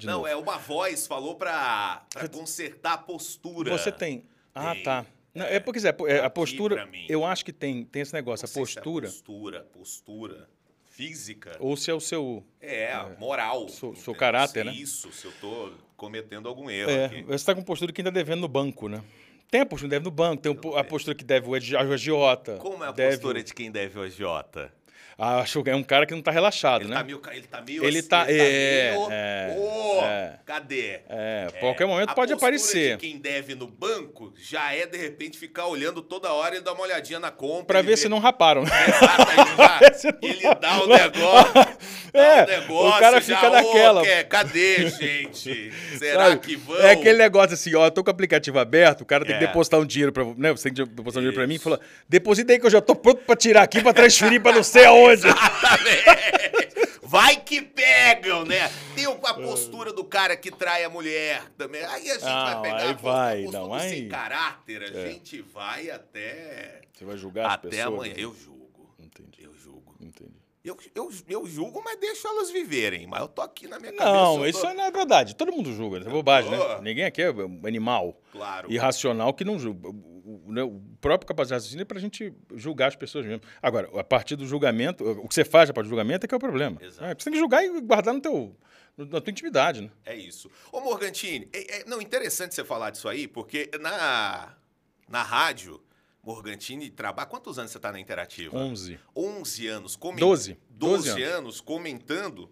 De 0.00 0.06
Não, 0.06 0.18
novo. 0.18 0.26
é 0.28 0.36
uma 0.36 0.58
voz 0.58 1.06
falou 1.06 1.34
pra, 1.34 2.06
pra 2.12 2.28
consertar 2.28 2.94
a 2.94 2.98
postura. 2.98 3.70
Você 3.70 3.90
tem... 3.90 4.24
Ah, 4.54 4.74
Tem. 4.74 4.82
tá. 4.82 5.06
Não, 5.34 5.44
é 5.44 5.60
porque 5.60 5.80
é, 5.86 5.94
é, 6.12 6.24
a 6.24 6.30
postura... 6.30 6.88
Eu 7.08 7.24
acho 7.24 7.44
que 7.44 7.52
tem, 7.52 7.84
tem 7.84 8.02
esse 8.02 8.12
negócio, 8.12 8.44
Não 8.44 8.48
a 8.48 8.52
se 8.52 8.58
é 8.58 8.62
postura... 8.62 9.08
postura, 9.08 9.60
postura 9.64 10.48
física. 10.98 11.56
Ou 11.60 11.76
se 11.76 11.90
é 11.92 11.94
o 11.94 12.00
seu... 12.00 12.44
É, 12.60 12.92
moral. 13.20 13.68
Sou- 13.68 13.94
sou 13.94 13.94
entendeu? 13.94 14.14
caráter, 14.16 14.64
Se 14.64 14.64
né? 14.64 14.72
Isso, 14.74 15.12
se 15.12 15.26
eu 15.26 15.32
tô 15.40 15.70
cometendo 15.96 16.48
algum 16.48 16.68
erro 16.68 16.90
É, 16.90 17.04
aqui. 17.04 17.22
você 17.22 17.44
tá 17.46 17.54
com 17.54 17.62
postura 17.62 17.92
de 17.92 17.92
quem 17.94 18.04
tá 18.04 18.10
devendo 18.10 18.40
no 18.40 18.48
banco, 18.48 18.88
né? 18.88 19.00
Tem 19.48 19.60
a 19.60 19.66
postura 19.66 19.88
que 19.88 19.94
deve 19.94 20.04
no 20.04 20.10
banco, 20.10 20.42
tem 20.42 20.58
a 20.76 20.84
postura 20.84 21.14
que 21.14 21.24
deve 21.24 21.48
o 21.48 21.54
agiota. 21.54 22.56
Como 22.56 22.82
é 22.84 22.88
a 22.88 22.90
deve 22.92 23.16
postura 23.16 23.42
de 23.44 23.54
quem 23.54 23.70
deve 23.70 23.96
o 23.98 24.02
agiota? 24.02 24.72
Ah, 25.20 25.40
acho 25.40 25.64
que 25.64 25.70
é 25.70 25.74
um 25.74 25.82
cara 25.82 26.06
que 26.06 26.14
não 26.14 26.22
tá 26.22 26.30
relaxado, 26.30 26.82
Ele 26.82 26.90
né? 26.90 26.96
tá 26.96 27.02
meio... 27.02 27.20
Ele 27.32 27.46
tá 27.48 27.60
meio... 27.60 27.84
Ele 27.84 27.98
assim, 27.98 28.08
tá- 28.08 28.24
é, 28.30 28.92
meio, 28.92 29.08
é, 29.10 29.56
Ô, 29.58 30.00
é. 30.04 30.38
cadê? 30.46 31.00
É, 31.08 31.48
qualquer 31.58 31.86
momento 31.88 32.10
A 32.10 32.14
pode 32.14 32.32
aparecer. 32.32 32.96
de 32.96 32.98
quem 32.98 33.18
deve 33.18 33.56
no 33.56 33.66
banco 33.66 34.32
já 34.36 34.72
é, 34.72 34.86
de 34.86 34.96
repente, 34.96 35.36
ficar 35.36 35.66
olhando 35.66 36.02
toda 36.02 36.32
hora 36.32 36.56
e 36.56 36.60
dar 36.60 36.72
uma 36.72 36.82
olhadinha 36.84 37.18
na 37.18 37.32
compra. 37.32 37.64
Pra 37.66 37.82
ver 37.82 37.96
se 37.98 38.08
não 38.08 38.20
raparam. 38.20 38.62
Exato, 38.62 40.06
ele, 40.22 40.40
não 40.44 40.50
ele 40.50 40.54
dá 40.54 40.82
o 40.82 40.86
negócio. 40.86 41.78
É, 42.12 42.42
o 42.42 42.46
negócio, 42.46 42.96
o 42.96 42.98
cara 43.00 43.20
já, 43.20 43.36
fica 43.36 43.48
ô, 43.48 43.52
naquela. 43.52 44.02
quer- 44.02 44.24
cadê, 44.28 44.88
gente? 44.90 45.72
Será 45.98 46.28
Sabe? 46.30 46.40
que 46.46 46.56
vão? 46.56 46.78
É 46.80 46.92
aquele 46.92 47.18
negócio 47.18 47.54
assim, 47.54 47.74
ó, 47.74 47.86
eu 47.86 47.90
tô 47.90 48.02
com 48.02 48.10
o 48.10 48.12
aplicativo 48.12 48.58
aberto, 48.58 49.02
o 49.02 49.06
cara 49.06 49.24
tem 49.24 49.36
que 49.38 49.44
É. 49.44 49.46
depositar 49.46 49.78
um 49.80 49.84
dinheiro 49.86 50.12
para, 50.12 50.24
né, 50.36 50.50
você 50.52 50.70
tem 50.70 50.74
que 50.84 50.90
depositar 50.92 51.20
um 51.20 51.24
dinheiro 51.24 51.34
pra 51.36 51.46
mim 51.46 51.54
e 51.56 51.58
fala: 51.58 51.80
"Deposita 52.08 52.52
aí 52.52 52.58
que 52.58 52.66
eu 52.66 52.70
já 52.70 52.80
tô 52.80 52.94
pronto 52.96 53.22
pra 53.24 53.36
tirar 53.36 53.62
aqui 53.62 53.82
pra 53.82 53.92
transferir 53.92 54.40
pra 54.42 54.52
não 54.52 54.62
sei 54.62 54.84
aonde". 54.86 55.26
Exatamente. 55.28 56.88
Vai 57.02 57.36
que 57.36 57.62
pegam, 57.62 58.44
né? 58.44 58.70
Tem 58.94 59.06
a 59.06 59.34
postura 59.34 59.92
do 59.94 60.04
cara 60.04 60.36
que 60.36 60.50
trai 60.50 60.84
a 60.84 60.90
mulher 60.90 61.42
também. 61.56 61.82
Aí 61.84 62.10
a 62.10 62.14
gente 62.14 62.24
Ah, 62.26 62.54
vai 62.54 62.62
pegar 62.62 62.76
aí 62.76 62.82
a 62.90 62.94
postura, 62.94 63.12
vai, 63.12 63.32
a 63.32 63.42
postura 63.44 63.58
não, 63.64 63.74
aí- 63.74 63.88
sem 63.90 64.08
caráter. 64.08 64.82
A 64.82 65.08
gente 65.08 65.40
vai 65.42 65.90
até... 65.90 66.82
Você 66.92 67.04
vai 67.06 67.16
julgar 67.16 67.46
as 67.46 67.54
Até 67.54 67.68
pessoas? 67.70 67.86
amanhã. 67.86 68.14
Eu 68.18 68.34
julgo. 68.34 68.94
Entendi. 68.98 69.38
Eu 69.44 69.54
julgo. 69.54 69.94
Entendi. 70.00 70.30
Eu, 70.68 70.76
eu, 70.94 71.10
eu 71.28 71.46
julgo, 71.46 71.82
mas 71.84 71.98
deixo 71.98 72.26
elas 72.28 72.50
viverem. 72.50 73.06
Mas 73.06 73.20
eu 73.22 73.28
tô 73.28 73.42
aqui 73.42 73.66
na 73.66 73.78
minha 73.78 73.92
cabeça. 73.92 74.12
Não, 74.14 74.46
isso 74.46 74.60
tô- 74.60 74.72
não 74.74 74.84
é 74.84 74.90
verdade. 74.90 75.34
Todo 75.34 75.52
mundo 75.52 75.72
julga, 75.72 75.98
isso 75.98 76.08
é 76.08 76.12
bobagem, 76.12 76.50
né? 76.50 76.58
Ninguém 76.82 77.04
aqui 77.04 77.22
é 77.22 77.30
um 77.32 77.60
animal 77.66 78.20
Claro. 78.32 78.70
irracional 78.72 79.32
que 79.34 79.44
não 79.44 79.58
julga. 79.58 79.88
O, 79.88 80.42
o- 80.46 80.52
né, 80.52 80.62
o 80.62 80.80
próprio 81.00 81.26
capacidade 81.26 81.60
de 81.62 81.64
raciocínio 81.66 81.82
é 81.82 81.84
pra 81.86 81.98
gente 81.98 82.32
julgar 82.54 82.88
as 82.88 82.96
pessoas 82.96 83.24
mesmo. 83.26 83.40
Agora, 83.62 83.88
a 83.98 84.04
partir 84.04 84.36
do 84.36 84.46
julgamento, 84.46 85.02
o 85.04 85.26
que 85.26 85.34
você 85.34 85.44
faz 85.44 85.70
a 85.70 85.72
partir 85.72 85.86
do 85.88 85.90
julgamento 85.90 86.24
é 86.24 86.28
que 86.28 86.34
é 86.34 86.36
o 86.36 86.40
problema. 86.40 86.78
Exato. 86.82 87.04
É, 87.04 87.08
você 87.14 87.24
tem 87.24 87.32
que 87.32 87.38
julgar 87.38 87.64
e 87.64 87.80
guardar 87.80 88.12
no 88.14 88.20
teu, 88.20 88.54
na 88.96 89.20
tua 89.20 89.30
intimidade, 89.30 89.80
né? 89.82 89.90
É 90.04 90.14
isso. 90.14 90.50
Ô, 90.72 90.80
Morgantini, 90.80 91.48
é, 91.52 91.78
é- 91.80 91.84
não, 91.86 92.00
interessante 92.02 92.54
você 92.54 92.64
falar 92.64 92.90
disso 92.90 93.08
aí, 93.08 93.26
porque 93.26 93.70
na, 93.80 94.54
na 95.08 95.22
rádio, 95.22 95.80
Morgantini 96.28 96.90
trabalha. 96.90 97.26
Quantos 97.26 97.58
anos 97.58 97.70
você 97.70 97.78
tá 97.78 97.90
na 97.90 97.98
Interativa? 97.98 98.54
11. 98.54 99.00
11 99.16 99.66
anos. 99.66 99.96
Coment... 99.96 100.18
12. 100.18 100.58
12, 100.68 101.08
12 101.08 101.22
anos. 101.22 101.60
comentando 101.62 102.50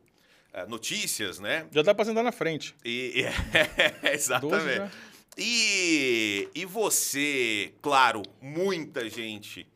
eh, 0.55 0.65
notícias, 0.67 1.39
né? 1.39 1.67
Já 1.71 1.83
dá 1.83 1.95
pra 1.95 2.07
sentar 2.07 2.25
na 2.25 2.33
frente. 2.33 2.75
E, 2.83 3.27
exatamente. 4.11 4.65
12 4.65 4.77
já. 4.77 4.91
E, 5.37 6.49
e 6.55 6.65
você, 6.65 7.75
claro, 7.83 8.23
muita 8.41 9.11
gente 9.11 9.69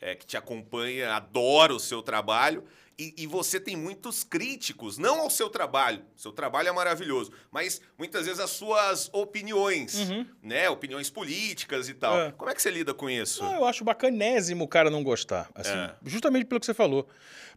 eh, 0.00 0.14
que 0.14 0.24
te 0.24 0.36
acompanha 0.36 1.12
adora 1.12 1.74
o 1.74 1.80
seu 1.80 2.02
trabalho. 2.02 2.62
E, 3.02 3.14
e 3.22 3.26
você 3.26 3.58
tem 3.58 3.76
muitos 3.76 4.22
críticos, 4.22 4.98
não 4.98 5.20
ao 5.20 5.30
seu 5.30 5.48
trabalho, 5.48 6.02
seu 6.14 6.32
trabalho 6.32 6.68
é 6.68 6.72
maravilhoso, 6.72 7.32
mas 7.50 7.80
muitas 7.96 8.26
vezes 8.26 8.38
as 8.40 8.50
suas 8.50 9.08
opiniões, 9.12 9.96
né? 10.42 10.68
Opiniões 10.68 11.08
políticas 11.08 11.88
e 11.88 11.94
tal. 11.94 12.14
Uhum. 12.14 12.20
É. 12.26 12.32
Como 12.32 12.50
é 12.50 12.54
que 12.54 12.60
você 12.60 12.70
lida 12.70 12.92
com 12.92 13.08
isso? 13.08 13.42
Não, 13.42 13.54
eu 13.54 13.64
acho 13.64 13.82
bacanésimo 13.84 14.64
o 14.64 14.68
cara 14.68 14.90
não 14.90 15.02
gostar. 15.02 15.48
assim, 15.54 15.72
É. 15.72 15.94
Justamente 16.04 16.44
pelo 16.44 16.60
que 16.60 16.66
você 16.66 16.74
falou. 16.74 17.08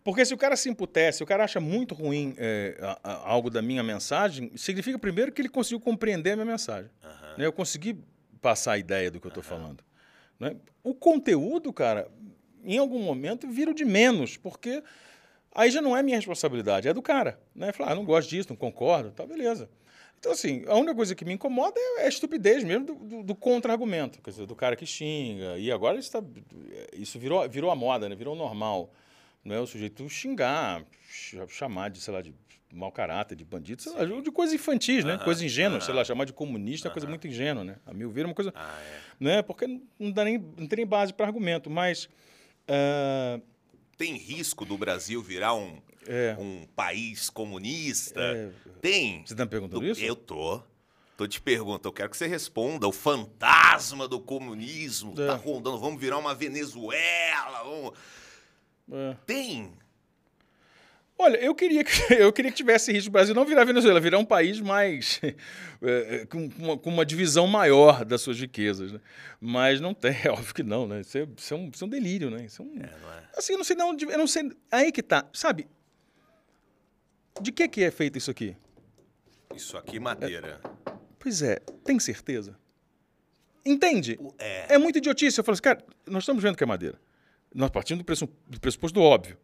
Porque 0.04 0.24
se 0.26 0.34
o 0.34 0.38
cara 0.38 0.56
se 0.56 0.70
imputece, 0.70 1.18
se 1.20 1.24
o 1.24 1.28
cara 1.28 1.44
acha 1.44 1.60
muito 1.60 1.94
ruim 1.94 2.34
é, 2.38 2.78
a- 2.82 3.00
a- 3.04 3.30
algo 3.30 3.50
da 3.50 3.62
minha 3.62 3.84
mensagem, 3.84 4.52
significa 4.56 4.98
primeiro 5.00 5.32
que 5.32 5.42
ele 5.42 5.50
conseguiu 5.50 5.80
compreender 5.80 6.32
a 6.32 6.36
minha 6.36 6.46
mensagem. 6.46 6.90
né? 7.38 7.46
Eu 7.46 7.52
consegui 7.54 7.98
passar 8.42 8.74
a 8.74 8.78
ideia 8.78 9.10
do 9.12 9.20
que 9.20 9.28
eu 9.28 9.30
estou 9.30 9.44
falando. 9.44 9.84
né? 10.40 10.56
O 10.84 10.94
conteúdo, 10.94 11.72
cara, 11.74 12.08
em 12.64 12.78
algum 12.78 13.00
momento 13.02 13.48
vira 13.50 13.74
de 13.74 13.86
menos, 13.86 14.36
porque 14.38 14.84
aí 15.54 15.70
já 15.72 15.82
não 15.82 15.96
é 15.96 16.02
minha 16.04 16.18
responsabilidade, 16.18 16.88
é 16.88 16.94
do 16.94 17.02
cara. 17.02 17.39
Né? 17.56 17.72
Falar, 17.72 17.92
ah, 17.92 17.96
não 17.96 18.06
gosto 18.06 18.30
disso, 18.30 18.50
não 18.50 18.56
concordo, 18.58 19.12
tá, 19.12 19.26
beleza. 19.26 19.70
Então, 20.20 20.32
assim, 20.32 20.63
a 20.68 20.76
única 20.76 20.96
coisa 20.96 21.13
que 21.13 21.26
me 21.26 21.34
incomoda 21.34 21.76
é 21.98 22.06
a 22.06 22.08
estupidez 22.08 22.63
mesmo 22.63 22.86
do, 22.86 22.96
do- 22.96 23.24
do 23.24 23.36
contra-argumento, 23.36 24.22
quer 24.22 24.30
dizer, 24.32 24.46
do 24.46 24.56
cara 24.56 24.74
que 24.76 24.86
xinga. 24.86 25.58
E 25.58 25.70
agora 25.70 25.98
isso, 25.98 26.10
tá, 26.12 26.24
isso 26.94 27.20
virou, 27.20 27.48
virou 27.50 27.70
a 27.70 27.76
moda, 27.76 28.08
né? 28.08 28.16
virou 28.16 28.34
normal. 28.36 28.89
Não 29.44 29.54
é 29.54 29.60
o 29.60 29.68
sujeito 29.68 30.08
xingar, 30.08 30.84
ch- 31.10 31.36
chamar 31.50 31.89
de, 31.89 32.00
sei 32.00 32.13
lá, 32.13 32.22
de 32.22 32.34
mau 32.72 32.89
caráter, 32.92 33.36
de 33.36 33.44
bandido, 33.44 33.82
sei 33.82 33.92
lá, 33.92 34.06
de 34.22 34.32
coisa 34.32 34.56
infantis, 34.56 35.04
né? 35.04 35.18
Coisa 35.26 35.46
ingênua, 35.46 35.82
sei 35.82 35.94
lá, 35.94 36.06
chamar 36.06 36.24
de 36.26 36.32
comunista 36.34 36.88
é 36.88 36.92
coisa 36.92 37.06
muito 37.08 37.28
ingênua, 37.28 37.63
né? 37.66 37.76
A 37.86 37.94
meu 37.94 38.10
ver 38.10 38.22
é 38.22 38.26
uma 38.26 38.34
coisa... 38.34 38.52
Ah, 38.56 38.80
é. 38.82 39.00
Né? 39.20 39.42
Porque 39.42 39.68
não, 40.00 40.10
dá 40.12 40.24
nem, 40.24 40.38
não 40.58 40.66
tem 40.68 40.78
nem 40.78 40.86
base 40.88 41.13
para 41.13 41.28
argumento, 41.28 41.70
mas... 41.70 42.08
ah, 42.68 43.39
Tem 43.98 44.16
risco 44.18 44.66
do 44.66 44.78
Brasil 44.78 45.22
virar 45.22 45.54
um, 45.54 45.80
É. 46.08 46.36
um 46.40 46.66
país 46.76 47.30
comunista? 47.30 48.20
É. 48.22 48.50
Tem. 48.82 49.24
Você 49.26 49.36
tá 49.36 49.46
me 49.46 49.52
perguntando 49.52 49.82
Do- 49.82 49.88
isso? 49.88 50.02
Eu 50.02 50.16
tô. 50.16 50.62
Tô 51.16 51.28
te 51.28 51.40
perguntando, 51.40 51.88
eu 51.90 51.94
quero 51.94 52.10
que 52.10 52.18
você 52.18 52.26
responda. 52.26 52.88
O 52.88 52.92
fantasma 52.92 54.08
do 54.08 54.20
comunismo 54.20 55.14
É. 55.18 55.28
tá 55.28 55.36
rondando. 55.36 55.78
Vamos 55.78 56.02
virar 56.02 56.18
uma 56.18 56.34
Venezuela. 56.34 57.64
Vamos... 57.64 57.94
É. 58.92 59.16
Tem. 59.26 59.72
Olha, 61.24 61.38
eu 61.38 61.56
queria, 61.56 61.86
que, 61.86 61.92
eu 62.14 62.34
queria 62.34 62.52
que 62.52 62.58
tivesse 62.58 62.92
risco 62.92 63.10
do 63.10 63.14
Brasil 63.14 63.34
não 63.34 63.46
virar 63.46 63.64
Venezuela, 63.64 63.98
virar 63.98 64.20
um 64.20 64.26
país 64.26 64.60
mais. 64.60 65.22
eh, 65.82 66.26
com, 66.30 66.50
uma, 66.60 66.78
com 66.78 66.90
uma 66.90 67.06
divisão 67.06 67.48
maior 67.48 68.04
das 68.04 68.20
suas 68.20 68.38
riquezas. 68.38 68.92
Né? 68.92 69.00
Mas 69.40 69.80
não 69.80 69.94
tem, 69.94 70.12
é 70.26 70.28
óbvio 70.32 70.54
que 70.54 70.64
não, 70.64 70.86
né? 70.86 71.00
Isso 71.00 71.18
é, 71.18 71.28
isso 71.38 71.54
é 71.54 71.58
um, 71.58 71.70
isso 71.74 71.82
é 71.82 71.88
um 71.88 71.90
delírio, 71.90 72.30
né? 72.30 72.44
Isso 72.44 72.62
é 72.62 72.66
um, 72.66 72.78
É, 72.78 72.88
é? 72.88 73.24
Assim, 73.38 73.54
eu 73.54 73.58
não 73.58 73.64
sei 73.64 73.74
de 73.74 73.84
onde. 73.84 74.06
Eu 74.06 74.18
não 74.18 74.28
sei. 74.28 74.52
Aí 74.70 74.92
que 74.92 75.02
tá. 75.02 75.26
Sabe? 75.32 75.66
De 77.40 77.54
que, 77.54 77.70
que 77.70 77.84
é 77.84 77.90
feito 77.90 78.18
isso 78.18 78.30
aqui? 78.30 78.58
Isso 79.56 79.78
aqui, 79.78 80.02
madeira. 80.02 80.60
Pois 81.18 81.42
é, 81.42 81.60
tem 81.86 81.98
certeza? 82.02 82.58
Entende? 83.66 84.20
É. 84.38 84.76
É 84.76 84.78
muito 84.78 84.98
idiotice. 84.98 85.40
Eu 85.40 85.44
falo 85.46 85.54
assim, 85.54 85.62
cara, 85.62 85.86
nós 86.06 86.24
estamos 86.24 86.44
vendo 86.44 86.58
que 86.58 86.64
é 86.64 86.68
madeira. 86.68 87.00
Nós 87.56 87.70
partimos 87.70 88.04
do, 88.04 88.30
do 88.50 88.60
pressuposto 88.60 89.00
do 89.00 89.02
óbvio. 89.02 89.38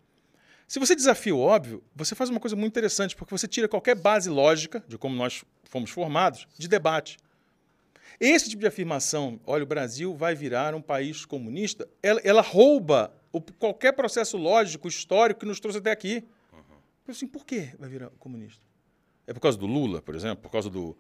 Se 0.69 0.77
você 0.77 0.95
desafia 0.95 1.33
o 1.35 1.39
óbvio, 1.39 1.83
você 1.95 2.13
faz 2.13 2.29
uma 2.29 2.39
coisa 2.39 2.55
muito 2.55 2.71
interessante, 2.73 3.15
porque 3.15 3.31
você 3.35 3.47
tira 3.47 3.67
qualquer 3.67 3.95
base 3.95 4.29
lógica 4.29 4.83
de 4.87 4.99
como 4.99 5.15
nós 5.15 5.43
fomos 5.63 5.89
formados 5.89 6.47
de 6.59 6.67
debate. 6.67 7.17
Esse 8.19 8.49
tipo 8.51 8.59
de 8.61 8.67
afirmação, 8.67 9.39
olha, 9.47 9.63
o 9.63 9.65
Brasil 9.65 10.15
vai 10.15 10.35
virar 10.35 10.75
um 10.75 10.81
país 10.81 11.25
comunista, 11.25 11.89
ela, 12.03 12.21
ela 12.23 12.41
rouba 12.43 13.11
o- 13.31 13.41
qualquer 13.41 13.93
processo 13.93 14.37
lógico, 14.37 14.87
histórico 14.87 15.39
que 15.39 15.45
nos 15.47 15.59
trouxe 15.59 15.79
até 15.79 15.89
aqui. 15.91 16.23
Eu 17.07 17.11
assim, 17.13 17.25
por 17.25 17.43
que 17.47 17.71
vai 17.79 17.89
virar 17.89 18.11
comunista? 18.19 18.61
É 19.25 19.33
por 19.33 19.39
causa 19.39 19.57
do 19.57 19.65
Lula, 19.65 20.03
por 20.03 20.13
exemplo? 20.13 20.37
Por 20.43 20.51
causa 20.51 20.69
do, 20.69 20.95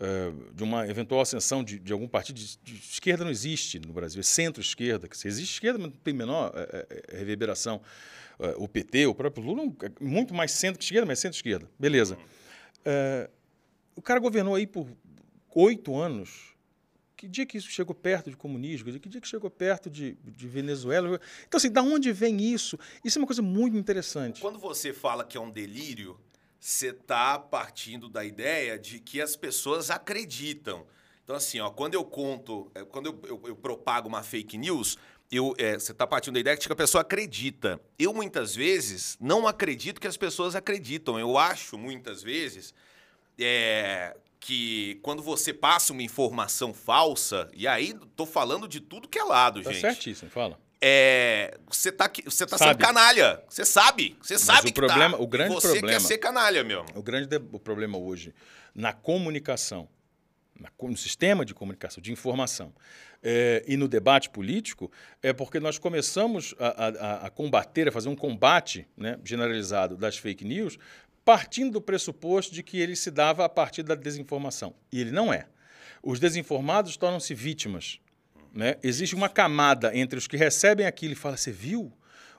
eh, 0.00 0.32
de 0.54 0.62
uma 0.62 0.86
eventual 0.86 1.22
ascensão 1.22 1.64
de, 1.64 1.78
de 1.78 1.94
algum 1.94 2.06
partido 2.08 2.36
de, 2.38 2.58
de 2.62 2.74
esquerda 2.76 3.24
não 3.24 3.30
existe 3.30 3.78
no 3.78 3.92
Brasil, 3.94 4.20
é 4.20 4.22
centro-esquerda. 4.22 5.08
que 5.08 5.16
se 5.16 5.26
Existe 5.28 5.54
esquerda, 5.54 5.78
mas 5.78 5.90
não 5.90 5.96
tem 5.96 6.12
menor 6.12 6.52
eh, 6.54 6.86
eh, 6.90 7.16
reverberação. 7.16 7.80
Eh, 8.38 8.54
o 8.58 8.66
PT, 8.68 9.06
o 9.06 9.14
próprio 9.14 9.44
Lula, 9.44 9.62
é 9.82 10.04
muito 10.04 10.34
mais 10.34 10.52
centro 10.52 10.78
que 10.78 10.84
esquerda, 10.84 11.06
mas 11.06 11.18
centro-esquerda. 11.18 11.68
Beleza. 11.78 12.18
Eh, 12.84 13.30
o 13.96 14.02
cara 14.02 14.18
governou 14.20 14.54
aí 14.54 14.66
por 14.66 14.88
oito 15.54 15.94
anos. 15.96 16.52
Que 17.16 17.28
dia 17.28 17.46
que 17.46 17.56
isso 17.56 17.68
chegou 17.70 17.94
perto 17.94 18.28
de 18.28 18.36
comunismo? 18.36 18.92
Que 18.98 19.08
dia 19.08 19.20
que 19.20 19.28
chegou 19.28 19.48
perto 19.48 19.88
de, 19.88 20.14
de 20.24 20.48
Venezuela? 20.48 21.18
Então, 21.46 21.56
assim, 21.58 21.70
da 21.70 21.80
onde 21.82 22.12
vem 22.12 22.42
isso? 22.42 22.78
Isso 23.04 23.18
é 23.18 23.20
uma 23.20 23.26
coisa 23.26 23.40
muito 23.40 23.76
interessante. 23.76 24.40
Quando 24.40 24.58
você 24.58 24.92
fala 24.92 25.24
que 25.24 25.36
é 25.36 25.40
um 25.40 25.50
delírio, 25.50 26.18
você 26.58 26.92
tá 26.92 27.38
partindo 27.38 28.08
da 28.08 28.24
ideia 28.24 28.78
de 28.78 28.98
que 28.98 29.20
as 29.22 29.36
pessoas 29.36 29.90
acreditam. 29.90 30.84
Então, 31.22 31.36
assim, 31.36 31.58
ó, 31.60 31.70
quando 31.70 31.94
eu 31.94 32.04
conto, 32.04 32.70
quando 32.90 33.06
eu, 33.06 33.20
eu- 33.26 33.42
eu 33.46 33.56
propago 33.56 34.06
uma 34.08 34.22
fake 34.22 34.58
news, 34.58 34.98
eu, 35.30 35.54
é, 35.58 35.74
você 35.74 35.92
está 35.92 36.06
partindo 36.06 36.34
da 36.34 36.40
ideia 36.40 36.56
de 36.56 36.66
que 36.66 36.72
a 36.72 36.76
pessoa 36.76 37.02
acredita. 37.02 37.80
Eu, 37.98 38.12
muitas 38.12 38.54
vezes, 38.54 39.16
não 39.20 39.46
acredito 39.46 40.00
que 40.00 40.06
as 40.06 40.16
pessoas 40.16 40.54
acreditam. 40.54 41.18
Eu 41.18 41.36
acho, 41.36 41.76
muitas 41.76 42.22
vezes, 42.22 42.74
é, 43.38 44.16
que 44.38 44.98
quando 45.02 45.22
você 45.22 45.52
passa 45.52 45.92
uma 45.92 46.02
informação 46.02 46.74
falsa, 46.74 47.48
e 47.54 47.66
aí 47.66 47.94
tô 48.14 48.26
falando 48.26 48.68
de 48.68 48.80
tudo 48.80 49.08
que 49.08 49.18
é 49.18 49.24
lado, 49.24 49.62
tá 49.62 49.72
gente. 49.72 49.80
certíssimo, 49.80 50.30
fala. 50.30 50.58
É, 50.86 51.56
você 51.66 51.90
tá, 51.90 52.10
você 52.26 52.46
tá 52.46 52.58
sendo 52.58 52.76
canalha. 52.76 53.42
Você 53.48 53.64
sabe. 53.64 54.18
Você 54.20 54.38
sabe 54.38 54.68
o 54.68 54.72
que 54.74 54.80
tá. 54.80 54.86
problema, 54.86 55.16
tá. 55.16 55.22
O 55.22 55.26
grande 55.26 55.54
você 55.54 55.68
problema, 55.68 55.88
quer 55.88 56.00
ser 56.00 56.18
canalha 56.18 56.62
mesmo. 56.62 56.84
O 56.94 57.02
grande 57.02 57.28
o 57.52 57.58
problema 57.58 57.96
hoje, 57.96 58.34
na 58.74 58.92
comunicação, 58.92 59.88
no 60.82 60.96
sistema 60.96 61.44
de 61.44 61.54
comunicação, 61.54 62.02
de 62.02 62.12
informação, 62.12 62.72
é, 63.22 63.64
e 63.66 63.76
no 63.76 63.88
debate 63.88 64.28
político, 64.30 64.90
é 65.22 65.32
porque 65.32 65.58
nós 65.58 65.78
começamos 65.78 66.54
a, 66.58 66.66
a, 66.66 67.26
a 67.26 67.30
combater, 67.30 67.88
a 67.88 67.92
fazer 67.92 68.08
um 68.08 68.16
combate 68.16 68.86
né, 68.96 69.18
generalizado 69.24 69.96
das 69.96 70.18
fake 70.18 70.44
news, 70.44 70.78
partindo 71.24 71.72
do 71.72 71.80
pressuposto 71.80 72.54
de 72.54 72.62
que 72.62 72.78
ele 72.78 72.94
se 72.94 73.10
dava 73.10 73.44
a 73.44 73.48
partir 73.48 73.82
da 73.82 73.94
desinformação. 73.94 74.74
E 74.92 75.00
ele 75.00 75.10
não 75.10 75.32
é. 75.32 75.46
Os 76.02 76.20
desinformados 76.20 76.96
tornam-se 76.96 77.34
vítimas. 77.34 77.98
Né? 78.52 78.76
Existe 78.82 79.14
uma 79.14 79.28
camada 79.28 79.96
entre 79.96 80.18
os 80.18 80.26
que 80.26 80.36
recebem 80.36 80.86
aquilo 80.86 81.14
e 81.14 81.16
falam: 81.16 81.36
Você 81.36 81.50
viu? 81.50 81.90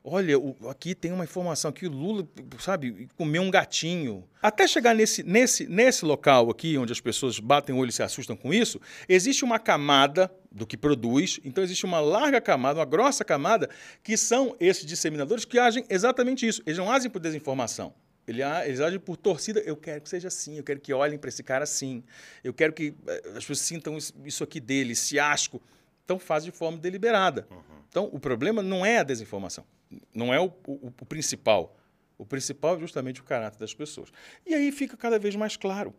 Olha, 0.08 0.38
o, 0.38 0.56
aqui 0.70 0.94
tem 0.94 1.12
uma 1.12 1.24
informação 1.24 1.72
que 1.72 1.88
o 1.88 1.90
Lula, 1.90 2.28
sabe, 2.60 3.10
comeu 3.18 3.42
um 3.42 3.50
gatinho. 3.50 4.24
Até 4.40 4.68
chegar 4.68 4.94
nesse, 4.94 5.24
nesse, 5.24 5.66
nesse 5.66 6.06
local 6.06 6.52
aqui, 6.52 6.78
onde 6.78 6.94
as 6.94 7.02
pessoas 7.02 7.40
batem 7.40 7.74
o 7.74 7.80
olho 7.80 7.90
e 7.90 7.92
se 7.92 8.04
assustam 8.04 8.38
com 8.38 8.54
isso, 8.54 8.80
existe 9.10 9.44
uma 9.44 9.58
camada 9.58 10.32
do 10.52 10.68
que 10.68 10.78
produz, 10.78 11.40
então 11.44 11.64
existe 11.64 11.86
uma 11.86 12.00
larga 12.00 12.40
camada, 12.40 12.78
uma 12.78 12.86
grossa 12.86 13.26
camada, 13.26 13.68
que 14.04 14.16
são 14.16 14.56
esses 14.60 14.86
disseminadores 14.86 15.44
que 15.44 15.58
agem 15.58 15.84
exatamente 15.90 16.48
isso. 16.48 16.62
Eles 16.68 16.78
não 16.78 16.92
agem 16.92 17.10
por 17.10 17.20
desinformação. 17.20 17.92
Eles 18.28 18.80
agem 18.82 19.00
por 19.00 19.18
torcida. 19.18 19.60
Eu 19.62 19.76
quero 19.76 20.02
que 20.02 20.10
seja 20.10 20.28
assim, 20.28 20.58
eu 20.58 20.64
quero 20.64 20.80
que 20.80 20.94
olhem 20.94 21.18
para 21.18 21.30
esse 21.30 21.42
cara 21.42 21.64
assim. 21.64 22.04
Eu 22.44 22.54
quero 22.54 22.74
que 22.74 22.94
eh, 23.08 23.24
as 23.30 23.44
pessoas 23.44 23.60
sintam 23.60 23.98
isso 23.98 24.44
aqui 24.44 24.60
dele, 24.60 24.92
esse 24.92 25.18
asco. 25.18 25.60
Então 26.04 26.20
faz 26.20 26.44
de 26.44 26.52
forma 26.52 26.78
deliberada. 26.78 27.48
Uhum. 27.50 27.58
Então 27.90 28.10
o 28.14 28.20
problema 28.20 28.62
não 28.62 28.86
é 28.86 29.00
a 29.00 29.04
desinformação 29.04 29.66
não 30.14 30.34
é 30.34 30.40
o, 30.40 30.52
o, 30.68 30.88
o 30.88 31.06
principal. 31.06 31.78
O 32.18 32.26
principal 32.26 32.78
é 32.78 32.80
justamente 32.80 33.22
o 33.22 33.24
caráter 33.24 33.60
das 33.60 33.74
pessoas. 33.74 34.10
E 34.46 34.54
aí 34.54 34.72
fica 34.72 34.96
cada 34.96 35.20
vez 35.20 35.36
mais 35.36 35.58
claro 35.58 35.94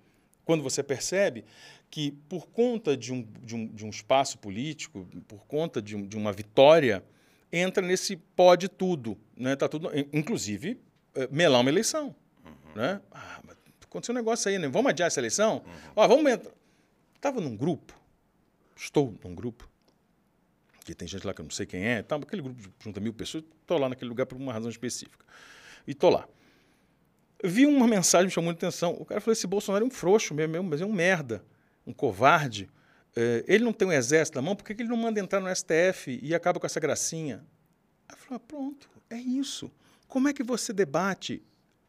quando 0.46 0.62
você 0.62 0.82
percebe 0.82 1.44
que, 1.90 2.12
por 2.28 2.46
conta 2.46 2.96
de 2.96 3.12
um, 3.12 3.26
de 3.42 3.54
um, 3.54 3.66
de 3.66 3.84
um 3.84 3.90
espaço 3.90 4.38
político, 4.38 5.06
por 5.26 5.44
conta 5.46 5.82
de, 5.82 5.96
um, 5.96 6.06
de, 6.06 6.16
uma 6.16 6.32
vitória, 6.32 7.04
entra 7.52 7.84
nesse 7.84 8.16
pode 8.16 8.68
tudo. 8.68 9.18
Né? 9.36 9.56
Tá 9.56 9.68
tudo 9.68 9.90
inclusive, 10.12 10.80
é, 11.14 11.28
melar 11.32 11.60
uma 11.60 11.68
eleição. 11.68 12.14
Uhum. 12.44 12.74
Né? 12.76 13.00
Ah, 13.10 13.40
aconteceu 13.82 14.14
um 14.14 14.16
negócio 14.16 14.48
aí, 14.48 14.58
né? 14.58 14.68
vamos 14.68 14.90
adiar 14.90 15.08
essa 15.08 15.18
eleição? 15.18 15.64
Uhum. 15.66 15.92
Ah, 15.96 16.06
vamos 16.06 16.30
entrar. 16.30 16.52
Estava 17.16 17.40
num 17.40 17.56
grupo, 17.56 17.92
estou 18.76 19.12
num 19.24 19.34
grupo, 19.34 19.68
que 20.86 20.94
tem 20.94 21.08
gente 21.08 21.26
lá 21.26 21.34
que 21.34 21.40
eu 21.40 21.44
não 21.44 21.50
sei 21.50 21.66
quem 21.66 21.84
é, 21.84 22.02
tá, 22.02 22.14
aquele 22.16 22.42
grupo 22.42 22.60
junta 22.78 23.00
mil 23.00 23.12
pessoas, 23.12 23.42
estou 23.60 23.76
lá 23.76 23.88
naquele 23.88 24.08
lugar 24.08 24.24
por 24.24 24.36
uma 24.36 24.52
razão 24.52 24.70
específica. 24.70 25.24
E 25.86 25.90
estou 25.90 26.10
lá. 26.10 26.28
Vi 27.42 27.66
uma 27.66 27.88
mensagem 27.88 28.26
que 28.26 28.30
me 28.30 28.34
chamou 28.34 28.50
a 28.50 28.52
atenção. 28.54 28.94
O 28.98 29.04
cara 29.04 29.20
falou: 29.20 29.32
esse 29.32 29.46
Bolsonaro 29.46 29.84
é 29.84 29.88
um 29.88 29.90
frouxo 29.90 30.32
mesmo, 30.32 30.62
mas 30.62 30.80
é 30.80 30.86
um 30.86 30.92
merda, 30.92 31.44
um 31.86 31.92
covarde. 31.92 32.70
É, 33.14 33.44
ele 33.46 33.64
não 33.64 33.72
tem 33.72 33.88
um 33.88 33.92
exército 33.92 34.36
na 34.36 34.42
mão, 34.42 34.54
por 34.54 34.64
que 34.64 34.72
ele 34.72 34.88
não 34.88 34.96
manda 34.96 35.18
entrar 35.18 35.40
no 35.40 35.54
STF 35.54 36.18
e 36.22 36.34
acaba 36.34 36.60
com 36.60 36.66
essa 36.66 36.78
gracinha? 36.78 37.44
Aí 38.08 38.14
eu 38.14 38.18
falei: 38.18 38.36
ah, 38.36 38.40
pronto, 38.46 38.88
é 39.10 39.18
isso. 39.18 39.70
Como 40.06 40.28
é 40.28 40.32
que 40.32 40.42
você 40.42 40.72
debate 40.72 41.42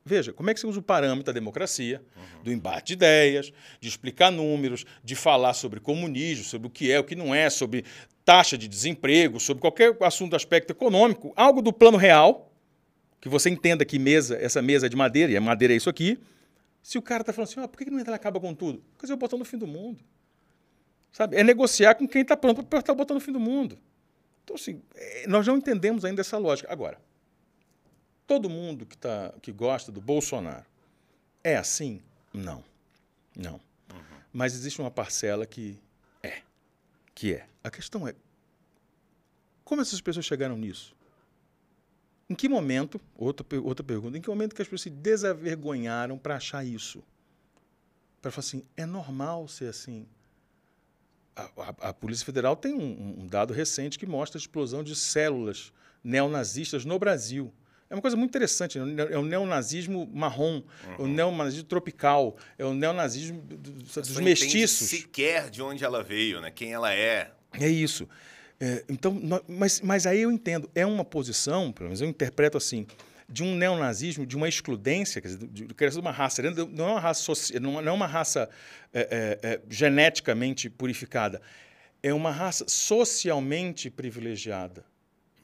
Veja, 0.07 0.31
como 0.31 0.49
é 0.49 0.53
que 0.53 0.59
você 0.61 0.65
usa 0.65 0.79
o 0.79 0.81
parâmetro 0.81 1.25
da 1.25 1.33
democracia, 1.33 2.01
uhum. 2.15 2.43
do 2.43 2.51
embate 2.51 2.87
de 2.87 2.93
ideias, 2.93 3.51
de 3.81 3.89
explicar 3.89 4.31
números, 4.31 4.85
de 5.03 5.15
falar 5.15 5.53
sobre 5.53 5.81
comunismo, 5.81 6.45
sobre 6.45 6.67
o 6.67 6.71
que 6.71 6.89
é, 6.89 6.97
o 6.97 7.03
que 7.03 7.13
não 7.13 7.35
é, 7.35 7.49
sobre 7.49 7.83
taxa 8.27 8.57
de 8.57 8.67
desemprego, 8.67 9.39
sobre 9.39 9.61
qualquer 9.61 9.95
assunto 10.01 10.31
do 10.31 10.35
aspecto 10.35 10.71
econômico, 10.71 11.31
algo 11.33 11.61
do 11.61 11.71
plano 11.71 11.95
real, 11.95 12.51
que 13.21 13.29
você 13.29 13.49
entenda 13.49 13.85
que 13.85 13.97
mesa, 13.97 14.35
essa 14.35 14.61
mesa 14.61 14.87
é 14.87 14.89
de 14.89 14.97
madeira, 14.97 15.31
e 15.31 15.37
a 15.37 15.39
madeira 15.39 15.73
é 15.73 15.77
isso 15.77 15.89
aqui. 15.89 16.19
Se 16.83 16.97
o 16.97 17.01
cara 17.01 17.21
está 17.21 17.31
falando 17.31 17.49
assim, 17.49 17.61
ah, 17.61 17.69
por 17.69 17.77
que 17.77 17.89
não 17.89 17.97
entra 17.97 18.11
e 18.11 18.15
acaba 18.15 18.37
com 18.37 18.53
tudo? 18.53 18.83
Porque 18.97 19.09
eu 19.09 19.15
botão 19.15 19.39
no 19.39 19.45
fim 19.45 19.57
do 19.57 19.65
mundo. 19.65 20.03
Sabe? 21.09 21.37
É 21.37 21.43
negociar 21.43 21.95
com 21.95 22.05
quem 22.05 22.21
está 22.21 22.35
pronto 22.35 22.57
para 22.57 22.79
apertar 22.79 22.91
o 22.91 22.95
botão 22.97 23.15
no 23.15 23.21
fim 23.21 23.31
do 23.31 23.39
mundo. 23.39 23.79
Então, 24.43 24.57
assim, 24.57 24.81
é, 24.93 25.25
nós 25.25 25.47
não 25.47 25.55
entendemos 25.55 26.03
ainda 26.03 26.19
essa 26.19 26.37
lógica. 26.37 26.69
Agora, 26.69 26.99
todo 28.27 28.49
mundo 28.49 28.85
que, 28.85 28.97
tá, 28.97 29.33
que 29.41 29.53
gosta 29.53 29.89
do 29.89 30.01
Bolsonaro 30.01 30.65
é 31.41 31.55
assim? 31.55 32.01
Não. 32.33 32.61
Não. 33.33 33.53
Uhum. 33.53 34.19
Mas 34.33 34.53
existe 34.53 34.81
uma 34.81 34.91
parcela 34.91 35.45
que 35.45 35.79
é. 35.79 35.86
Que 37.17 37.33
é. 37.33 37.47
A 37.63 37.71
questão 37.71 38.07
é: 38.07 38.13
como 39.63 39.81
essas 39.81 39.99
pessoas 39.99 40.23
chegaram 40.23 40.55
nisso? 40.55 40.95
Em 42.29 42.35
que 42.35 42.47
momento, 42.47 43.01
outra, 43.15 43.43
outra 43.59 43.83
pergunta, 43.83 44.15
em 44.15 44.21
que 44.21 44.29
momento 44.29 44.53
que 44.53 44.61
as 44.61 44.67
pessoas 44.67 44.83
se 44.83 44.91
desavergonharam 44.91 46.15
para 46.15 46.35
achar 46.35 46.63
isso? 46.63 47.03
Para 48.21 48.29
falar 48.29 48.45
assim, 48.45 48.63
é 48.77 48.85
normal 48.85 49.47
ser 49.47 49.65
assim. 49.65 50.05
A, 51.35 51.49
a, 51.57 51.89
a 51.89 51.93
Polícia 51.93 52.23
Federal 52.23 52.55
tem 52.55 52.75
um, 52.75 53.21
um, 53.21 53.25
dado 53.25 53.51
recente 53.51 53.97
que 53.97 54.05
mostra 54.05 54.37
a 54.37 54.41
explosão 54.41 54.83
de 54.83 54.95
células 54.95 55.73
neonazistas 56.03 56.85
no 56.85 56.99
Brasil. 56.99 57.51
É 57.89 57.95
uma 57.95 58.01
coisa 58.01 58.17
muito 58.17 58.31
interessante. 58.31 58.77
É 58.77 59.17
o 59.17 59.23
neonazismo 59.23 60.09
marrom, 60.13 60.61
uhum. 60.85 60.93
é 60.97 61.01
o 61.01 61.07
neonazismo 61.07 61.63
tropical, 61.63 62.35
é 62.57 62.65
o 62.65 62.73
neonazismo 62.73 63.41
dos 63.41 64.17
mestiços. 64.17 64.89
sequer 64.89 65.49
de 65.49 65.61
onde 65.61 65.83
ela 65.83 66.03
veio, 66.03 66.41
né? 66.41 66.51
quem 66.51 66.73
ela 66.73 66.93
é. 66.93 67.31
É 67.53 67.67
isso. 67.67 68.07
É, 68.59 68.83
então, 68.89 69.19
mas, 69.47 69.81
mas 69.81 70.05
aí 70.05 70.21
eu 70.21 70.31
entendo. 70.31 70.69
É 70.73 70.85
uma 70.85 71.05
posição, 71.05 71.71
pelo 71.71 71.89
menos 71.89 72.01
eu 72.01 72.07
interpreto 72.07 72.57
assim, 72.57 72.85
de 73.29 73.43
um 73.43 73.55
neonazismo, 73.55 74.25
de 74.25 74.35
uma 74.35 74.47
excludência, 74.47 75.21
quer 75.21 75.27
dizer, 75.27 75.47
de, 75.47 75.65
de 75.65 75.99
uma 75.99 76.11
raça. 76.11 76.41
Não 76.41 76.87
é 76.87 76.91
uma 76.91 76.99
raça, 76.99 77.31
não 77.59 77.79
é 77.79 77.91
uma 77.91 78.07
raça 78.07 78.49
é, 78.93 78.99
é, 79.43 79.49
é, 79.49 79.61
geneticamente 79.69 80.69
purificada. 80.69 81.41
É 82.01 82.13
uma 82.13 82.31
raça 82.31 82.65
socialmente 82.67 83.89
privilegiada. 83.89 84.85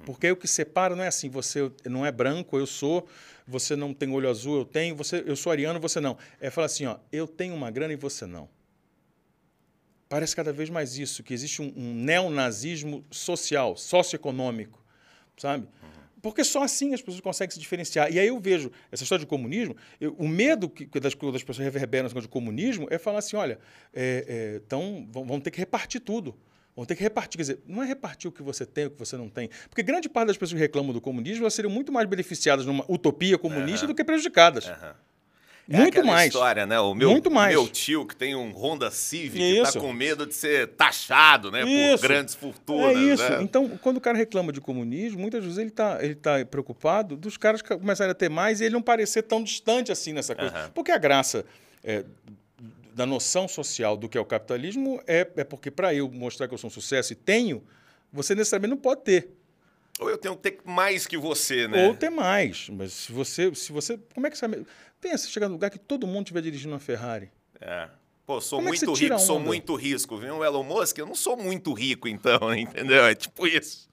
Porque 0.06 0.30
o 0.32 0.36
que 0.36 0.48
separa 0.48 0.96
não 0.96 1.04
é 1.04 1.08
assim, 1.08 1.30
você 1.30 1.72
não 1.86 2.06
é 2.06 2.12
branco, 2.12 2.58
eu 2.58 2.66
sou, 2.66 3.08
você 3.48 3.76
não 3.76 3.94
tem 3.94 4.12
olho 4.12 4.30
azul, 4.30 4.58
eu 4.58 4.66
tenho, 4.66 4.96
você, 4.96 5.24
eu 5.26 5.36
sou 5.36 5.52
ariano, 5.52 5.80
você 5.80 6.00
não. 6.00 6.18
É 6.40 6.50
falar 6.50 6.66
assim, 6.66 6.86
ó, 6.86 6.98
eu 7.12 7.28
tenho 7.28 7.54
uma 7.56 7.72
grana 7.72 7.94
e 7.94 7.96
você 7.96 8.26
não. 8.26 8.50
Parece 10.10 10.36
cada 10.36 10.52
vez 10.52 10.70
mais 10.70 10.98
isso, 10.98 11.24
que 11.24 11.34
existe 11.34 11.62
um, 11.62 11.74
um 11.76 11.94
neonazismo 11.96 13.04
social, 13.10 13.76
socioeconômico, 13.76 14.84
sabe? 15.38 15.68
Porque 16.24 16.44
só 16.46 16.64
assim 16.64 16.94
as 16.94 17.02
pessoas 17.02 17.20
conseguem 17.20 17.54
se 17.54 17.60
diferenciar. 17.60 18.10
E 18.10 18.18
aí 18.18 18.28
eu 18.28 18.40
vejo 18.40 18.72
essa 18.90 19.04
história 19.04 19.26
de 19.26 19.30
comunismo, 19.30 19.76
eu, 20.00 20.14
o 20.18 20.26
medo 20.26 20.70
que, 20.70 20.86
que 20.86 20.98
das, 20.98 21.14
das 21.14 21.44
pessoas 21.44 21.58
reverberam 21.58 22.08
de 22.08 22.28
comunismo 22.30 22.88
é 22.90 22.98
falar 22.98 23.20
assim, 23.20 23.36
olha, 23.36 23.60
é, 23.94 24.26
é, 24.26 24.62
então 24.66 25.06
vão 25.12 25.40
ter 25.42 25.52
que 25.52 25.60
repartir 25.60 26.00
tudo. 26.00 26.34
Vão 26.76 26.86
ter 26.86 26.96
que 26.96 27.04
repartir. 27.04 27.38
Quer 27.38 27.44
dizer, 27.44 27.60
não 27.68 27.84
é 27.84 27.86
repartir 27.86 28.28
o 28.28 28.32
que 28.32 28.42
você 28.42 28.66
tem, 28.66 28.88
o 28.88 28.92
que 28.92 28.98
você 28.98 29.16
não 29.16 29.30
tem. 29.30 29.50
Porque 29.70 29.84
grande 29.84 30.10
parte 30.10 30.28
das 30.28 30.38
pessoas 30.38 30.58
que 30.58 30.60
reclamam 30.60 30.92
do 30.92 31.02
comunismo 31.02 31.44
elas 31.44 31.54
seriam 31.54 31.72
muito 31.72 31.92
mais 31.92 32.08
beneficiadas 32.08 32.66
numa 32.66 32.84
utopia 32.88 33.38
comunista 33.38 33.86
uhum. 33.86 33.92
do 33.92 33.96
que 33.96 34.04
prejudicadas. 34.04 34.68
Uhum. 34.68 34.94
É 35.70 35.78
muito 35.78 36.04
mais. 36.04 36.28
história, 36.28 36.66
né? 36.66 36.78
O 36.80 36.94
meu, 36.94 37.12
muito 37.12 37.32
mais. 37.32 37.54
meu 37.54 37.68
tio 37.70 38.06
que 38.06 38.16
tem 38.16 38.36
um 38.36 38.52
Honda 38.52 38.92
Civic 38.92 39.42
está 39.42 39.80
com 39.80 39.94
medo 39.94 40.26
de 40.26 40.34
ser 40.34 40.68
taxado, 40.70 41.50
né? 41.52 41.64
Isso. 41.64 42.02
Por 42.02 42.08
grandes 42.08 42.36
fortunas. 42.36 42.98
É 42.98 43.00
isso. 43.00 43.30
Né? 43.30 43.42
Então, 43.42 43.70
quando 43.82 43.98
o 43.98 44.02
cara 44.02 44.18
reclama 44.18 44.52
de 44.52 44.60
comunismo, 44.60 45.22
muitas 45.22 45.42
vezes 45.42 45.58
ele 45.58 45.70
está 45.70 46.04
ele 46.04 46.16
tá 46.16 46.44
preocupado 46.46 47.16
dos 47.16 47.38
caras 47.38 47.62
começarem 47.62 48.12
a 48.12 48.16
ter 48.16 48.30
mais 48.30 48.60
e 48.60 48.66
ele 48.66 48.74
não 48.74 48.82
parecer 48.82 49.24
tão 49.24 49.42
distante 49.42 49.92
assim 49.92 50.12
nessa 50.12 50.36
coisa. 50.36 50.66
Uhum. 50.66 50.70
Porque 50.74 50.92
a 50.92 50.98
graça 50.98 51.46
é, 51.82 52.04
da 52.94 53.06
noção 53.06 53.48
social 53.48 53.98
do 53.98 54.08
que 54.08 54.18
é 54.18 54.22
o 54.22 54.26
capitalismo 54.26 55.02
é, 55.08 55.28
é 55.36 55.44
porque, 55.44 55.72
para 55.72 55.94
eu 55.94 56.10
mostrar 56.10 56.48
que 56.48 56.54
eu 56.54 56.58
sou 56.58 56.68
um 56.68 56.72
sucesso 56.72 57.14
e 57.14 57.16
tenho, 57.16 57.64
você 58.12 58.36
necessariamente 58.36 58.72
não 58.76 58.82
pode 58.82 59.02
ter. 59.02 59.30
Ou 60.00 60.10
eu 60.10 60.18
tenho 60.18 60.36
que 60.36 60.52
ter 60.52 60.60
mais 60.64 61.06
que 61.06 61.18
você, 61.18 61.68
né? 61.68 61.88
Ou 61.88 61.96
ter 61.96 62.10
mais. 62.10 62.70
Mas 62.70 62.94
se 62.94 63.12
você. 63.12 63.54
Se 63.54 63.72
você 63.72 64.00
como 64.14 64.26
é 64.28 64.30
que 64.30 64.38
você. 64.38 64.48
Pensa, 65.00 65.28
chegar 65.28 65.48
no 65.48 65.54
lugar 65.54 65.70
que 65.70 65.80
todo 65.80 66.08
mundo 66.08 66.26
estiver 66.26 66.42
dirigindo 66.42 66.74
uma 66.74 66.80
Ferrari. 66.80 67.30
É. 67.60 67.90
Pô, 68.26 68.40
sou 68.40 68.60
como 68.60 68.70
muito 68.70 68.90
é 68.90 68.96
rico, 68.96 69.20
sou 69.20 69.40
muito 69.40 69.76
risco. 69.76 70.18
Viu 70.18 70.38
o 70.38 70.46
Elon 70.46 70.64
Musk? 70.64 70.98
Eu 70.98 71.06
não 71.06 71.16
sou 71.16 71.36
muito 71.36 71.74
rico, 71.74 72.08
então, 72.08 72.40
entendeu? 72.56 73.06
É 73.06 73.14
tipo 73.14 73.46
isso. 73.46 73.90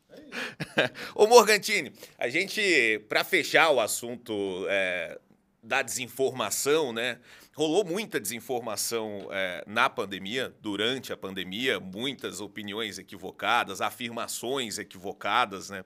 É 0.77 0.91
Ô 1.15 1.27
Morgantini, 1.27 1.93
a 2.17 2.29
gente, 2.29 3.01
para 3.09 3.25
fechar 3.25 3.71
o 3.71 3.81
assunto 3.81 4.67
é, 4.69 5.19
da 5.63 5.83
desinformação, 5.83 6.93
né? 6.93 7.19
Rolou 7.53 7.85
muita 7.85 8.21
desinformação 8.21 9.29
é, 9.31 9.65
na 9.67 9.91
pandemia, 9.91 10.55
durante 10.63 11.13
a 11.13 11.17
pandemia, 11.17 11.81
muitas 11.81 12.41
opiniões 12.41 12.99
equivocadas, 12.99 13.81
afirmações 13.81 14.79
equivocadas, 14.79 15.69
né? 15.69 15.83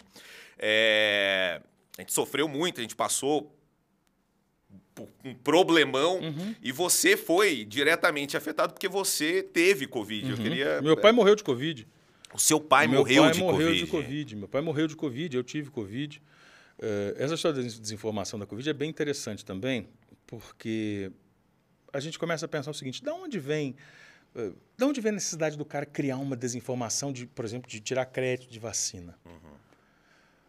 É, 0.59 1.61
a 1.97 2.03
gente 2.03 2.12
sofreu 2.12 2.47
muito, 2.47 2.81
a 2.81 2.83
gente 2.83 2.95
passou 2.95 3.57
por 4.95 5.09
um 5.25 5.35
problemão 5.35 6.21
uhum. 6.21 6.55
e 6.62 6.71
você 6.71 7.17
foi 7.17 7.65
diretamente 7.65 8.37
afetado 8.37 8.73
porque 8.73 8.89
você 8.89 9.43
teve 9.43 9.87
Covid. 9.87 10.27
Uhum. 10.27 10.31
Eu 10.33 10.37
queria... 10.37 10.83
Meu 10.83 10.97
pai 10.97 11.12
morreu 11.12 11.35
de 11.35 11.43
Covid. 11.43 11.87
O 12.33 12.39
seu 12.39 12.61
pai 12.61 12.87
Meu 12.87 13.01
morreu 13.01 13.23
pai 13.23 13.33
de 13.33 13.39
morreu 13.41 13.69
COVID. 13.69 13.85
de 13.85 13.91
Covid. 13.91 14.37
Meu 14.37 14.49
pai 14.49 14.61
morreu 14.61 14.87
de 14.87 14.97
Covid, 14.97 15.37
eu 15.37 15.45
tive 15.45 15.71
Covid. 15.71 16.21
Uh, 16.79 17.15
essa 17.17 17.35
história 17.35 17.62
da 17.62 17.69
desinformação 17.69 18.39
da 18.39 18.47
Covid 18.47 18.69
é 18.69 18.73
bem 18.73 18.91
interessante 18.91 19.45
também, 19.45 19.89
porque 20.27 21.12
a 21.95 22.01
gente 22.01 22.19
começa 22.19 22.45
a 22.45 22.49
pensar 22.49 22.71
o 22.71 22.75
seguinte: 22.75 23.03
de 23.03 23.11
onde 23.11 23.39
vem, 23.39 23.75
uh, 24.35 24.55
de 24.77 24.85
onde 24.85 25.01
vem 25.01 25.11
a 25.11 25.15
necessidade 25.15 25.57
do 25.57 25.65
cara 25.65 25.87
criar 25.87 26.19
uma 26.19 26.37
desinformação 26.37 27.13
de, 27.13 27.27
por 27.27 27.45
exemplo, 27.45 27.71
de 27.71 27.81
tirar 27.81 28.05
crédito 28.07 28.51
de 28.51 28.59
vacina? 28.59 29.17
Uhum. 29.25 29.55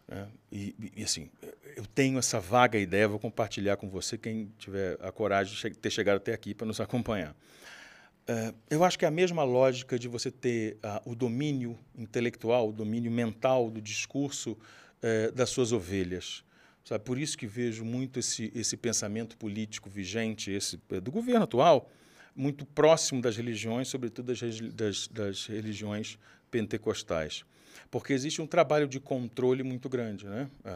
É, 0.08 0.26
e, 0.52 0.92
e, 0.96 1.02
assim, 1.02 1.28
eu 1.76 1.84
tenho 1.86 2.18
essa 2.18 2.38
vaga 2.38 2.78
ideia, 2.78 3.08
vou 3.08 3.18
compartilhar 3.18 3.76
com 3.76 3.88
você, 3.88 4.16
quem 4.16 4.52
tiver 4.56 4.96
a 5.00 5.10
coragem 5.10 5.54
de 5.70 5.78
ter 5.78 5.90
chegado 5.90 6.18
até 6.18 6.32
aqui 6.32 6.54
para 6.54 6.66
nos 6.66 6.80
acompanhar. 6.80 7.34
Uh, 8.28 8.54
eu 8.68 8.82
acho 8.82 8.98
que 8.98 9.04
é 9.04 9.08
a 9.08 9.10
mesma 9.10 9.44
lógica 9.44 9.98
de 9.98 10.08
você 10.08 10.32
ter 10.32 10.76
uh, 10.76 11.10
o 11.10 11.14
domínio 11.14 11.78
intelectual, 11.96 12.68
o 12.68 12.72
domínio 12.72 13.10
mental 13.10 13.70
do 13.70 13.80
discurso 13.80 14.52
uh, 14.52 15.32
das 15.32 15.50
suas 15.50 15.72
ovelhas. 15.72 16.44
Sabe? 16.86 17.02
Por 17.02 17.18
isso 17.18 17.36
que 17.36 17.48
vejo 17.48 17.84
muito 17.84 18.20
esse, 18.20 18.52
esse 18.54 18.76
pensamento 18.76 19.36
político 19.36 19.90
vigente, 19.90 20.52
esse 20.52 20.78
eh, 20.88 21.00
do 21.00 21.10
governo 21.10 21.42
atual, 21.42 21.90
muito 22.34 22.64
próximo 22.64 23.20
das 23.20 23.36
religiões, 23.36 23.88
sobretudo 23.88 24.32
das, 24.32 24.60
das, 24.72 25.08
das 25.08 25.46
religiões 25.46 26.16
pentecostais. 26.48 27.44
Porque 27.90 28.12
existe 28.12 28.40
um 28.40 28.46
trabalho 28.46 28.86
de 28.86 29.00
controle 29.00 29.64
muito 29.64 29.88
grande. 29.88 30.26
Né? 30.26 30.48
A, 30.64 30.70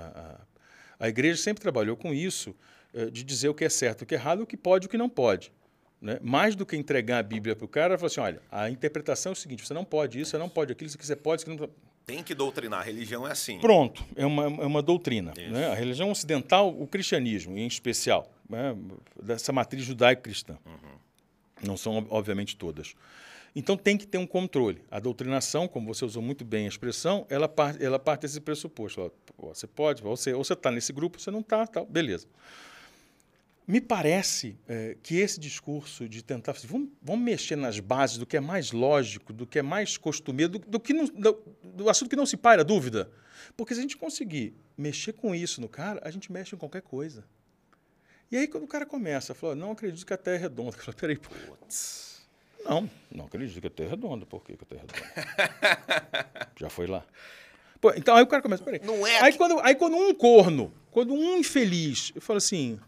a, 0.98 1.04
a 1.06 1.08
igreja 1.08 1.40
sempre 1.40 1.62
trabalhou 1.62 1.96
com 1.96 2.12
isso, 2.12 2.56
eh, 2.92 3.08
de 3.08 3.22
dizer 3.22 3.48
o 3.48 3.54
que 3.54 3.64
é 3.64 3.68
certo, 3.68 4.02
o 4.02 4.06
que 4.06 4.16
é 4.16 4.18
errado, 4.18 4.40
o 4.40 4.46
que 4.46 4.56
pode 4.56 4.86
e 4.86 4.88
o 4.88 4.90
que 4.90 4.98
não 4.98 5.08
pode. 5.08 5.52
Né? 6.00 6.18
Mais 6.20 6.56
do 6.56 6.66
que 6.66 6.76
entregar 6.76 7.18
a 7.18 7.22
Bíblia 7.22 7.54
para 7.54 7.64
o 7.64 7.68
cara, 7.68 7.96
falar 7.96 8.08
assim: 8.08 8.20
olha, 8.20 8.42
a 8.50 8.68
interpretação 8.68 9.30
é 9.30 9.34
o 9.34 9.36
seguinte, 9.36 9.64
você 9.64 9.74
não 9.74 9.84
pode 9.84 10.18
isso, 10.18 10.32
você 10.32 10.38
não 10.38 10.48
pode 10.48 10.72
aquilo, 10.72 10.88
isso 10.88 10.98
que 10.98 11.06
você 11.06 11.14
pode, 11.14 11.42
isso 11.42 11.50
não 11.50 11.70
tem 12.06 12.22
que 12.22 12.34
doutrinar. 12.34 12.80
A 12.80 12.82
religião 12.82 13.26
é 13.26 13.32
assim. 13.32 13.58
Pronto, 13.58 14.04
é 14.16 14.26
uma, 14.26 14.44
é 14.44 14.66
uma 14.66 14.82
doutrina. 14.82 15.32
Né? 15.36 15.68
A 15.68 15.74
religião 15.74 16.10
ocidental, 16.10 16.68
o 16.68 16.86
cristianismo 16.86 17.56
em 17.56 17.66
especial, 17.66 18.30
né? 18.48 18.76
dessa 19.22 19.52
matriz 19.52 19.84
judaico-cristã. 19.84 20.58
Uhum. 20.66 20.98
Não 21.62 21.76
são, 21.76 22.06
obviamente, 22.10 22.56
todas. 22.56 22.94
Então 23.54 23.76
tem 23.76 23.96
que 23.96 24.06
ter 24.06 24.18
um 24.18 24.26
controle. 24.26 24.82
A 24.90 25.00
doutrinação, 25.00 25.66
como 25.66 25.92
você 25.92 26.04
usou 26.04 26.22
muito 26.22 26.44
bem 26.44 26.66
a 26.66 26.68
expressão, 26.68 27.26
ela 27.28 27.48
parte, 27.48 27.84
ela 27.84 27.98
parte 27.98 28.22
desse 28.22 28.40
pressuposto. 28.40 29.12
Você 29.38 29.66
pode, 29.66 30.02
você, 30.02 30.32
ou 30.32 30.44
você 30.44 30.52
está 30.52 30.70
nesse 30.70 30.92
grupo, 30.92 31.20
você 31.20 31.30
não 31.30 31.40
está, 31.40 31.66
tal, 31.66 31.84
beleza. 31.84 32.26
Me 33.66 33.80
parece 33.80 34.58
é, 34.68 34.96
que 35.02 35.16
esse 35.16 35.38
discurso 35.38 36.08
de 36.08 36.22
tentar. 36.22 36.54
Vamos, 36.64 36.90
vamos, 37.00 37.24
mexer 37.24 37.56
nas 37.56 37.78
bases 37.78 38.18
do 38.18 38.26
que 38.26 38.36
é 38.36 38.40
mais 38.40 38.72
lógico, 38.72 39.32
do 39.32 39.46
que 39.46 39.58
é 39.58 39.62
mais 39.62 39.96
costumeiro, 39.96 40.52
do, 40.52 40.58
do 40.58 40.80
que 40.80 40.92
não, 40.92 41.04
do, 41.04 41.42
do, 41.62 41.88
assunto 41.88 42.10
que 42.10 42.16
não 42.16 42.26
se 42.26 42.36
paira 42.36 42.64
dúvida. 42.64 43.10
Porque 43.56 43.74
se 43.74 43.80
a 43.80 43.82
gente 43.82 43.96
conseguir 43.96 44.54
mexer 44.76 45.12
com 45.12 45.34
isso 45.34 45.60
no 45.60 45.68
cara, 45.68 46.00
a 46.04 46.10
gente 46.10 46.32
mexe 46.32 46.54
em 46.54 46.58
qualquer 46.58 46.82
coisa. 46.82 47.24
E 48.30 48.36
aí, 48.36 48.48
quando 48.48 48.64
o 48.64 48.68
cara 48.68 48.86
começa 48.86 49.32
a 49.32 49.34
falar, 49.34 49.54
não 49.54 49.72
acredito 49.72 50.04
que 50.06 50.12
a 50.12 50.16
Terra 50.16 50.36
é 50.36 50.40
redonda, 50.40 50.74
eu 50.78 50.82
falo, 50.82 50.96
peraí, 50.96 51.16
putz. 51.16 52.26
Não, 52.64 52.90
não 53.10 53.26
acredito 53.26 53.60
que 53.60 53.66
a 53.66 53.70
Terra 53.70 53.88
é 53.88 53.90
redonda. 53.90 54.26
Por 54.26 54.44
que, 54.44 54.56
que 54.56 54.64
a 54.64 54.66
Terra 54.66 54.82
é 54.82 54.86
redonda? 54.86 56.52
Já 56.56 56.68
foi 56.68 56.86
lá. 56.86 57.04
Pô, 57.80 57.92
então 57.96 58.14
aí 58.14 58.22
o 58.22 58.26
cara 58.26 58.42
começa, 58.42 58.62
peraí. 58.62 58.80
Não 58.84 59.06
é 59.06 59.20
aí, 59.22 59.32
quando, 59.36 59.58
aí 59.60 59.74
quando 59.74 59.96
um 59.96 60.12
corno, 60.12 60.72
quando 60.90 61.14
um 61.14 61.38
infeliz, 61.38 62.12
eu 62.14 62.20
falo 62.20 62.36
assim, 62.36 62.78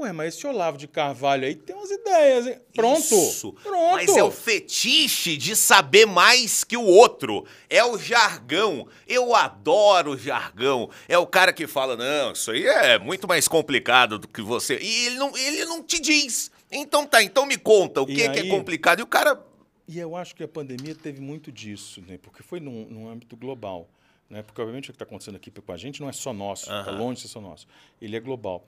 Ué, 0.00 0.12
mas 0.12 0.34
esse 0.34 0.46
Olavo 0.46 0.78
de 0.78 0.88
Carvalho 0.88 1.44
aí 1.44 1.54
tem 1.54 1.76
umas 1.76 1.90
ideias, 1.90 2.46
hein? 2.46 2.58
Pronto. 2.74 3.00
Isso. 3.00 3.52
Pronto. 3.62 3.92
Mas 3.92 4.16
é 4.16 4.24
o 4.24 4.30
fetiche 4.30 5.36
de 5.36 5.54
saber 5.54 6.06
mais 6.06 6.64
que 6.64 6.74
o 6.74 6.82
outro. 6.82 7.44
É 7.68 7.84
o 7.84 7.98
jargão. 7.98 8.88
Eu 9.06 9.34
adoro 9.34 10.12
o 10.12 10.16
jargão. 10.16 10.88
É 11.06 11.18
o 11.18 11.26
cara 11.26 11.52
que 11.52 11.66
fala: 11.66 11.98
não, 11.98 12.32
isso 12.32 12.50
aí 12.50 12.66
é 12.66 12.98
muito 12.98 13.28
mais 13.28 13.46
complicado 13.46 14.18
do 14.18 14.26
que 14.26 14.40
você. 14.40 14.78
E 14.80 15.06
ele 15.06 15.16
não, 15.16 15.36
ele 15.36 15.66
não 15.66 15.82
te 15.82 16.00
diz. 16.00 16.50
Então 16.72 17.04
tá, 17.04 17.22
então 17.22 17.44
me 17.44 17.58
conta 17.58 18.00
o 18.00 18.06
que, 18.06 18.22
aí, 18.22 18.30
que 18.30 18.38
é 18.38 18.48
complicado. 18.48 19.00
E 19.00 19.02
o 19.02 19.06
cara. 19.06 19.38
E 19.86 19.98
eu 19.98 20.16
acho 20.16 20.34
que 20.34 20.42
a 20.42 20.48
pandemia 20.48 20.94
teve 20.94 21.20
muito 21.20 21.52
disso, 21.52 22.02
né? 22.08 22.16
Porque 22.16 22.42
foi 22.42 22.58
num, 22.58 22.86
num 22.86 23.06
âmbito 23.06 23.36
global. 23.36 23.86
Né? 24.30 24.42
Porque, 24.42 24.60
obviamente, 24.60 24.84
o 24.84 24.92
que 24.92 24.96
está 24.96 25.04
acontecendo 25.04 25.34
aqui 25.34 25.50
com 25.50 25.72
a 25.72 25.76
gente 25.76 26.00
não 26.00 26.08
é 26.08 26.12
só 26.12 26.32
nosso, 26.32 26.62
está 26.72 26.92
longe 26.92 27.16
de 27.16 27.22
ser 27.22 27.28
só 27.28 27.40
nosso. 27.40 27.66
Ele 28.00 28.16
é 28.16 28.20
global. 28.20 28.64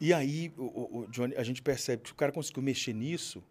E 0.00 0.12
aí, 0.12 0.52
o, 0.56 1.00
o, 1.00 1.06
Johnny, 1.10 1.34
a 1.36 1.42
gente 1.42 1.62
percebe 1.62 2.02
que 2.02 2.12
o 2.12 2.14
cara 2.14 2.32
conseguiu 2.32 2.62
mexer 2.62 2.92
nisso, 2.92 3.42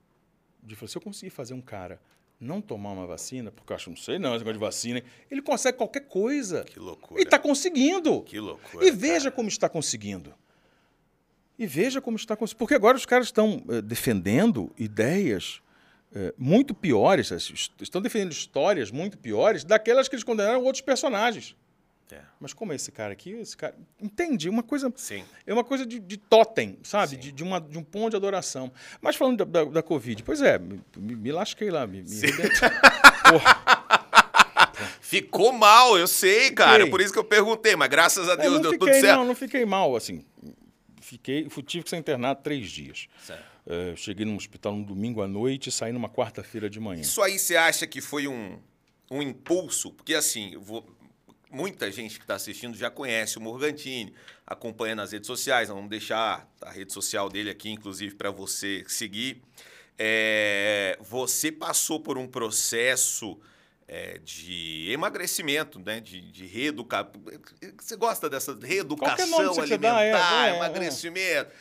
de 0.61 0.75
falar, 0.75 0.89
se 0.89 0.97
eu 0.97 1.01
conseguir 1.01 1.29
fazer 1.29 1.53
um 1.53 1.61
cara 1.61 1.99
não 2.39 2.61
tomar 2.61 2.91
uma 2.91 3.07
vacina, 3.07 3.51
porque 3.51 3.71
eu 3.71 3.75
acho, 3.75 3.89
não 3.89 3.97
sei 3.97 4.19
não, 4.19 4.35
esse 4.35 4.39
negócio 4.39 4.53
de 4.53 4.59
vacina, 4.59 5.03
ele 5.31 5.41
consegue 5.41 5.77
qualquer 5.77 6.01
coisa. 6.01 6.63
Que 6.63 6.79
loucura. 6.79 7.19
E 7.19 7.23
está 7.23 7.39
conseguindo. 7.39 8.21
Que 8.23 8.39
loucura. 8.39 8.85
E 8.85 8.91
veja 8.91 9.25
cara. 9.25 9.31
como 9.31 9.47
está 9.47 9.69
conseguindo. 9.69 10.33
E 11.57 11.65
veja 11.65 12.01
como 12.01 12.17
está 12.17 12.35
conseguindo. 12.35 12.59
Porque 12.59 12.75
agora 12.75 12.97
os 12.97 13.05
caras 13.05 13.27
estão 13.27 13.63
eh, 13.69 13.81
defendendo 13.81 14.71
ideias 14.77 15.61
eh, 16.13 16.33
muito 16.37 16.73
piores, 16.73 17.31
estão 17.79 18.01
defendendo 18.01 18.31
histórias 18.31 18.91
muito 18.91 19.17
piores 19.17 19.63
daquelas 19.63 20.07
que 20.07 20.15
eles 20.15 20.23
condenaram 20.23 20.61
outros 20.63 20.81
personagens. 20.81 21.55
É. 22.11 22.21
Mas 22.39 22.53
como 22.53 22.73
é 22.73 22.75
esse 22.75 22.91
cara 22.91 23.13
aqui, 23.13 23.31
esse 23.31 23.57
cara. 23.57 23.75
Entende? 23.99 24.47
Uma 24.49 24.61
coisa. 24.61 24.91
Sim. 24.95 25.23
É 25.47 25.53
uma 25.53 25.63
coisa 25.63 25.85
de, 25.85 25.99
de 25.99 26.17
totem, 26.17 26.77
sabe? 26.83 27.17
De, 27.17 27.31
de, 27.31 27.43
uma, 27.43 27.59
de 27.59 27.77
um 27.77 27.83
ponto 27.83 28.11
de 28.11 28.15
adoração. 28.15 28.71
Mas 29.01 29.15
falando 29.15 29.45
da, 29.45 29.63
da, 29.63 29.69
da 29.69 29.81
Covid, 29.81 30.21
pois 30.23 30.41
é, 30.41 30.59
me, 30.59 30.81
me 30.97 31.31
lasquei 31.31 31.71
lá, 31.71 31.87
me, 31.87 32.03
me 32.03 32.07
Ficou 35.01 35.51
mal, 35.53 35.97
eu 35.97 36.07
sei, 36.07 36.51
cara. 36.51 36.73
Fiquei. 36.73 36.91
Por 36.91 37.01
isso 37.01 37.13
que 37.13 37.19
eu 37.19 37.23
perguntei, 37.23 37.75
mas 37.75 37.87
graças 37.89 38.27
a 38.27 38.35
Deus 38.35 38.59
deu 38.61 38.71
fiquei, 38.71 38.87
tudo 38.87 38.99
certo. 38.99 39.17
Não, 39.17 39.25
não 39.25 39.35
fiquei 39.35 39.65
mal, 39.65 39.95
assim. 39.95 40.25
Fiquei, 41.01 41.47
tive 41.65 41.83
que 41.83 41.89
ser 41.89 41.97
internado 41.97 42.41
três 42.41 42.69
dias. 42.69 43.07
Uh, 43.65 43.95
cheguei 43.95 44.25
no 44.25 44.35
hospital 44.35 44.75
no 44.75 44.83
domingo 44.83 45.21
à 45.21 45.27
noite 45.27 45.69
e 45.69 45.71
saí 45.71 45.91
numa 45.91 46.09
quarta-feira 46.09 46.69
de 46.69 46.79
manhã. 46.79 47.01
Isso 47.01 47.21
aí 47.21 47.37
você 47.37 47.55
acha 47.55 47.85
que 47.85 48.01
foi 48.01 48.27
um, 48.27 48.59
um 49.09 49.21
impulso? 49.21 49.91
Porque 49.91 50.15
assim, 50.15 50.57
vou, 50.57 50.85
muita 51.53 51.91
gente 51.91 52.15
que 52.15 52.23
está 52.23 52.35
assistindo 52.35 52.75
já 52.75 52.89
conhece 52.89 53.37
o 53.37 53.41
Morgantini, 53.41 54.13
acompanha 54.45 54.95
nas 54.95 55.11
redes 55.11 55.27
sociais. 55.27 55.69
Nós 55.69 55.75
vamos 55.75 55.89
deixar 55.89 56.49
a 56.61 56.71
rede 56.71 56.91
social 56.91 57.29
dele 57.29 57.51
aqui, 57.51 57.69
inclusive, 57.69 58.15
para 58.15 58.31
você 58.31 58.83
seguir. 58.87 59.41
É, 59.97 60.97
você 60.99 61.51
passou 61.51 61.99
por 61.99 62.17
um 62.17 62.27
processo 62.27 63.39
é, 63.87 64.17
de 64.23 64.89
emagrecimento, 64.91 65.79
né? 65.79 65.99
de, 65.99 66.19
de 66.19 66.47
reeducação. 66.47 67.11
Você 67.79 67.95
gosta 67.95 68.27
dessa 68.27 68.57
reeducação 68.59 69.61
alimentar, 69.61 70.47
é, 70.47 70.49
é, 70.49 70.53
é, 70.53 70.55
emagrecimento? 70.55 71.51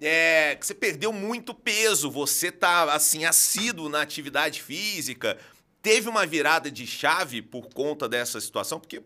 É, 0.00 0.54
que 0.54 0.64
você 0.64 0.74
perdeu 0.74 1.12
muito 1.12 1.52
peso, 1.52 2.08
você 2.08 2.52
tá 2.52 2.92
assim 2.92 3.24
assíduo 3.24 3.88
na 3.88 4.02
atividade 4.02 4.62
física. 4.62 5.38
Teve 5.82 6.08
uma 6.08 6.26
virada 6.26 6.70
de 6.70 6.86
chave 6.86 7.40
por 7.40 7.68
conta 7.70 8.08
dessa 8.08 8.40
situação, 8.40 8.78
porque 8.78 9.02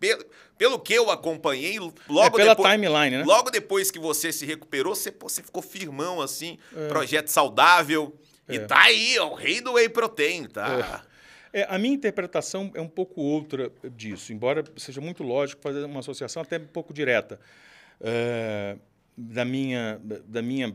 pelo, 0.00 0.24
pelo 0.56 0.78
que 0.80 0.94
eu 0.94 1.10
acompanhei, 1.10 1.78
logo 1.78 1.94
é 2.08 2.30
pela 2.30 2.54
depois, 2.54 2.72
timeline, 2.72 3.18
né? 3.18 3.24
Logo 3.24 3.50
depois 3.50 3.90
que 3.90 3.98
você 3.98 4.32
se 4.32 4.46
recuperou, 4.46 4.94
você, 4.94 5.14
você 5.20 5.42
ficou 5.42 5.62
firmão, 5.62 6.22
assim, 6.22 6.58
é. 6.74 6.88
projeto 6.88 7.28
saudável. 7.28 8.18
É. 8.48 8.54
E 8.54 8.60
tá 8.60 8.82
aí, 8.84 9.18
ó, 9.18 9.28
o 9.28 9.34
rei 9.34 9.60
do 9.60 9.74
whey 9.74 9.90
protein, 9.90 10.46
tá? 10.46 11.04
É. 11.52 11.60
é. 11.60 11.66
a 11.68 11.78
minha 11.78 11.94
interpretação 11.94 12.70
é 12.74 12.80
um 12.80 12.88
pouco 12.88 13.20
outra 13.20 13.70
disso, 13.94 14.32
embora 14.32 14.64
seja 14.78 15.02
muito 15.02 15.22
lógico 15.22 15.60
fazer 15.60 15.84
uma 15.84 16.00
associação 16.00 16.42
até 16.42 16.56
um 16.56 16.66
pouco 16.66 16.94
direta. 16.94 17.38
É, 18.00 18.76
da, 19.14 19.44
minha, 19.44 20.00
da 20.24 20.40
minha 20.40 20.74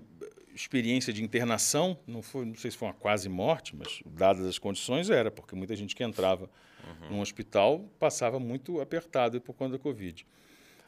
experiência 0.56 1.12
de 1.12 1.24
internação, 1.24 2.00
não, 2.08 2.22
foi, 2.22 2.46
não 2.46 2.56
sei 2.56 2.72
se 2.72 2.78
foi 2.78 2.88
uma 2.88 2.94
quase 2.94 3.28
morte, 3.28 3.76
mas 3.76 4.02
dadas 4.06 4.46
as 4.46 4.58
condições 4.58 5.10
era, 5.10 5.30
porque 5.30 5.56
muita 5.56 5.76
gente 5.76 5.96
que 5.96 6.04
entrava 6.04 6.50
uhum. 6.84 7.18
num 7.18 7.20
hospital 7.22 7.80
passava 8.00 8.40
muito 8.40 8.80
apertado 8.80 9.40
por 9.42 9.54
conta 9.54 9.74
da 9.74 9.80
Covid. 9.80 10.26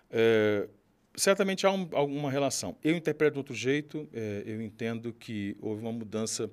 É, 0.09 0.69
certamente 1.15 1.67
há 1.67 1.71
um, 1.71 1.89
alguma 1.91 2.31
relação. 2.31 2.77
Eu 2.83 2.95
interpreto 2.95 3.33
de 3.33 3.39
outro 3.39 3.53
jeito, 3.53 4.07
é, 4.13 4.43
eu 4.45 4.61
entendo 4.61 5.11
que 5.11 5.57
houve 5.59 5.81
uma 5.81 5.91
mudança 5.91 6.49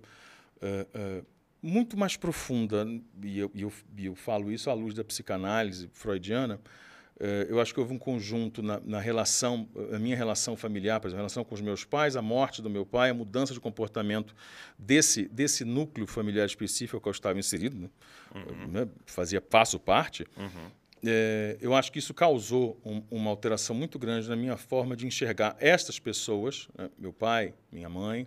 é, 0.61 0.87
é 0.93 1.23
muito 1.63 1.97
mais 1.97 2.15
profunda, 2.15 2.87
e 3.23 3.39
eu, 3.39 3.51
eu, 3.55 3.73
eu, 3.97 4.15
falo 4.15 4.53
isso 4.53 4.69
à 4.69 4.75
luz 4.75 4.93
da 4.93 5.03
psicanálise 5.03 5.89
freudiana, 5.95 6.61
eu 7.49 7.61
acho 7.61 7.73
que 7.73 7.79
houve 7.79 7.93
um 7.93 7.99
conjunto 7.99 8.63
na, 8.63 8.81
na, 8.81 8.99
relação, 8.99 9.69
a 9.93 9.99
minha 9.99 10.17
relação 10.17 10.57
familiar, 10.57 10.99
por 11.01 11.07
exemplo, 11.07 11.21
a 11.21 11.23
relação 11.23 11.45
com 11.45 11.55
os 11.55 11.61
meus 11.61 11.85
pais, 11.85 12.17
a 12.17 12.23
morte 12.23 12.61
do 12.61 12.69
meu 12.69 12.85
pai, 12.85 13.11
a 13.11 13.15
mudança 13.15 13.55
de 13.55 13.61
comportamento 13.61 14.35
desse, 14.79 15.29
desse 15.29 15.65
núcleo 15.65 16.07
familiar 16.07 16.45
específico 16.45 16.97
ao 16.97 17.01
qual 17.01 17.11
eu 17.11 17.15
estava 17.15 17.39
inserido, 17.39 17.79
né? 17.79 17.89
Uhum. 18.35 18.67
Né? 18.67 18.89
fazia, 19.07 19.41
passo 19.41 19.79
parte. 19.79 20.27
Uhum. 20.37 20.71
É, 21.07 21.57
eu 21.61 21.75
acho 21.75 21.93
que 21.93 21.99
isso 21.99 22.15
causou 22.15 22.81
um, 22.85 23.03
uma 23.11 23.31
alteração 23.31 23.77
muito 23.77 23.99
grande 23.99 24.29
na 24.29 24.35
minha 24.35 24.57
forma 24.57 24.97
de 24.97 25.07
enxergar 25.07 25.55
estas 25.61 25.99
pessoas, 25.99 26.69
né? 26.77 26.91
meu 26.99 27.13
pai, 27.13 27.55
minha 27.71 27.89
mãe, 27.89 28.27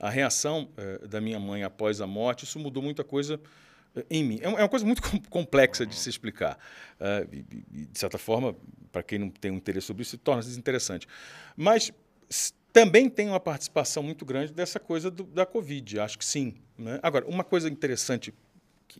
a 0.00 0.10
reação 0.10 0.68
é, 0.76 1.06
da 1.06 1.20
minha 1.20 1.38
mãe 1.38 1.62
após 1.62 2.00
a 2.00 2.06
morte, 2.06 2.44
isso 2.44 2.58
mudou 2.58 2.82
muita 2.82 3.04
coisa 3.04 3.38
em 4.10 4.24
mim. 4.24 4.38
É, 4.40 4.46
é 4.46 4.48
uma 4.48 4.68
coisa 4.68 4.84
muito 4.84 5.02
complexa 5.30 5.86
de 5.86 5.94
se 5.94 6.08
explicar. 6.08 6.58
E, 7.32 7.86
de 7.86 7.98
certa 7.98 8.18
forma, 8.18 8.54
para 8.92 9.02
quem 9.02 9.18
não 9.18 9.30
tem 9.30 9.50
um 9.50 9.56
interesse 9.56 9.86
sobre 9.86 10.02
isso, 10.02 10.16
torna-se 10.18 10.48
desinteressante. 10.48 11.06
Mas 11.56 11.92
também 12.76 13.08
tem 13.08 13.28
uma 13.28 13.40
participação 13.40 14.02
muito 14.02 14.22
grande 14.26 14.52
dessa 14.52 14.78
coisa 14.78 15.10
do, 15.10 15.24
da 15.24 15.46
Covid, 15.46 15.98
acho 15.98 16.18
que 16.18 16.24
sim. 16.24 16.56
Né? 16.76 17.00
Agora, 17.02 17.24
uma 17.26 17.42
coisa 17.42 17.70
interessante, 17.70 18.34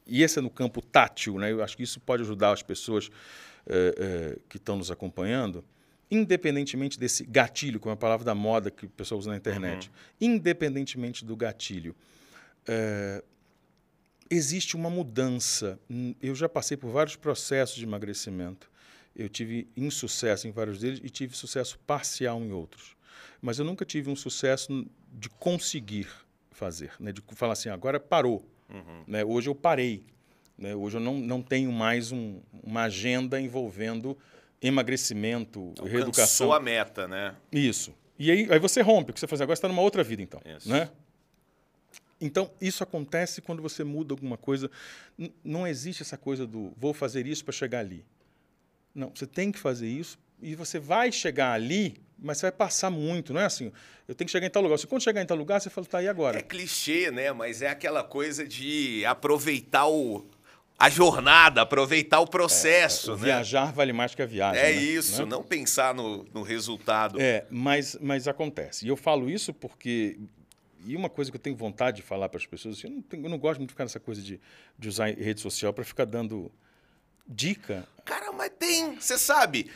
e 0.07 0.23
esse 0.23 0.39
é 0.39 0.43
no 0.43 0.49
campo 0.49 0.81
tátil, 0.81 1.39
né? 1.39 1.53
eu 1.53 1.63
acho 1.63 1.77
que 1.77 1.83
isso 1.83 2.01
pode 2.01 2.23
ajudar 2.23 2.53
as 2.53 2.63
pessoas 2.63 3.09
uh, 3.09 4.31
uh, 4.31 4.41
que 4.49 4.57
estão 4.57 4.77
nos 4.77 4.91
acompanhando, 4.91 5.63
independentemente 6.11 6.99
desse 6.99 7.23
gatilho, 7.27 7.79
como 7.79 7.91
é 7.91 7.93
a 7.93 7.99
palavra 7.99 8.25
da 8.25 8.35
moda 8.35 8.71
que 8.71 8.87
o 8.87 8.89
pessoal 8.89 9.19
usa 9.19 9.29
na 9.29 9.37
internet, 9.37 9.89
uhum. 9.89 9.95
independentemente 10.23 11.23
do 11.23 11.37
gatilho, 11.37 11.95
uh, 12.63 13.23
existe 14.31 14.77
uma 14.77 14.91
mudança. 14.91 15.79
Eu 16.23 16.35
já 16.35 16.49
passei 16.49 16.77
por 16.77 16.91
vários 16.91 17.17
processos 17.17 17.77
de 17.77 17.85
emagrecimento. 17.85 18.71
Eu 19.15 19.29
tive 19.29 19.69
insucesso 19.77 20.47
em 20.47 20.51
vários 20.51 20.79
deles 20.79 21.01
e 21.03 21.09
tive 21.09 21.37
sucesso 21.37 21.79
parcial 21.87 22.41
em 22.41 22.53
outros. 22.53 22.97
Mas 23.41 23.59
eu 23.59 23.65
nunca 23.65 23.85
tive 23.85 24.11
um 24.11 24.17
sucesso 24.17 24.87
de 25.13 25.29
conseguir 25.31 26.09
fazer, 26.51 26.93
né? 26.99 27.13
de 27.13 27.23
falar 27.35 27.53
assim, 27.55 27.69
agora 27.69 27.99
parou. 27.99 28.45
Uhum. 28.69 29.05
Né? 29.07 29.25
Hoje 29.25 29.49
eu 29.49 29.55
parei. 29.55 30.05
Né? 30.59 30.75
Hoje 30.75 30.97
eu 30.97 31.01
não, 31.01 31.15
não 31.15 31.43
tenho 31.43 31.71
mais 31.73 32.13
um, 32.13 32.41
uma 32.63 32.83
agenda 32.83 33.41
envolvendo 33.41 34.17
emagrecimento, 34.61 35.61
Alcançou 35.61 35.87
reeducação. 35.87 36.53
a 36.53 36.61
meta, 36.61 37.07
né? 37.07 37.37
Isso. 37.53 37.95
E 38.19 38.31
aí, 38.31 38.49
aí 38.51 38.59
você 38.59 38.81
rompe, 38.81 39.11
o 39.11 39.15
que 39.15 39.21
você 39.21 39.27
faz 39.27 39.41
agora 39.41 39.55
está 39.55 39.69
numa 39.69 39.83
outra 39.83 40.03
vida, 40.03 40.23
então. 40.23 40.41
Isso. 40.45 40.69
Né? 40.69 40.91
Então, 42.21 42.51
isso 42.61 42.83
acontece 42.83 43.43
quando 43.43 43.61
você 43.61 43.85
muda 43.85 44.15
alguma 44.15 44.37
coisa. 44.37 44.71
N 45.19 45.33
não 45.45 45.67
existe 45.67 46.03
essa 46.03 46.17
coisa 46.17 46.47
do 46.47 46.73
vou 46.77 46.95
fazer 46.95 47.27
isso 47.27 47.45
para 47.45 47.53
chegar 47.53 47.81
ali. 47.81 48.05
Não, 48.95 49.13
você 49.15 49.27
tem 49.27 49.53
que 49.53 49.59
fazer 49.59 49.89
isso 49.89 50.19
e 50.41 50.55
você 50.55 50.79
vai 50.79 51.13
chegar 51.13 51.53
ali, 51.53 51.97
mas 52.19 52.39
você 52.39 52.47
vai 52.47 52.53
passar 52.53 52.91
muito, 52.91 53.33
não 53.33 53.41
é 53.41 53.45
assim? 53.45 53.71
Eu 54.09 54.15
tenho 54.15 54.27
que 54.27 54.33
chegar 54.33 54.47
em 54.47 54.51
tal 54.51 54.63
lugar. 54.63 54.79
Você 54.79 54.87
quando 54.87 55.03
chegar 55.03 55.23
em 55.23 55.27
tal 55.27 55.37
lugar, 55.37 55.61
você 55.61 55.69
fala, 55.69 55.87
tá 55.87 55.99
aí 55.99 56.09
agora. 56.09 56.39
É 56.39 56.43
clichê, 56.43 57.11
né? 57.11 57.33
Mas 57.33 57.61
é 57.61 57.69
aquela 57.69 58.03
coisa 58.03 58.47
de 58.47 59.05
aproveitar 59.05 59.87
o, 59.87 60.27
a 60.79 60.89
jornada, 60.89 61.63
aproveitar 61.63 62.21
o 62.21 62.27
processo. 62.27 63.11
É, 63.11 63.15
o 63.15 63.17
né? 63.17 63.25
Viajar 63.25 63.73
vale 63.73 63.93
mais 63.93 64.15
que 64.15 64.23
a 64.23 64.27
viagem. 64.27 64.63
É 64.63 64.73
né? 64.73 64.73
isso, 64.73 65.23
né? 65.23 65.29
não 65.29 65.43
pensar 65.43 65.95
no, 65.95 66.25
no 66.33 66.43
resultado. 66.43 67.21
É, 67.21 67.47
mas, 67.51 67.97
mas 68.01 68.29
acontece. 68.29 68.87
E 68.87 68.89
eu 68.89 68.97
falo 68.97 69.29
isso 69.29 69.53
porque 69.53 70.19
e 70.87 70.97
uma 70.97 71.09
coisa 71.09 71.31
que 71.31 71.37
eu 71.37 71.41
tenho 71.41 71.57
vontade 71.57 71.99
de 71.99 72.03
falar 72.03 72.29
para 72.29 72.39
as 72.39 72.47
pessoas, 72.47 72.79
assim, 72.79 72.87
eu, 72.87 72.93
não 72.95 73.03
tenho, 73.03 73.25
eu 73.25 73.31
não 73.31 73.39
gosto 73.39 73.59
muito 73.59 73.71
de 73.71 73.75
ficar 73.75 73.85
nessa 73.85 74.01
coisa 74.01 74.23
de, 74.23 74.41
de 74.79 74.89
usar 74.89 75.07
rede 75.07 75.41
social 75.41 75.73
para 75.73 75.85
ficar 75.85 76.05
dando 76.05 76.51
dica. 77.27 77.87
Cara, 78.05 78.33
mas 78.33 78.53
tem, 78.59 78.95
você 78.95 79.19
sabe, 79.19 79.71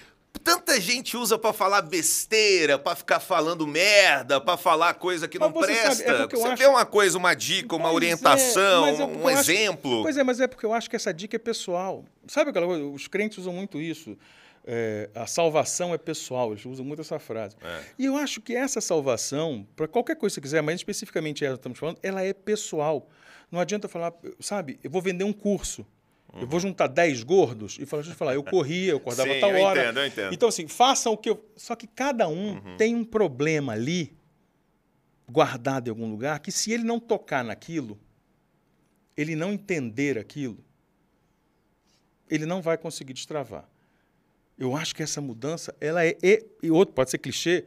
tanta 0.44 0.80
gente 0.80 1.16
usa 1.16 1.38
para 1.38 1.52
falar 1.52 1.82
besteira, 1.82 2.78
para 2.78 2.94
ficar 2.94 3.18
falando 3.18 3.66
merda, 3.66 4.40
para 4.40 4.56
falar 4.56 4.94
coisa 4.94 5.26
que 5.26 5.38
mas 5.38 5.52
não 5.52 5.60
presta. 5.60 5.94
Sabe, 5.94 6.34
é 6.34 6.36
você 6.36 6.48
acho... 6.48 6.56
vê 6.56 6.66
uma 6.66 6.86
coisa, 6.86 7.18
uma 7.18 7.34
dica, 7.34 7.74
uma 7.74 7.88
é, 7.88 7.92
orientação, 7.92 8.86
é, 8.86 8.94
é 8.94 9.04
um 9.04 9.28
exemplo. 9.28 9.94
Acho... 9.94 10.02
Pois 10.02 10.16
é, 10.16 10.22
mas 10.22 10.40
é 10.40 10.46
porque 10.46 10.64
eu 10.64 10.72
acho 10.72 10.88
que 10.88 10.96
essa 10.96 11.12
dica 11.12 11.36
é 11.36 11.38
pessoal. 11.38 12.04
Sabe 12.28 12.50
aquela 12.50 12.66
coisa? 12.66 12.84
Os 12.84 13.08
crentes 13.08 13.38
usam 13.38 13.52
muito 13.52 13.80
isso 13.80 14.16
é, 14.66 15.08
a 15.14 15.26
salvação 15.26 15.94
é 15.94 15.98
pessoal, 15.98 16.52
eles 16.52 16.64
usam 16.66 16.84
muito 16.84 17.00
essa 17.00 17.18
frase. 17.18 17.56
É. 17.62 17.82
E 17.98 18.04
eu 18.04 18.16
acho 18.16 18.40
que 18.40 18.54
essa 18.54 18.80
salvação, 18.80 19.66
para 19.74 19.88
qualquer 19.88 20.16
coisa 20.16 20.34
que 20.34 20.34
você 20.36 20.40
quiser, 20.40 20.62
mas 20.62 20.76
especificamente 20.76 21.44
essa 21.44 21.54
que 21.54 21.60
estamos 21.60 21.78
falando, 21.78 21.98
ela 22.02 22.22
é 22.22 22.32
pessoal. 22.32 23.08
Não 23.50 23.58
adianta 23.58 23.88
falar, 23.88 24.12
sabe, 24.38 24.78
eu 24.82 24.90
vou 24.90 25.02
vender 25.02 25.24
um 25.24 25.32
curso. 25.32 25.86
Uhum. 26.32 26.42
Eu 26.42 26.46
vou 26.46 26.60
juntar 26.60 26.86
10 26.86 27.24
gordos 27.24 27.78
e 27.80 27.86
falar, 27.86 28.02
deixa 28.02 28.14
eu 28.14 28.18
falar, 28.18 28.34
eu 28.34 28.44
corria, 28.44 28.92
eu 28.92 28.98
acordava 28.98 29.32
Sim, 29.32 29.40
tal 29.40 29.50
eu 29.50 29.64
hora. 29.64 29.82
Entendo, 29.82 29.98
eu 29.98 30.06
entendo. 30.06 30.34
Então, 30.34 30.48
assim, 30.48 30.68
façam 30.68 31.12
o 31.12 31.16
que 31.16 31.30
eu. 31.30 31.44
Só 31.56 31.74
que 31.74 31.86
cada 31.86 32.28
um 32.28 32.52
uhum. 32.52 32.76
tem 32.76 32.94
um 32.94 33.04
problema 33.04 33.72
ali, 33.72 34.16
guardado 35.28 35.88
em 35.88 35.90
algum 35.90 36.08
lugar, 36.08 36.38
que 36.38 36.52
se 36.52 36.70
ele 36.70 36.84
não 36.84 37.00
tocar 37.00 37.42
naquilo, 37.42 37.98
ele 39.16 39.34
não 39.34 39.52
entender 39.52 40.18
aquilo, 40.18 40.64
ele 42.28 42.46
não 42.46 42.62
vai 42.62 42.78
conseguir 42.78 43.12
destravar. 43.12 43.68
Eu 44.60 44.76
acho 44.76 44.94
que 44.94 45.02
essa 45.02 45.22
mudança, 45.22 45.74
ela 45.80 46.04
é, 46.04 46.16
e 46.62 46.70
outro 46.70 46.94
pode 46.94 47.10
ser 47.10 47.16
clichê, 47.16 47.64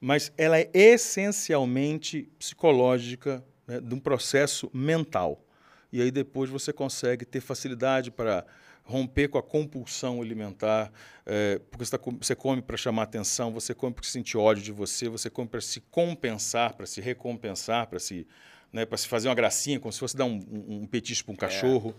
mas 0.00 0.32
ela 0.38 0.56
é 0.56 0.70
essencialmente 0.72 2.30
psicológica, 2.38 3.44
né, 3.66 3.80
de 3.80 3.92
um 3.92 3.98
processo 3.98 4.70
mental. 4.72 5.44
E 5.92 6.00
aí 6.00 6.12
depois 6.12 6.48
você 6.48 6.72
consegue 6.72 7.24
ter 7.24 7.40
facilidade 7.40 8.12
para 8.12 8.46
romper 8.84 9.26
com 9.26 9.36
a 9.36 9.42
compulsão 9.42 10.22
alimentar, 10.22 10.92
é, 11.26 11.58
porque 11.70 11.84
você, 11.84 11.98
tá, 11.98 12.04
você 12.20 12.36
come 12.36 12.62
para 12.62 12.76
chamar 12.76 13.02
atenção, 13.02 13.52
você 13.52 13.74
come 13.74 13.92
porque 13.92 14.08
sente 14.08 14.38
ódio 14.38 14.62
de 14.62 14.70
você, 14.70 15.08
você 15.08 15.28
come 15.28 15.48
para 15.48 15.60
se 15.60 15.80
compensar, 15.90 16.74
para 16.74 16.86
se 16.86 17.00
recompensar, 17.00 17.88
para 17.88 17.98
se, 17.98 18.26
né, 18.72 18.86
para 18.86 18.96
se 18.96 19.08
fazer 19.08 19.28
uma 19.28 19.34
gracinha, 19.34 19.80
como 19.80 19.92
se 19.92 19.98
fosse 19.98 20.16
dar 20.16 20.24
um, 20.24 20.38
um, 20.50 20.82
um 20.82 20.86
petisco 20.86 21.34
para 21.34 21.46
um 21.46 21.48
é. 21.48 21.52
cachorro. 21.52 21.94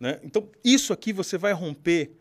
É. 0.00 0.04
Né? 0.04 0.20
Então, 0.22 0.48
isso 0.64 0.92
aqui 0.92 1.12
você 1.12 1.36
vai 1.36 1.52
romper 1.52 2.16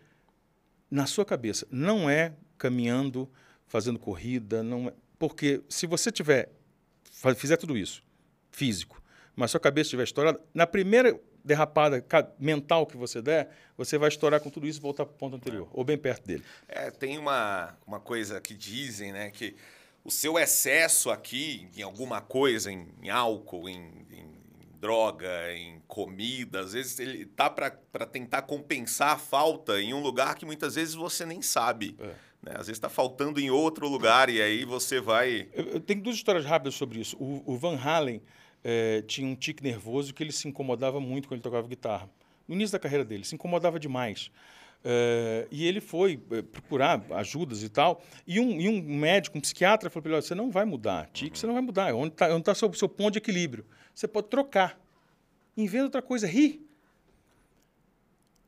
na 0.90 1.06
sua 1.06 1.26
cabeça. 1.26 1.68
Não 1.70 2.10
é 2.10 2.34
caminhando, 2.58 3.30
fazendo 3.68 4.00
corrida, 4.00 4.64
não 4.64 4.90
é, 4.90 4.94
porque 5.18 5.62
se 5.70 5.86
você 5.86 6.12
tiver 6.12 6.52
fizer 7.36 7.58
tudo 7.58 7.78
isso, 7.78 8.04
físico, 8.52 9.02
mas 9.36 9.52
sua 9.52 9.60
cabeça 9.60 9.88
estiver 9.88 10.04
estourada, 10.04 10.40
na 10.54 10.66
primeira 10.66 11.20
derrapada 11.44 12.06
mental 12.38 12.86
que 12.86 12.98
você 12.98 13.22
der, 13.22 13.50
você 13.78 13.98
vai 13.98 14.10
estourar 14.10 14.40
com 14.40 14.50
tudo 14.50 14.68
isso 14.68 14.80
e 14.80 14.82
voltar 14.82 15.06
para 15.06 15.14
o 15.14 15.18
ponto 15.18 15.36
anterior, 15.36 15.68
é. 15.68 15.70
ou 15.74 15.84
bem 15.84 15.98
perto 15.98 16.26
dele. 16.26 16.44
É, 16.68 16.92
tem 16.92 17.18
uma, 17.18 17.78
uma 17.86 18.00
coisa 18.00 18.40
que 18.42 18.54
dizem, 18.54 19.12
né, 19.12 19.32
que 19.32 19.56
o 20.04 20.12
seu 20.12 20.40
excesso 20.40 21.10
aqui 21.10 21.70
em 21.76 21.82
alguma 21.82 22.22
coisa, 22.22 22.72
em, 22.72 22.88
em 23.02 23.10
álcool, 23.10 23.68
em, 23.70 24.06
em 24.09 24.09
droga, 24.80 25.30
em 25.54 25.82
comida, 25.88 26.62
às 26.62 26.74
vezes 26.74 27.00
ele 27.00 27.26
tá 27.26 27.50
para 27.50 28.06
tentar 28.06 28.44
compensar 28.44 29.12
a 29.12 29.18
falta 29.18 29.80
em 29.82 29.94
um 29.94 30.02
lugar 30.02 30.36
que 30.36 30.46
muitas 30.46 30.76
vezes 30.76 30.96
você 30.96 31.26
nem 31.26 31.42
sabe. 31.42 31.96
É. 32.00 32.06
Né? 32.42 32.52
Às 32.52 32.68
vezes 32.68 32.78
está 32.78 32.90
faltando 32.90 33.40
em 33.40 33.52
outro 33.52 33.88
lugar 33.88 34.30
e 34.30 34.42
aí 34.42 34.64
você 34.64 35.02
vai. 35.02 35.50
Eu, 35.54 35.66
eu 35.66 35.80
tenho 35.80 36.02
duas 36.02 36.16
histórias 36.16 36.46
rápidas 36.46 36.76
sobre 36.76 37.00
isso. 37.00 37.18
O, 37.18 37.44
o 37.46 37.58
Van 37.58 37.78
Halen 37.78 38.22
é, 38.64 39.02
tinha 39.02 39.28
um 39.28 39.36
tique 39.36 39.64
nervoso 39.64 40.14
que 40.14 40.24
ele 40.24 40.32
se 40.32 40.48
incomodava 40.48 41.00
muito 41.00 41.28
quando 41.28 41.40
ele 41.40 41.44
tocava 41.44 41.68
guitarra. 41.68 42.10
No 42.48 42.56
início 42.56 42.72
da 42.72 42.80
carreira 42.80 43.06
dele, 43.06 43.26
se 43.26 43.36
incomodava 43.36 43.80
demais. 43.80 44.32
É, 44.84 45.46
e 45.52 45.68
ele 45.68 45.82
foi 45.82 46.22
é, 46.32 46.42
procurar 46.42 47.04
ajudas 47.12 47.64
e 47.64 47.70
tal. 47.70 48.02
E 48.26 48.40
um, 48.40 48.62
e 48.62 48.70
um 48.70 48.82
médico, 48.82 49.38
um 49.38 49.42
psiquiatra, 49.42 49.90
falou 49.90 50.04
para 50.04 50.14
ele: 50.14 50.22
você 50.22 50.36
não 50.36 50.50
vai 50.50 50.64
mudar, 50.64 51.10
tique, 51.12 51.38
você 51.38 51.46
não 51.46 51.54
vai 51.54 51.62
mudar. 51.62 51.94
Onde 51.94 52.14
está 52.14 52.40
tá 52.40 52.52
o 52.54 52.56
seu, 52.56 52.74
seu 52.74 52.88
ponto 52.88 53.12
de 53.12 53.18
equilíbrio? 53.18 53.66
Você 54.00 54.08
pode 54.08 54.30
trocar. 54.30 54.80
Inventa 55.58 55.84
outra 55.84 56.02
coisa, 56.02 56.26
ri. 56.26 56.66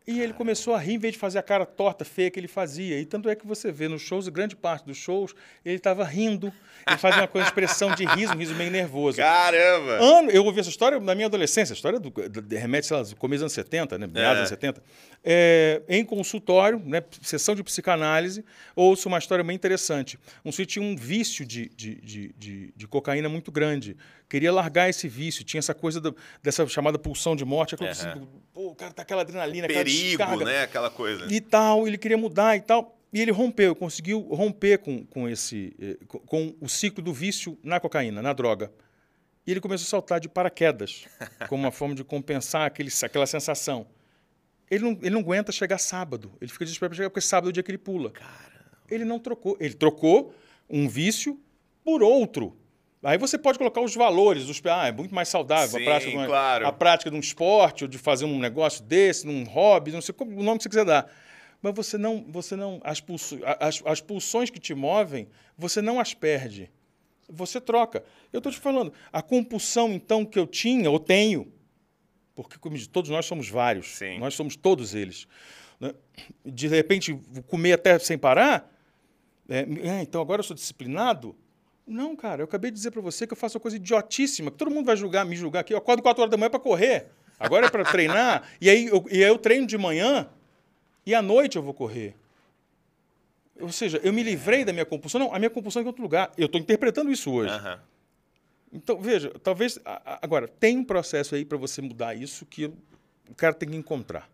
E 0.07 0.19
ele 0.19 0.33
começou 0.33 0.73
a 0.73 0.79
rir 0.79 0.95
em 0.95 0.97
vez 0.97 1.13
de 1.13 1.19
fazer 1.19 1.37
a 1.37 1.43
cara 1.43 1.63
torta, 1.65 2.03
feia 2.03 2.31
que 2.31 2.39
ele 2.39 2.47
fazia. 2.47 2.99
E 2.99 3.05
tanto 3.05 3.29
é 3.29 3.35
que 3.35 3.45
você 3.45 3.71
vê 3.71 3.87
nos 3.87 4.01
shows, 4.01 4.27
grande 4.29 4.55
parte 4.55 4.85
dos 4.85 4.97
shows, 4.97 5.35
ele 5.63 5.75
estava 5.75 6.03
rindo. 6.03 6.51
Ele 6.87 6.97
fazia 6.97 7.21
uma 7.21 7.27
coisa, 7.27 7.47
expressão 7.47 7.93
de 7.93 8.03
riso, 8.05 8.33
um 8.33 8.37
riso 8.37 8.55
meio 8.55 8.71
nervoso. 8.71 9.17
Caramba! 9.17 9.91
Ano, 10.03 10.31
eu 10.31 10.43
ouvi 10.43 10.59
essa 10.59 10.69
história 10.69 10.99
na 10.99 11.13
minha 11.13 11.27
adolescência, 11.27 11.73
a 11.73 11.75
história 11.75 11.99
do, 11.99 12.09
do, 12.09 12.55
remete, 12.55 12.87
sei 12.87 12.97
lá, 12.97 13.03
do 13.03 13.15
começo 13.15 13.43
dos 13.43 13.53
anos 13.53 13.53
70, 13.53 13.99
né? 13.99 14.07
Meados 14.07 14.35
é. 14.35 14.39
anos 14.39 14.49
70. 14.49 14.83
É, 15.23 15.83
em 15.87 16.03
consultório, 16.03 16.81
né, 16.83 17.03
sessão 17.21 17.53
de 17.53 17.63
psicanálise, 17.63 18.43
ouço 18.75 19.07
uma 19.07 19.19
história 19.19 19.43
bem 19.43 19.55
interessante. 19.55 20.17
Um 20.43 20.51
sujeito 20.51 20.69
tinha 20.69 20.83
um 20.83 20.95
vício 20.95 21.45
de, 21.45 21.69
de, 21.75 21.95
de, 22.01 22.35
de, 22.35 22.73
de 22.75 22.87
cocaína 22.87 23.29
muito 23.29 23.51
grande 23.51 23.95
queria 24.31 24.53
largar 24.53 24.89
esse 24.89 25.09
vício, 25.09 25.43
tinha 25.43 25.59
essa 25.59 25.73
coisa 25.73 25.99
do, 25.99 26.15
dessa 26.41 26.65
chamada 26.69 26.97
pulsão 26.97 27.35
de 27.35 27.43
morte, 27.43 27.75
aquela 27.75 27.91
uhum. 27.91 28.27
pô, 28.53 28.69
o 28.69 28.75
cara 28.75 28.93
tá 28.93 29.01
aquela 29.01 29.23
adrenalina, 29.23 29.67
Perigo, 29.91 30.45
né? 30.45 30.63
Aquela 30.63 30.89
coisa. 30.89 31.27
E 31.29 31.41
tal, 31.41 31.87
ele 31.87 31.97
queria 31.97 32.17
mudar 32.17 32.55
e 32.55 32.61
tal. 32.61 32.97
E 33.13 33.19
ele 33.19 33.31
rompeu, 33.31 33.75
conseguiu 33.75 34.21
romper 34.21 34.77
com, 34.77 35.05
com, 35.05 35.27
esse, 35.27 35.73
eh, 35.81 35.97
com 36.25 36.55
o 36.61 36.69
ciclo 36.69 37.03
do 37.03 37.13
vício 37.13 37.57
na 37.61 37.79
cocaína, 37.79 38.21
na 38.21 38.31
droga. 38.31 38.71
E 39.45 39.51
ele 39.51 39.59
começou 39.59 39.85
a 39.85 39.89
saltar 39.89 40.19
de 40.19 40.29
paraquedas, 40.29 41.05
como 41.49 41.63
uma 41.63 41.71
forma 41.71 41.93
de 41.93 42.03
compensar 42.03 42.65
aquele, 42.65 42.89
aquela 43.03 43.25
sensação. 43.25 43.85
Ele 44.69 44.83
não, 44.85 44.91
ele 45.01 45.09
não 45.09 45.19
aguenta 45.19 45.51
chegar 45.51 45.77
sábado. 45.77 46.31
Ele 46.39 46.49
fica 46.49 46.63
desesperado 46.63 46.91
para 46.91 46.97
chegar, 46.97 47.09
porque 47.09 47.21
sábado 47.21 47.47
é 47.47 47.49
o 47.49 47.53
dia 47.53 47.61
que 47.61 47.71
ele 47.71 47.77
pula. 47.77 48.13
Ele 48.89 49.03
não 49.03 49.19
trocou. 49.19 49.57
Ele 49.59 49.73
trocou 49.73 50.33
um 50.69 50.87
vício 50.87 51.37
por 51.83 52.01
outro. 52.01 52.55
Aí 53.03 53.17
você 53.17 53.35
pode 53.37 53.57
colocar 53.57 53.81
os 53.81 53.95
valores, 53.95 54.47
os, 54.47 54.61
ah, 54.65 54.87
é 54.87 54.91
muito 54.91 55.13
mais 55.13 55.27
saudável 55.27 55.79
Sim, 55.79 55.81
a, 55.81 55.85
prática, 55.85 56.11
de 56.11 56.17
uma- 56.17 56.27
claro. 56.27 56.67
a 56.67 56.71
prática 56.71 57.09
de 57.09 57.15
um 57.17 57.19
esporte, 57.19 57.83
ou 57.83 57.87
de 57.87 57.97
fazer 57.97 58.25
um 58.25 58.37
negócio 58.39 58.83
desse, 58.83 59.25
num 59.25 59.43
hobby, 59.43 59.91
não 59.91 60.01
sei 60.01 60.13
como- 60.13 60.39
o 60.39 60.43
nome 60.43 60.57
que 60.59 60.63
você 60.63 60.69
quiser 60.69 60.85
dar. 60.85 61.11
Mas 61.63 61.73
você 61.75 61.97
não, 61.97 62.23
você 62.29 62.55
não 62.55 62.79
as, 62.83 62.99
pulso, 63.01 63.39
as, 63.59 63.81
as 63.85 64.01
pulsões 64.01 64.49
que 64.51 64.59
te 64.59 64.73
movem, 64.75 65.27
você 65.57 65.81
não 65.81 65.99
as 65.99 66.13
perde. 66.13 66.71
Você 67.27 67.59
troca. 67.59 68.03
Eu 68.31 68.37
estou 68.37 68.51
te 68.51 68.59
falando, 68.59 68.93
a 69.11 69.21
compulsão, 69.21 69.91
então, 69.93 70.23
que 70.25 70.37
eu 70.37 70.45
tinha, 70.45 70.89
ou 70.91 70.99
tenho, 70.99 71.51
porque 72.35 72.57
como 72.59 72.77
todos 72.87 73.09
nós 73.09 73.25
somos 73.25 73.49
vários, 73.49 73.87
Sim. 73.95 74.19
nós 74.19 74.35
somos 74.35 74.55
todos 74.55 74.93
eles. 74.93 75.27
né? 75.79 75.93
De 76.45 76.67
repente, 76.67 77.19
comer 77.47 77.73
até 77.73 77.97
sem 77.97 78.15
parar, 78.15 78.71
é, 79.49 79.61
"Ah, 79.89 80.01
então 80.03 80.21
agora 80.21 80.41
eu 80.41 80.43
sou 80.43 80.55
disciplinado? 80.55 81.35
Não, 81.91 82.15
cara, 82.15 82.41
eu 82.41 82.45
acabei 82.45 82.71
de 82.71 82.77
dizer 82.77 82.91
para 82.91 83.01
você 83.01 83.27
que 83.27 83.33
eu 83.33 83.37
faço 83.37 83.57
uma 83.57 83.61
coisa 83.61 83.75
idiotíssima, 83.75 84.49
que 84.49 84.57
todo 84.57 84.71
mundo 84.71 84.85
vai 84.85 84.95
julgar, 84.95 85.25
me 85.25 85.35
julgar 85.35 85.59
aqui. 85.59 85.73
Eu 85.73 85.77
acordo 85.77 86.01
4 86.01 86.21
horas 86.21 86.31
da 86.31 86.37
manhã 86.37 86.49
para 86.49 86.59
correr, 86.59 87.07
agora 87.37 87.67
é 87.67 87.69
para 87.69 87.83
treinar, 87.83 88.49
e 88.61 88.69
aí, 88.69 88.85
eu, 88.87 89.05
e 89.11 89.23
aí 89.23 89.29
eu 89.29 89.37
treino 89.37 89.67
de 89.67 89.77
manhã 89.77 90.29
e 91.05 91.13
à 91.13 91.21
noite 91.21 91.57
eu 91.57 91.61
vou 91.61 91.73
correr. 91.73 92.15
Ou 93.59 93.71
seja, 93.71 93.99
eu 94.03 94.13
me 94.13 94.23
livrei 94.23 94.65
da 94.65 94.73
minha 94.73 94.85
compulsão. 94.85 95.19
Não, 95.19 95.35
a 95.35 95.37
minha 95.37 95.49
compulsão 95.49 95.81
é 95.81 95.83
em 95.83 95.87
outro 95.87 96.01
lugar. 96.01 96.31
Eu 96.37 96.47
estou 96.47 96.59
interpretando 96.59 97.11
isso 97.11 97.31
hoje. 97.31 97.53
Aham. 97.53 97.79
Então, 98.73 98.99
veja, 98.99 99.31
talvez. 99.43 99.77
Agora, 100.21 100.47
tem 100.47 100.77
um 100.77 100.83
processo 100.83 101.35
aí 101.35 101.45
para 101.45 101.57
você 101.57 101.81
mudar 101.81 102.15
isso 102.15 102.45
que 102.45 102.65
o 102.65 103.35
cara 103.35 103.53
tem 103.53 103.69
que 103.69 103.75
encontrar. 103.75 104.27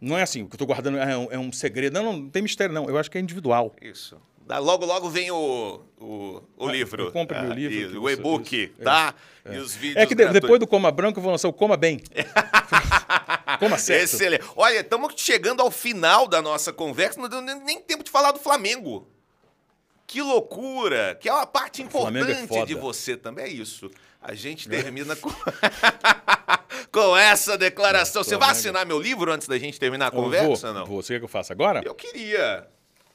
Não 0.00 0.16
é 0.18 0.22
assim, 0.22 0.42
o 0.42 0.46
que 0.46 0.52
eu 0.52 0.56
estou 0.56 0.66
guardando 0.66 0.98
é 0.98 1.16
um, 1.16 1.32
é 1.32 1.38
um 1.38 1.50
segredo. 1.50 1.94
Não, 1.94 2.04
não, 2.04 2.12
não 2.18 2.28
tem 2.28 2.42
mistério, 2.42 2.74
não. 2.74 2.88
Eu 2.88 2.98
acho 2.98 3.10
que 3.10 3.18
é 3.18 3.20
individual. 3.20 3.74
Isso. 3.80 4.20
Da- 4.46 4.58
Logo, 4.58 4.84
logo 4.84 5.08
vem 5.08 5.30
o, 5.30 5.80
o, 5.98 6.42
o 6.56 6.68
Ah, 6.68 6.72
livro. 6.72 7.10
compre 7.12 7.40
meu 7.40 7.50
Ah, 7.50 7.54
livro 7.54 7.90
que 7.92 7.98
o 7.98 8.10
e-book, 8.10 8.74
é. 8.78 8.82
tá? 8.82 9.14
E 9.50 9.56
os 9.56 9.74
vídeos. 9.74 10.02
É 10.02 10.06
que 10.06 10.14
de- 10.14 10.28
depois 10.28 10.60
do 10.60 10.66
Coma 10.66 10.90
Branco 10.90 11.18
eu 11.18 11.22
vou 11.22 11.32
lançar 11.32 11.48
o 11.48 11.52
Coma 11.52 11.76
Bem. 11.76 12.00
Coma 13.58 13.78
certo. 13.78 14.02
Excelente. 14.04 14.44
Olha, 14.56 14.80
estamos 14.80 15.14
chegando 15.16 15.60
ao 15.62 15.70
final 15.70 16.26
da 16.28 16.42
nossa 16.42 16.72
conversa, 16.72 17.20
não 17.20 17.28
deu 17.28 17.40
nem, 17.40 17.80
tempo 17.80 18.04
de 18.04 18.10
falar 18.10 18.32
do 18.32 18.38
Flamengo. 18.38 19.08
Que 20.06 20.20
loucura! 20.20 21.16
Que 21.20 21.28
é 21.28 21.32
uma 21.32 21.46
parte 21.46 21.80
é 21.80 21.84
importante 21.86 22.46
foda. 22.46 22.66
de 22.66 22.74
você 22.74 23.16
também, 23.16 23.46
é 23.46 23.48
isso. 23.48 23.90
A 24.20 24.34
gente 24.34 24.68
termina 24.68 25.16
com, 25.16 25.30
com 26.92 27.16
essa 27.16 27.56
declaração. 27.58 28.20
É, 28.22 28.24
Você 28.24 28.36
vai 28.36 28.50
assinar 28.50 28.84
meu 28.86 29.00
livro 29.00 29.32
antes 29.32 29.48
da 29.48 29.58
gente 29.58 29.78
terminar 29.80 30.08
a 30.08 30.10
conversa, 30.10 30.66
vou, 30.72 30.74
não? 30.80 30.86
Vou. 30.86 31.02
Você 31.02 31.14
quer 31.14 31.18
que 31.20 31.24
eu 31.24 31.28
faça 31.28 31.52
agora? 31.52 31.80
Eu 31.84 31.94
queria. 31.94 32.66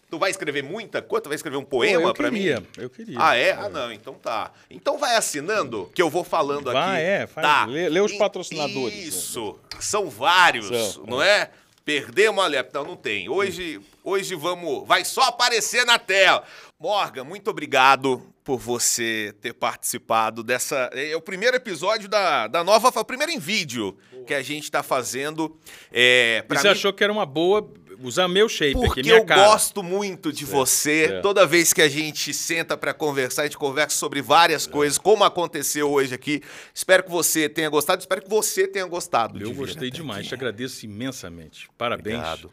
Tu 0.10 0.18
vai 0.18 0.32
escrever 0.32 0.64
muita 0.64 1.01
coisa? 1.01 1.24
Tu 1.24 1.30
vai 1.30 1.36
escrever 1.36 1.57
um 1.57 1.64
poema 1.64 2.14
queria, 2.14 2.60
mim? 2.62 2.68
Eu 2.78 2.89
queria. 2.89 3.16
Ah, 3.20 3.36
é? 3.36 3.51
Ah, 3.51 3.70
não. 3.70 3.91
Então 3.91 4.16
tá. 4.16 4.51
Então 4.70 4.97
vai 4.97 5.16
assinando, 5.16 5.89
que 5.93 6.01
eu 6.01 6.10
vou 6.10 6.24
falando 6.24 6.70
aqui. 6.70 6.80
Vai, 6.80 7.03
é, 7.03 7.28
faz- 7.28 7.45
tá. 7.47 7.66
lê- 7.66 7.89
lê 7.89 7.99
os 7.99 8.14
patrocinadores. 8.14 8.95
Isso. 8.97 9.57
São 9.80 10.10
vários, 10.10 10.68
São, 10.93 11.03
não 11.05 11.22
é? 11.22 11.51
Perdemos 11.86 12.43
a 12.43 12.47
lepra. 12.47 12.82
Não, 12.82 12.89
não 12.89 12.95
tem. 12.95 13.30
Hoje, 13.30 13.80
hoje 14.03 14.36
vamos... 14.36 14.88
Vai 14.88 15.05
só 15.05 15.22
aparecer 15.24 15.86
na 15.86 15.97
tela. 15.99 16.43
Morgan, 16.80 17.24
muito 17.24 17.49
obrigado 17.49 18.22
por 18.43 18.57
você 18.60 19.34
ter 19.41 19.53
participado 19.53 20.43
dessa... 20.43 20.89
É 20.93 21.16
o 21.16 21.22
primeiro 21.22 21.55
episódio 21.57 22.07
da, 22.07 22.47
da 22.47 22.64
nova... 22.64 22.89
O 22.89 23.05
primeiro 23.05 23.32
em 23.32 23.39
vídeo 23.39 23.97
que 24.28 24.34
a 24.34 24.41
gente 24.41 24.70
tá 24.70 24.84
fazendo. 24.84 25.57
É, 25.91 26.43
E 26.47 26.55
você 26.55 26.68
mim- 26.68 26.72
achou 26.74 26.93
que 26.93 27.03
era 27.03 27.12
uma 27.12 27.26
boa 27.26 27.68
usar 28.01 28.27
meu 28.27 28.47
shape 28.49 28.71
aqui, 28.77 28.85
porque 28.85 29.01
minha 29.03 29.15
eu 29.17 29.25
cara. 29.25 29.45
gosto 29.45 29.81
muito 29.83 30.31
de 30.31 30.45
você. 30.45 31.07
certo. 31.07 31.21
Toda 31.21 31.45
vez 31.45 31.73
que 31.73 31.81
a 31.81 31.89
gente 31.89 32.33
senta 32.33 32.77
pra 32.77 32.93
conversar, 32.93 33.43
a 33.43 33.45
gente 33.45 33.57
conversa 33.57 33.95
sobre 33.97 34.21
várias 34.21 34.65
coisas, 34.67 34.97
como 34.97 35.23
aconteceu 35.23 35.89
hoje 35.91 36.13
aqui. 36.13 36.41
Espero 36.73 37.03
que 37.03 37.09
você 37.11 37.47
tenha 37.49 37.69
gostado, 37.69 37.99
espero 38.01 38.21
que 38.21 38.29
você 38.29 38.67
tenha 38.67 38.85
gostado. 38.85 39.37
de 39.37 39.43
Eu 39.45 39.49
vir 39.51 39.55
gostei 39.57 39.89
demais, 39.91 40.25
te 40.27 40.33
aqui. 40.33 40.43
agradeço 40.43 40.85
imensamente. 40.85 41.69
Parabéns. 41.77 42.15
Obrigado. 42.17 42.51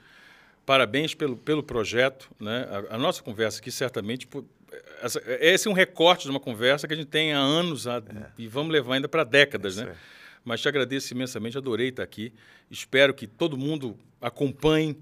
Parabéns 0.65 1.15
pelo, 1.15 1.37
pelo 1.37 1.63
projeto. 1.63 2.29
Né? 2.41 2.67
A, 2.91 2.97
a 2.97 2.99
nossa 2.99 3.23
conversa 3.23 3.61
aqui, 3.61 3.71
certamente, 3.71 4.29
essa- 5.01 5.23
esse 5.41 5.69
é 5.69 5.71
um 5.71 5.75
recorte 5.75 6.25
de 6.25 6.31
uma 6.31 6.41
conversa 6.41 6.89
que 6.89 6.95
a 6.95 6.97
gente 6.97 7.07
tem 7.09 7.33
há 7.33 7.39
anos 7.39 7.87
há- 7.87 8.03
e 8.37 8.49
vamos 8.49 8.73
levar 8.73 8.95
ainda 8.95 9.09
para 9.09 9.23
décadas. 9.23 9.79
É. 9.79 9.85
Né? 9.85 9.91
é. 9.93 9.95
Mas 10.45 10.61
te 10.61 10.69
agradeço 10.69 11.13
imensamente, 11.13 11.57
adorei 11.59 11.89
estar 11.89 12.03
aqui. 12.03 12.33
Espero 12.71 13.13
que 13.15 13.27
todo 13.27 13.57
mundo 13.57 13.97
acompanhe, 14.21 14.97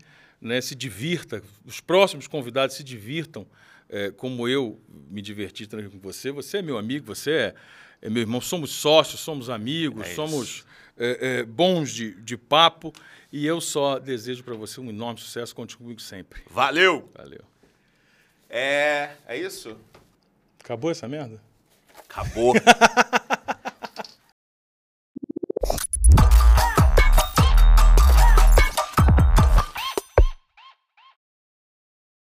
né, 0.45 0.61
se 0.61 0.75
divirta, 0.75 1.43
os 1.65 1.81
próximos 1.81 2.29
convidados 2.29 2.77
se 2.77 2.85
divirtam, 2.85 3.47
eh, 3.89 4.13
como 4.15 4.47
eu 4.47 4.79
me 5.11 5.23
diverti 5.23 5.67
também 5.67 5.89
com 5.89 5.99
você. 5.99 6.31
Você 6.31 6.59
é 6.59 6.63
meu 6.63 6.77
amigo, 6.77 7.07
você 7.07 7.31
é, 7.31 7.55
é 8.03 8.11
meu 8.11 8.21
irmão, 8.21 8.41
somos 8.43 8.71
sócios, 8.71 9.21
somos 9.21 9.49
amigos, 9.49 10.07
É 10.07 10.15
somos 10.15 10.67
eh, 10.99 11.19
eh, 11.21 11.43
bons 11.45 11.91
de, 11.91 12.15
de 12.21 12.37
papo. 12.37 12.93
E 13.33 13.47
eu 13.47 13.61
só 13.61 13.99
desejo 13.99 14.45
para 14.45 14.55
você 14.55 14.81
um 14.81 14.91
enorme 14.91 15.19
sucesso. 15.19 15.55
Conte 15.55 15.77
comigo 15.77 16.01
sempre. 16.01 16.43
Valeu! 16.51 17.11
Valeu. 17.15 17.43
É. 18.49 19.13
É 19.27 19.37
isso? 19.37 19.77
Acabou 20.63 20.91
essa 20.91 21.09
merda? 21.09 21.41
Acabou. 22.09 22.53